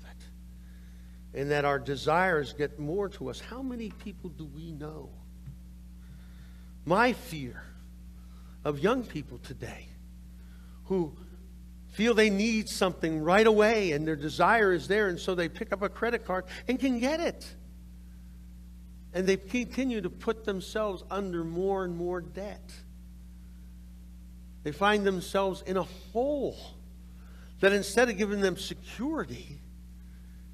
and 1.34 1.52
that 1.52 1.66
our 1.66 1.80
desires 1.80 2.54
get 2.54 2.80
more 2.80 3.10
to 3.10 3.30
us. 3.30 3.40
How 3.40 3.62
many 3.62 3.90
people 3.90 4.30
do 4.30 4.46
we 4.46 4.72
know? 4.72 5.10
My 6.86 7.14
fear 7.14 7.64
of 8.66 8.80
young 8.80 9.04
people 9.04 9.38
today 9.38 9.88
who 10.86 11.16
feel 11.90 12.14
they 12.14 12.30
need 12.30 12.68
something 12.68 13.22
right 13.22 13.46
away 13.46 13.92
and 13.92 14.08
their 14.08 14.16
desire 14.16 14.74
is 14.74 14.88
there, 14.88 15.08
and 15.08 15.20
so 15.20 15.36
they 15.36 15.50
pick 15.50 15.72
up 15.72 15.82
a 15.82 15.90
credit 15.90 16.26
card 16.26 16.46
and 16.68 16.80
can 16.80 17.00
get 17.00 17.20
it. 17.20 17.46
And 19.14 19.26
they 19.26 19.38
continue 19.38 20.02
to 20.02 20.10
put 20.10 20.46
themselves 20.46 21.04
under 21.10 21.44
more 21.44 21.84
and 21.84 21.96
more 21.96 22.22
debt. 22.22 22.72
They 24.64 24.72
find 24.72 25.06
themselves 25.06 25.64
in 25.66 25.78
a 25.78 25.84
hole 25.84 26.58
that 27.60 27.74
instead 27.74 28.10
of 28.10 28.18
giving 28.18 28.42
them 28.42 28.58
security, 28.58 29.60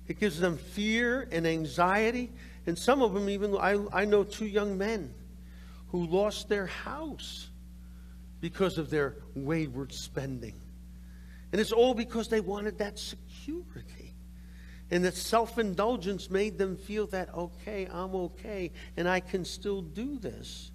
it 0.07 0.19
gives 0.19 0.39
them 0.39 0.57
fear 0.57 1.27
and 1.31 1.47
anxiety. 1.47 2.31
And 2.67 2.77
some 2.77 3.01
of 3.01 3.13
them, 3.13 3.29
even, 3.29 3.55
I, 3.57 3.79
I 3.91 4.05
know 4.05 4.23
two 4.23 4.45
young 4.45 4.77
men 4.77 5.13
who 5.89 6.05
lost 6.05 6.49
their 6.49 6.67
house 6.67 7.49
because 8.41 8.77
of 8.77 8.89
their 8.89 9.15
wayward 9.35 9.93
spending. 9.93 10.55
And 11.51 11.61
it's 11.61 11.71
all 11.71 11.93
because 11.93 12.27
they 12.27 12.41
wanted 12.41 12.79
that 12.79 12.99
security. 12.99 14.13
And 14.91 15.03
that 15.03 15.15
self 15.15 15.57
indulgence 15.57 16.29
made 16.29 16.57
them 16.57 16.77
feel 16.77 17.07
that, 17.07 17.33
okay, 17.33 17.87
I'm 17.91 18.13
okay, 18.15 18.71
and 18.97 19.09
I 19.09 19.19
can 19.19 19.43
still 19.43 19.81
do 19.81 20.19
this. 20.19 20.71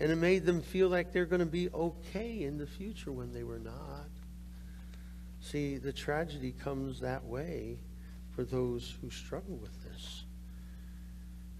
And 0.00 0.10
it 0.10 0.16
made 0.16 0.44
them 0.44 0.60
feel 0.60 0.88
like 0.88 1.12
they're 1.12 1.26
going 1.26 1.40
to 1.40 1.46
be 1.46 1.70
okay 1.70 2.42
in 2.42 2.58
the 2.58 2.66
future 2.66 3.12
when 3.12 3.32
they 3.32 3.44
were 3.44 3.58
not. 3.58 4.08
See, 5.40 5.78
the 5.78 5.92
tragedy 5.92 6.52
comes 6.52 7.00
that 7.00 7.24
way 7.24 7.78
for 8.34 8.44
those 8.44 8.96
who 9.00 9.10
struggle 9.10 9.56
with 9.56 9.82
this. 9.84 10.24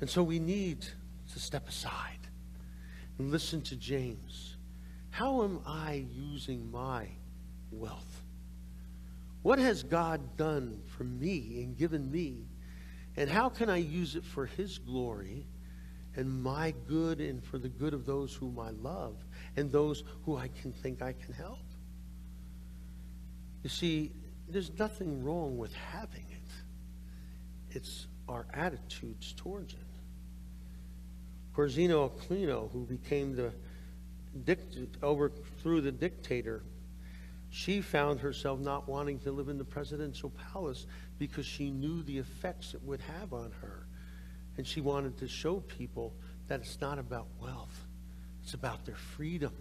And 0.01 0.09
so 0.09 0.23
we 0.23 0.39
need 0.39 0.85
to 1.33 1.39
step 1.39 1.69
aside 1.69 2.19
and 3.19 3.31
listen 3.31 3.63
to 3.63 3.77
James. 3.77 4.57
How 5.11 5.45
am 5.45 5.61
I 5.67 6.05
using 6.13 6.71
my 6.71 7.07
wealth? 7.71 8.23
What 9.43 9.59
has 9.59 9.83
God 9.83 10.37
done 10.37 10.81
for 10.97 11.05
me 11.05 11.63
and 11.63 11.77
given 11.77 12.11
me? 12.11 12.47
And 13.17 13.29
how 13.29 13.49
can 13.49 13.69
I 13.69 13.77
use 13.77 14.17
it 14.17 14.25
for 14.25 14.47
His 14.47 14.79
glory 14.79 15.47
and 16.17 16.43
my 16.43 16.73
good 16.89 17.21
and 17.21 17.45
for 17.45 17.59
the 17.59 17.69
good 17.69 17.93
of 17.93 18.07
those 18.07 18.35
whom 18.35 18.59
I 18.59 18.71
love 18.71 19.17
and 19.57 19.71
those 19.71 20.05
who 20.25 20.37
I 20.37 20.49
can 20.49 20.73
think 20.73 21.03
I 21.03 21.13
can 21.13 21.35
help? 21.35 21.59
You 23.63 23.71
see, 23.71 24.13
there's 24.49 24.77
nothing 24.79 25.23
wrong 25.23 25.59
with 25.59 25.75
having 25.75 26.32
it's 27.75 28.07
our 28.29 28.47
attitudes 28.53 29.33
towards 29.37 29.75
it. 29.75 29.81
Corazon 31.55 31.91
Aquino, 31.91 32.71
who 32.73 32.85
became 32.85 33.37
the 33.37 33.53
overthrew 35.03 35.81
the 35.81 35.93
dictator, 35.93 36.63
she 37.51 37.83
found 37.83 38.21
herself 38.21 38.61
not 38.61 38.89
wanting 38.89 39.19
to 39.21 39.33
live 39.33 39.49
in 39.49 39.59
the 39.59 39.65
presidential 39.65 40.31
palace 40.53 40.87
because 41.19 41.45
she 41.45 41.71
knew 41.71 42.03
the 42.03 42.17
effects 42.17 42.73
it 42.73 42.83
would 42.83 43.01
have 43.03 43.35
on 43.35 43.53
her. 43.61 43.87
And 44.57 44.67
she 44.67 44.81
wanted 44.81 45.19
to 45.19 45.29
show 45.29 45.61
people 45.61 46.15
that 46.49 46.61
it's 46.61 46.81
not 46.81 46.99
about 46.99 47.27
wealth, 47.41 47.87
it's 48.43 48.55
about 48.55 48.87
their 48.87 48.97
freedom. 48.97 49.53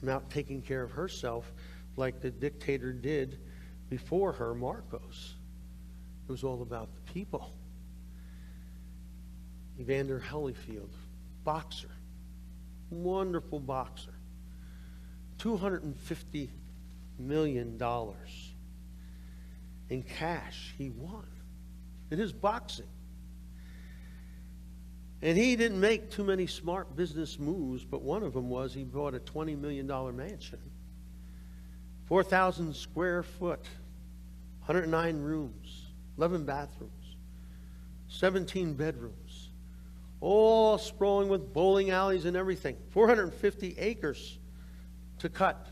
About 0.00 0.30
taking 0.30 0.62
care 0.62 0.84
of 0.84 0.92
herself 0.92 1.52
like 1.96 2.20
the 2.20 2.30
dictator 2.30 2.92
did 2.92 3.40
before 3.90 4.30
her, 4.32 4.54
Marcos. 4.54 5.34
It 6.28 6.32
was 6.32 6.44
all 6.44 6.60
about 6.60 6.90
the 6.94 7.12
people. 7.12 7.54
Evander 9.80 10.20
Holyfield, 10.20 10.90
boxer, 11.42 11.88
wonderful 12.90 13.60
boxer, 13.60 14.12
$250 15.38 16.50
million 17.18 17.82
in 19.88 20.02
cash 20.02 20.74
he 20.76 20.90
won 20.90 21.26
in 22.10 22.18
his 22.18 22.34
boxing. 22.34 22.84
And 25.22 25.38
he 25.38 25.56
didn't 25.56 25.80
make 25.80 26.10
too 26.10 26.24
many 26.24 26.46
smart 26.46 26.94
business 26.94 27.38
moves, 27.38 27.86
but 27.86 28.02
one 28.02 28.22
of 28.22 28.34
them 28.34 28.50
was 28.50 28.74
he 28.74 28.84
bought 28.84 29.14
a 29.14 29.20
$20 29.20 29.58
million 29.58 29.86
mansion, 30.14 30.60
4,000 32.04 32.76
square 32.76 33.22
foot, 33.22 33.64
109 34.66 35.22
rooms, 35.22 35.87
11 36.18 36.44
bathrooms, 36.44 37.16
17 38.08 38.74
bedrooms, 38.74 39.50
all 40.20 40.76
sprawling 40.76 41.28
with 41.28 41.52
bowling 41.52 41.90
alleys 41.90 42.24
and 42.24 42.36
everything. 42.36 42.76
450 42.90 43.76
acres 43.78 44.38
to 45.20 45.28
cut. 45.28 45.68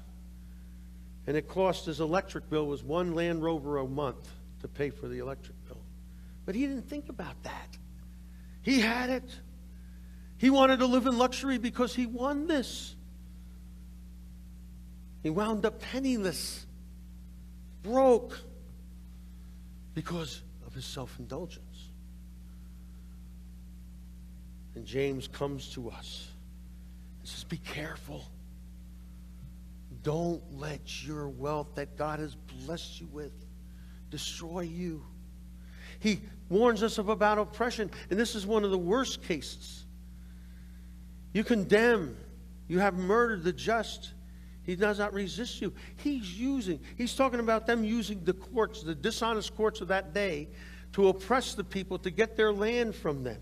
And 1.27 1.37
it 1.37 1.49
cost 1.49 1.87
his 1.87 1.99
electric 1.99 2.49
bill 2.49 2.67
was 2.67 2.85
one 2.85 3.15
Land 3.17 3.43
Rover 3.43 3.79
a 3.79 3.87
month 3.87 4.31
to 4.61 4.69
pay 4.69 4.91
for 4.91 5.09
the 5.09 5.19
electric 5.19 5.57
bill. 5.67 5.81
But 6.45 6.55
he 6.55 6.61
didn't 6.65 6.89
think 6.89 7.09
about 7.09 7.43
that. 7.43 7.77
He 8.63 8.81
had 8.81 9.11
it. 9.11 9.29
He 10.39 10.51
wanted 10.51 10.79
to 10.79 10.87
live 10.87 11.07
in 11.07 11.19
luxury 11.19 11.59
because 11.59 11.93
he 11.95 12.07
won 12.07 12.47
this. 12.47 12.95
He 15.25 15.31
wound 15.31 15.67
up 15.67 15.81
penniless, 15.81 16.67
broke, 17.83 18.39
because 19.97 20.43
of 20.67 20.75
his 20.75 20.85
self 20.85 21.19
indulgence. 21.19 21.91
And 24.77 24.85
James 24.85 25.27
comes 25.27 25.71
to 25.71 25.89
us 25.89 26.29
and 27.19 27.27
says, 27.27 27.43
Be 27.43 27.57
careful. 27.57 28.25
Don't 30.03 30.43
let 30.53 31.05
your 31.05 31.29
wealth 31.29 31.75
that 31.75 31.97
God 31.97 32.21
has 32.21 32.37
blessed 32.65 33.01
you 33.01 33.09
with 33.11 33.33
destroy 34.11 34.61
you. 34.61 35.03
He 35.99 36.21
warns 36.49 36.83
us 36.83 36.99
of 36.99 37.09
about 37.09 37.39
oppression, 37.39 37.91
and 38.11 38.21
this 38.21 38.35
is 38.37 38.47
one 38.47 38.65
of 38.65 38.71
the 38.71 38.79
worst 38.79 39.23
cases. 39.25 39.85
You 41.33 41.43
condemn, 41.43 42.17
you 42.69 42.79
have 42.79 42.95
murdered 42.95 43.43
the 43.43 43.53
just. 43.53 44.13
He 44.67 44.75
does 44.75 44.99
not 44.99 45.14
resist 45.14 45.62
you. 45.62 45.73
He's 45.97 46.39
using, 46.39 46.81
he's 46.99 47.14
talking 47.14 47.39
about 47.39 47.67
them 47.67 47.85
using 47.85 48.25
the 48.25 48.33
courts, 48.33 48.83
the 48.83 48.97
dishonest 48.97 49.55
courts 49.57 49.81
of 49.81 49.89
that 49.89 50.12
day, 50.12 50.49
to 50.93 51.09
oppress 51.09 51.55
the 51.55 51.62
people, 51.62 51.99
to 52.01 52.11
get 52.11 52.37
their 52.37 52.53
land 52.53 52.97
from 52.97 53.23
them, 53.23 53.41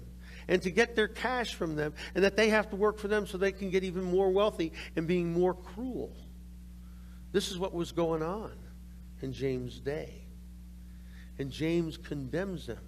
and 0.48 0.60
to 0.60 0.70
get 0.70 0.94
their 0.94 1.08
cash 1.08 1.54
from 1.54 1.76
them, 1.76 1.94
and 2.14 2.22
that 2.22 2.36
they 2.36 2.50
have 2.50 2.68
to 2.70 2.76
work 2.76 2.98
for 2.98 3.08
them 3.08 3.26
so 3.26 3.38
they 3.38 3.52
can 3.52 3.70
get 3.70 3.84
even 3.84 4.04
more 4.04 4.30
wealthy 4.30 4.72
and 4.96 5.06
being 5.06 5.32
more 5.32 5.54
cruel. 5.54 6.14
This 7.32 7.50
is 7.50 7.58
what 7.58 7.72
was 7.72 7.90
going 7.90 8.22
on 8.22 8.52
in 9.22 9.32
James' 9.32 9.80
day. 9.80 10.12
And 11.38 11.50
James 11.50 11.96
condemns 11.96 12.66
them. 12.66 12.78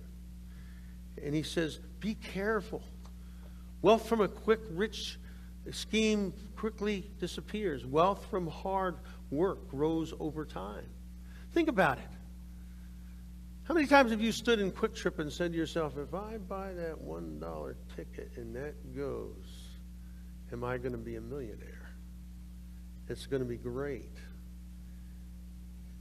And 1.25 1.35
he 1.35 1.43
says, 1.43 1.81
Be 2.01 2.15
careful. 2.15 2.83
Wealth 3.81 4.07
from 4.07 4.21
a 4.21 4.29
quick, 4.29 4.61
rich 4.71 5.19
scheme 5.73 6.33
quickly 6.57 7.11
disappears. 7.19 7.85
Wealth 7.85 8.27
from 8.31 8.47
hard 8.47 8.97
work 9.31 9.69
grows 9.69 10.15
over 10.21 10.45
time. 10.45 10.87
Think 11.53 11.69
about 11.69 11.99
it. 11.99 12.09
How 13.65 13.75
many 13.75 13.87
times 13.89 14.13
have 14.13 14.21
you 14.21 14.31
stood 14.31 14.61
in 14.61 14.71
QuikTrip 14.71 15.19
and 15.19 15.33
said 15.33 15.51
to 15.51 15.59
yourself, 15.59 15.99
if 15.99 16.15
I 16.15 16.39
buy 16.39 16.73
that 16.75 17.05
$1 17.05 17.75
ticket 17.97 18.31
and 18.37 18.55
that 18.55 18.97
goes, 18.97 19.45
am 20.53 20.63
I 20.63 20.79
going 20.79 20.93
to 20.93 20.99
be 20.99 21.17
a 21.17 21.21
millionaire? 21.21 21.91
It's 23.09 23.27
going 23.27 23.43
to 23.43 23.49
be 23.49 23.57
great. 23.57 24.17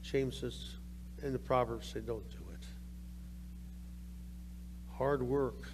James 0.02 0.38
says, 0.38 0.76
and 1.22 1.34
the 1.34 1.40
Proverbs 1.40 1.88
say, 1.88 1.98
don't 1.98 2.28
do 2.30 2.44
it. 2.52 2.66
Hard 4.96 5.22
work, 5.22 5.68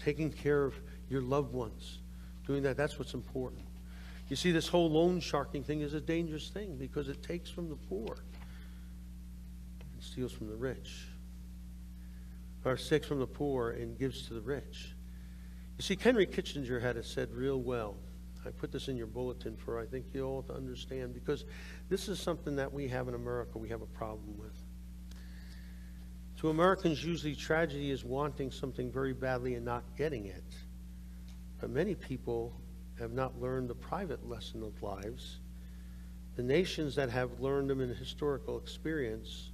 taking 0.00 0.32
care 0.32 0.64
of 0.64 0.74
your 1.08 1.22
loved 1.22 1.52
ones, 1.52 1.99
doing 2.50 2.64
that, 2.64 2.76
that's 2.76 2.98
what's 2.98 3.14
important. 3.14 3.62
You 4.28 4.34
see, 4.34 4.50
this 4.50 4.66
whole 4.66 4.90
loan 4.90 5.20
sharking 5.20 5.62
thing 5.62 5.82
is 5.82 5.94
a 5.94 6.00
dangerous 6.00 6.48
thing 6.48 6.76
because 6.76 7.08
it 7.08 7.22
takes 7.22 7.48
from 7.48 7.68
the 7.68 7.76
poor 7.76 8.16
and 9.92 10.02
steals 10.02 10.32
from 10.32 10.48
the 10.48 10.56
rich. 10.56 11.06
Or 12.64 12.76
takes 12.76 13.06
from 13.06 13.20
the 13.20 13.26
poor 13.26 13.70
and 13.70 13.96
gives 13.96 14.26
to 14.26 14.34
the 14.34 14.40
rich. 14.40 14.94
You 15.78 15.82
see, 15.82 15.96
Henry 16.00 16.26
Kissinger 16.26 16.82
had 16.82 16.96
it 16.96 17.04
said 17.04 17.32
real 17.32 17.60
well. 17.60 17.96
I 18.44 18.50
put 18.50 18.72
this 18.72 18.88
in 18.88 18.96
your 18.96 19.06
bulletin 19.06 19.56
for 19.56 19.78
I 19.78 19.86
think 19.86 20.06
you 20.12 20.24
all 20.24 20.42
to 20.42 20.54
understand 20.54 21.14
because 21.14 21.44
this 21.88 22.08
is 22.08 22.18
something 22.18 22.56
that 22.56 22.72
we 22.72 22.88
have 22.88 23.06
in 23.06 23.14
America 23.14 23.58
we 23.58 23.68
have 23.68 23.82
a 23.82 23.86
problem 23.86 24.36
with. 24.38 24.58
To 26.38 26.48
Americans, 26.48 27.04
usually 27.04 27.36
tragedy 27.36 27.90
is 27.90 28.02
wanting 28.02 28.50
something 28.50 28.90
very 28.90 29.12
badly 29.12 29.54
and 29.54 29.64
not 29.64 29.84
getting 29.96 30.26
it. 30.26 30.42
But 31.60 31.70
many 31.70 31.94
people 31.94 32.54
have 32.98 33.12
not 33.12 33.40
learned 33.40 33.68
the 33.68 33.74
private 33.74 34.28
lesson 34.28 34.62
of 34.62 34.82
lives. 34.82 35.40
The 36.36 36.42
nations 36.42 36.94
that 36.96 37.10
have 37.10 37.40
learned 37.40 37.68
them 37.68 37.80
in 37.80 37.94
historical 37.94 38.58
experience, 38.58 39.50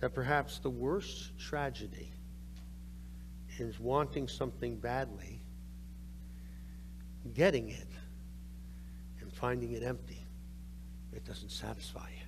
that 0.00 0.14
perhaps 0.14 0.58
the 0.58 0.70
worst 0.70 1.38
tragedy 1.38 2.12
is 3.58 3.80
wanting 3.80 4.28
something 4.28 4.76
badly, 4.76 5.42
getting 7.34 7.70
it, 7.70 7.88
and 9.20 9.32
finding 9.32 9.72
it 9.72 9.82
empty. 9.82 10.24
It 11.12 11.24
doesn't 11.24 11.50
satisfy 11.50 12.08
you. 12.10 12.26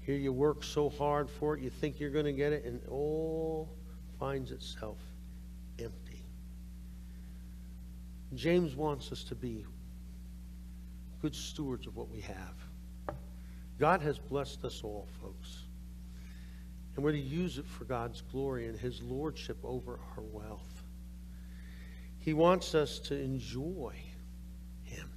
Here 0.00 0.16
you 0.16 0.32
work 0.32 0.64
so 0.64 0.90
hard 0.90 1.30
for 1.30 1.56
it, 1.56 1.62
you 1.62 1.70
think 1.70 2.00
you're 2.00 2.10
going 2.10 2.24
to 2.24 2.32
get 2.32 2.52
it, 2.52 2.64
and 2.64 2.80
all 2.88 3.70
finds 4.18 4.50
itself 4.50 4.98
empty. 5.78 6.26
James 8.36 8.74
wants 8.74 9.12
us 9.12 9.24
to 9.24 9.34
be 9.34 9.64
good 11.20 11.34
stewards 11.34 11.86
of 11.86 11.96
what 11.96 12.08
we 12.10 12.20
have. 12.20 13.16
God 13.78 14.00
has 14.02 14.18
blessed 14.18 14.64
us 14.64 14.82
all, 14.84 15.08
folks. 15.20 15.64
And 16.94 17.04
we're 17.04 17.12
to 17.12 17.18
use 17.18 17.58
it 17.58 17.66
for 17.66 17.84
God's 17.84 18.20
glory 18.20 18.68
and 18.68 18.78
His 18.78 19.02
lordship 19.02 19.58
over 19.64 19.98
our 20.16 20.22
wealth. 20.22 20.82
He 22.18 22.34
wants 22.34 22.74
us 22.74 22.98
to 23.00 23.20
enjoy 23.20 23.94
Him, 24.84 25.10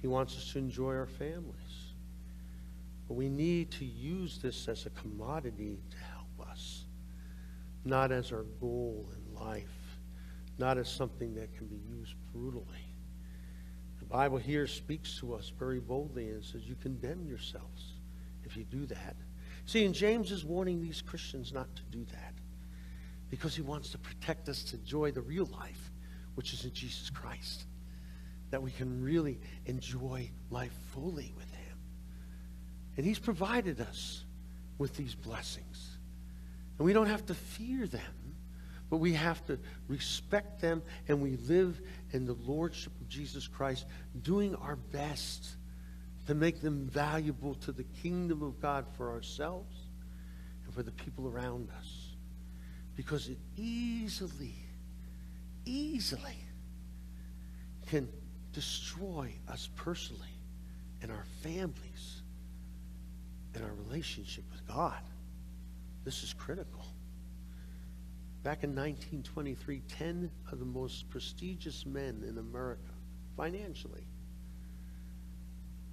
He 0.00 0.06
wants 0.06 0.36
us 0.36 0.52
to 0.52 0.58
enjoy 0.58 0.94
our 0.94 1.06
families. 1.06 1.54
But 3.06 3.14
we 3.14 3.28
need 3.28 3.70
to 3.72 3.86
use 3.86 4.38
this 4.38 4.68
as 4.68 4.84
a 4.84 4.90
commodity 4.90 5.78
to 5.90 5.96
help 5.96 6.50
us, 6.50 6.84
not 7.86 8.12
as 8.12 8.32
our 8.32 8.44
goal 8.60 9.08
in 9.16 9.34
life 9.34 9.77
not 10.58 10.78
as 10.78 10.88
something 10.88 11.34
that 11.34 11.56
can 11.56 11.66
be 11.66 11.80
used 11.88 12.14
brutally. 12.32 12.94
The 14.00 14.04
Bible 14.04 14.38
here 14.38 14.66
speaks 14.66 15.18
to 15.20 15.34
us 15.34 15.52
very 15.58 15.80
boldly 15.80 16.30
and 16.30 16.44
says, 16.44 16.62
You 16.64 16.74
condemn 16.74 17.26
yourselves 17.26 17.94
if 18.44 18.56
you 18.56 18.64
do 18.64 18.86
that. 18.86 19.16
See, 19.66 19.84
and 19.84 19.94
James 19.94 20.32
is 20.32 20.44
warning 20.44 20.80
these 20.80 21.02
Christians 21.02 21.52
not 21.52 21.74
to 21.76 21.82
do 21.90 22.04
that 22.06 22.34
because 23.30 23.54
he 23.54 23.62
wants 23.62 23.90
to 23.90 23.98
protect 23.98 24.48
us 24.48 24.62
to 24.64 24.76
enjoy 24.76 25.10
the 25.10 25.20
real 25.20 25.46
life, 25.46 25.90
which 26.34 26.52
is 26.52 26.64
in 26.64 26.72
Jesus 26.72 27.10
Christ. 27.10 27.66
That 28.50 28.62
we 28.62 28.70
can 28.70 29.02
really 29.02 29.38
enjoy 29.66 30.30
life 30.50 30.72
fully 30.92 31.34
with 31.36 31.50
him. 31.50 31.76
And 32.96 33.04
he's 33.04 33.18
provided 33.18 33.80
us 33.80 34.24
with 34.78 34.96
these 34.96 35.14
blessings. 35.14 35.98
And 36.78 36.86
we 36.86 36.92
don't 36.94 37.08
have 37.08 37.26
to 37.26 37.34
fear 37.34 37.86
them 37.86 38.27
but 38.90 38.98
we 38.98 39.12
have 39.12 39.44
to 39.46 39.58
respect 39.86 40.60
them 40.60 40.82
and 41.08 41.20
we 41.20 41.36
live 41.36 41.80
in 42.12 42.24
the 42.24 42.36
lordship 42.46 42.92
of 43.00 43.08
Jesus 43.08 43.46
Christ, 43.46 43.86
doing 44.22 44.54
our 44.56 44.76
best 44.76 45.56
to 46.26 46.34
make 46.34 46.60
them 46.60 46.88
valuable 46.90 47.54
to 47.54 47.72
the 47.72 47.84
kingdom 47.84 48.42
of 48.42 48.60
God 48.60 48.86
for 48.96 49.10
ourselves 49.10 49.76
and 50.64 50.74
for 50.74 50.82
the 50.82 50.92
people 50.92 51.26
around 51.26 51.68
us. 51.78 52.14
Because 52.96 53.28
it 53.28 53.38
easily, 53.56 54.54
easily 55.64 56.36
can 57.86 58.08
destroy 58.52 59.32
us 59.48 59.68
personally 59.76 60.34
and 61.00 61.10
our 61.10 61.24
families 61.42 62.22
and 63.54 63.64
our 63.64 63.72
relationship 63.86 64.44
with 64.50 64.66
God. 64.66 65.00
This 66.04 66.22
is 66.22 66.32
critical. 66.32 66.84
Back 68.42 68.62
in 68.62 68.70
1923, 68.70 69.82
10 69.88 70.30
of 70.52 70.58
the 70.58 70.64
most 70.64 71.10
prestigious 71.10 71.84
men 71.84 72.24
in 72.26 72.38
America, 72.38 72.92
financially, 73.36 74.06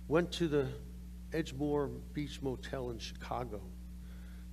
went 0.07 0.31
to 0.33 0.47
the 0.47 0.67
Edgewater 1.31 1.91
Beach 2.13 2.41
Motel 2.41 2.91
in 2.91 2.99
Chicago 2.99 3.61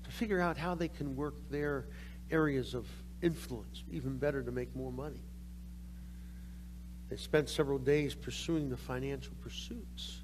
to 0.04 0.10
figure 0.10 0.40
out 0.40 0.56
how 0.56 0.74
they 0.74 0.88
can 0.88 1.14
work 1.14 1.34
their 1.50 1.86
areas 2.30 2.74
of 2.74 2.88
influence 3.20 3.84
even 3.90 4.16
better 4.16 4.42
to 4.42 4.50
make 4.50 4.74
more 4.74 4.90
money. 4.90 5.22
They 7.08 7.16
spent 7.16 7.50
several 7.50 7.78
days 7.78 8.14
pursuing 8.14 8.70
the 8.70 8.76
financial 8.76 9.34
pursuits. 9.42 10.22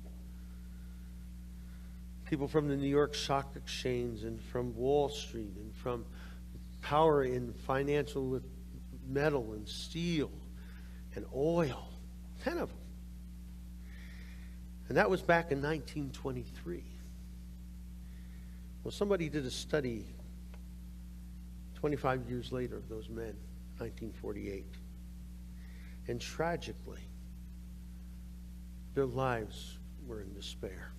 People 2.25 2.49
from 2.49 2.67
the 2.67 2.77
New 2.77 2.89
York 2.89 3.15
Stock 3.15 3.57
Exchange 3.57 4.23
and 4.25 4.41
from 4.41 4.75
Wall 4.75 5.11
Street 5.11 5.53
and 5.57 5.75
from 5.77 6.07
power 6.81 7.25
in 7.25 7.53
financial 7.53 8.41
metal 9.07 9.53
and 9.53 9.69
steel 9.69 10.31
and 11.15 11.25
oil. 11.35 11.89
Ten 12.43 12.59
of 12.59 12.69
them. 12.69 12.79
And 14.89 14.97
that 14.97 15.11
was 15.11 15.21
back 15.21 15.51
in 15.51 15.59
1923. 15.59 16.83
Well, 18.83 18.93
somebody 18.93 19.29
did 19.29 19.45
a 19.45 19.51
study 19.51 20.07
25 21.75 22.29
years 22.29 22.53
later 22.53 22.77
of 22.77 22.89
those 22.89 23.09
men, 23.09 23.37
1948. 23.79 24.65
And 26.09 26.21
tragically, 26.21 27.03
their 28.95 29.07
lives 29.07 29.79
were 30.07 30.23
in 30.23 30.33
despair. 30.33 30.93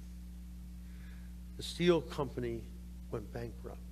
The 1.58 1.64
steel 1.64 2.00
company 2.00 2.64
went 3.12 3.32
bankrupt 3.34 3.89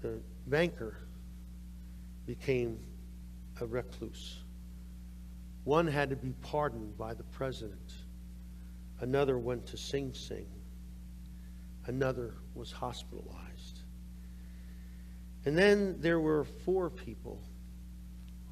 the 0.00 0.20
banker 0.46 0.96
became 2.26 2.78
a 3.60 3.66
recluse. 3.66 4.38
One 5.64 5.86
had 5.86 6.10
to 6.10 6.16
be 6.16 6.32
pardoned 6.42 6.96
by 6.96 7.14
the 7.14 7.24
president. 7.24 7.92
Another 9.00 9.38
went 9.38 9.66
to 9.66 9.76
Sing 9.76 10.12
Sing. 10.14 10.46
Another 11.86 12.34
was 12.54 12.72
hospitalized. 12.72 13.80
And 15.44 15.56
then 15.56 15.96
there 16.00 16.20
were 16.20 16.44
four 16.44 16.90
people 16.90 17.40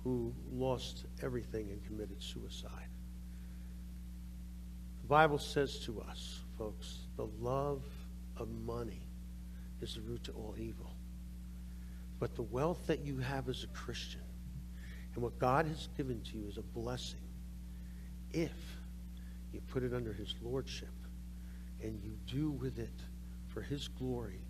who 0.05 0.32
lost 0.53 1.07
everything 1.22 1.70
and 1.70 1.84
committed 1.84 2.22
suicide. 2.22 2.88
The 5.03 5.09
Bible 5.09 5.38
says 5.38 5.80
to 5.80 6.01
us, 6.03 6.40
folks, 6.57 6.99
the 7.16 7.26
love 7.40 7.82
of 8.36 8.49
money 8.49 9.09
is 9.80 9.95
the 9.95 10.01
root 10.03 10.24
to 10.24 10.32
all 10.32 10.55
evil. 10.59 10.93
But 12.19 12.35
the 12.35 12.43
wealth 12.43 12.87
that 12.87 13.05
you 13.05 13.19
have 13.19 13.49
as 13.49 13.65
a 13.65 13.67
Christian 13.69 14.23
and 15.15 15.23
what 15.23 15.39
God 15.39 15.67
has 15.67 15.89
given 15.97 16.21
to 16.23 16.39
you 16.39 16.47
is 16.49 16.59
a 16.59 16.62
blessing 16.62 17.21
if 18.33 18.53
you 19.53 19.61
put 19.69 19.83
it 19.83 19.95
under 19.95 20.12
His 20.12 20.35
Lordship 20.43 20.89
and 21.83 22.01
you 22.03 22.17
do 22.27 22.51
with 22.51 22.79
it 22.79 23.03
for 23.49 23.61
His 23.61 23.89
glory 23.89 24.41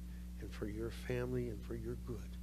and 0.41 0.53
for 0.53 0.69
your 0.69 0.91
family 0.91 1.49
and 1.49 1.63
for 1.63 1.75
your 1.75 1.97
good 2.07 2.37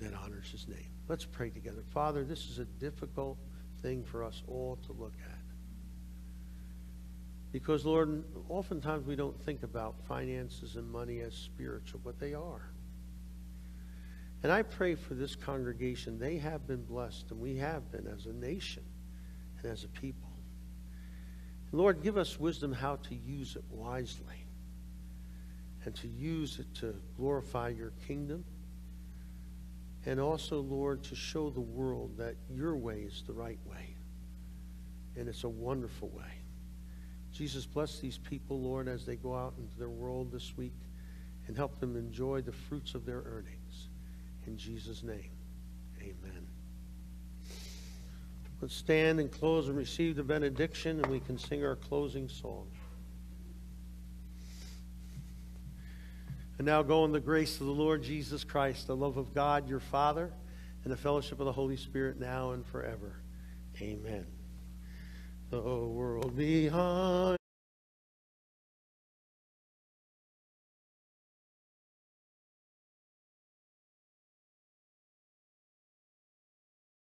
that 0.00 0.14
honors 0.14 0.50
His 0.50 0.66
name. 0.66 0.90
Let's 1.08 1.26
pray 1.26 1.50
together. 1.50 1.82
Father, 1.92 2.24
this 2.24 2.46
is 2.46 2.58
a 2.58 2.64
difficult 2.64 3.36
thing 3.82 4.04
for 4.04 4.24
us 4.24 4.42
all 4.48 4.78
to 4.86 4.92
look 4.92 5.14
at. 5.22 5.38
Because, 7.52 7.84
Lord, 7.84 8.24
oftentimes 8.48 9.06
we 9.06 9.16
don't 9.16 9.38
think 9.42 9.62
about 9.62 9.96
finances 10.06 10.76
and 10.76 10.90
money 10.90 11.20
as 11.20 11.34
spiritual, 11.34 12.00
but 12.04 12.18
they 12.18 12.32
are. 12.32 12.69
And 14.42 14.50
I 14.50 14.62
pray 14.62 14.94
for 14.94 15.14
this 15.14 15.36
congregation. 15.36 16.18
They 16.18 16.38
have 16.38 16.66
been 16.66 16.82
blessed, 16.84 17.30
and 17.30 17.40
we 17.40 17.56
have 17.56 17.90
been 17.92 18.06
as 18.06 18.26
a 18.26 18.32
nation 18.32 18.82
and 19.62 19.70
as 19.70 19.84
a 19.84 19.88
people. 19.88 20.30
Lord, 21.72 22.02
give 22.02 22.16
us 22.16 22.40
wisdom 22.40 22.72
how 22.72 22.96
to 22.96 23.14
use 23.14 23.54
it 23.54 23.64
wisely 23.70 24.46
and 25.84 25.94
to 25.96 26.08
use 26.08 26.58
it 26.58 26.74
to 26.76 26.94
glorify 27.16 27.68
your 27.68 27.92
kingdom. 28.06 28.44
And 30.06 30.18
also, 30.18 30.60
Lord, 30.60 31.04
to 31.04 31.14
show 31.14 31.50
the 31.50 31.60
world 31.60 32.16
that 32.16 32.34
your 32.50 32.76
way 32.76 33.00
is 33.00 33.22
the 33.26 33.32
right 33.32 33.58
way. 33.66 33.94
And 35.16 35.28
it's 35.28 35.44
a 35.44 35.48
wonderful 35.48 36.08
way. 36.08 36.32
Jesus, 37.32 37.66
bless 37.66 37.98
these 37.98 38.18
people, 38.18 38.60
Lord, 38.60 38.88
as 38.88 39.04
they 39.06 39.16
go 39.16 39.34
out 39.34 39.54
into 39.58 39.78
their 39.78 39.90
world 39.90 40.32
this 40.32 40.56
week 40.56 40.74
and 41.46 41.56
help 41.56 41.78
them 41.78 41.96
enjoy 41.96 42.40
the 42.40 42.52
fruits 42.52 42.94
of 42.94 43.04
their 43.04 43.22
earnings. 43.24 43.59
In 44.50 44.56
Jesus' 44.56 45.04
name, 45.04 45.30
amen. 46.00 46.44
Let's 48.60 48.74
stand 48.74 49.20
and 49.20 49.30
close 49.30 49.68
and 49.68 49.76
receive 49.76 50.16
the 50.16 50.24
benediction, 50.24 50.98
and 50.98 51.06
we 51.06 51.20
can 51.20 51.38
sing 51.38 51.64
our 51.64 51.76
closing 51.76 52.28
song. 52.28 52.66
And 56.58 56.66
now 56.66 56.82
go 56.82 57.04
in 57.04 57.12
the 57.12 57.20
grace 57.20 57.60
of 57.60 57.66
the 57.66 57.72
Lord 57.72 58.02
Jesus 58.02 58.42
Christ, 58.42 58.88
the 58.88 58.96
love 58.96 59.18
of 59.18 59.32
God 59.32 59.68
your 59.68 59.78
Father, 59.78 60.32
and 60.82 60.92
the 60.92 60.96
fellowship 60.96 61.38
of 61.38 61.46
the 61.46 61.52
Holy 61.52 61.76
Spirit 61.76 62.18
now 62.18 62.50
and 62.50 62.66
forever. 62.66 63.20
Amen. 63.80 64.26
The 65.50 65.60
world 65.60 66.36
behind. 66.36 67.39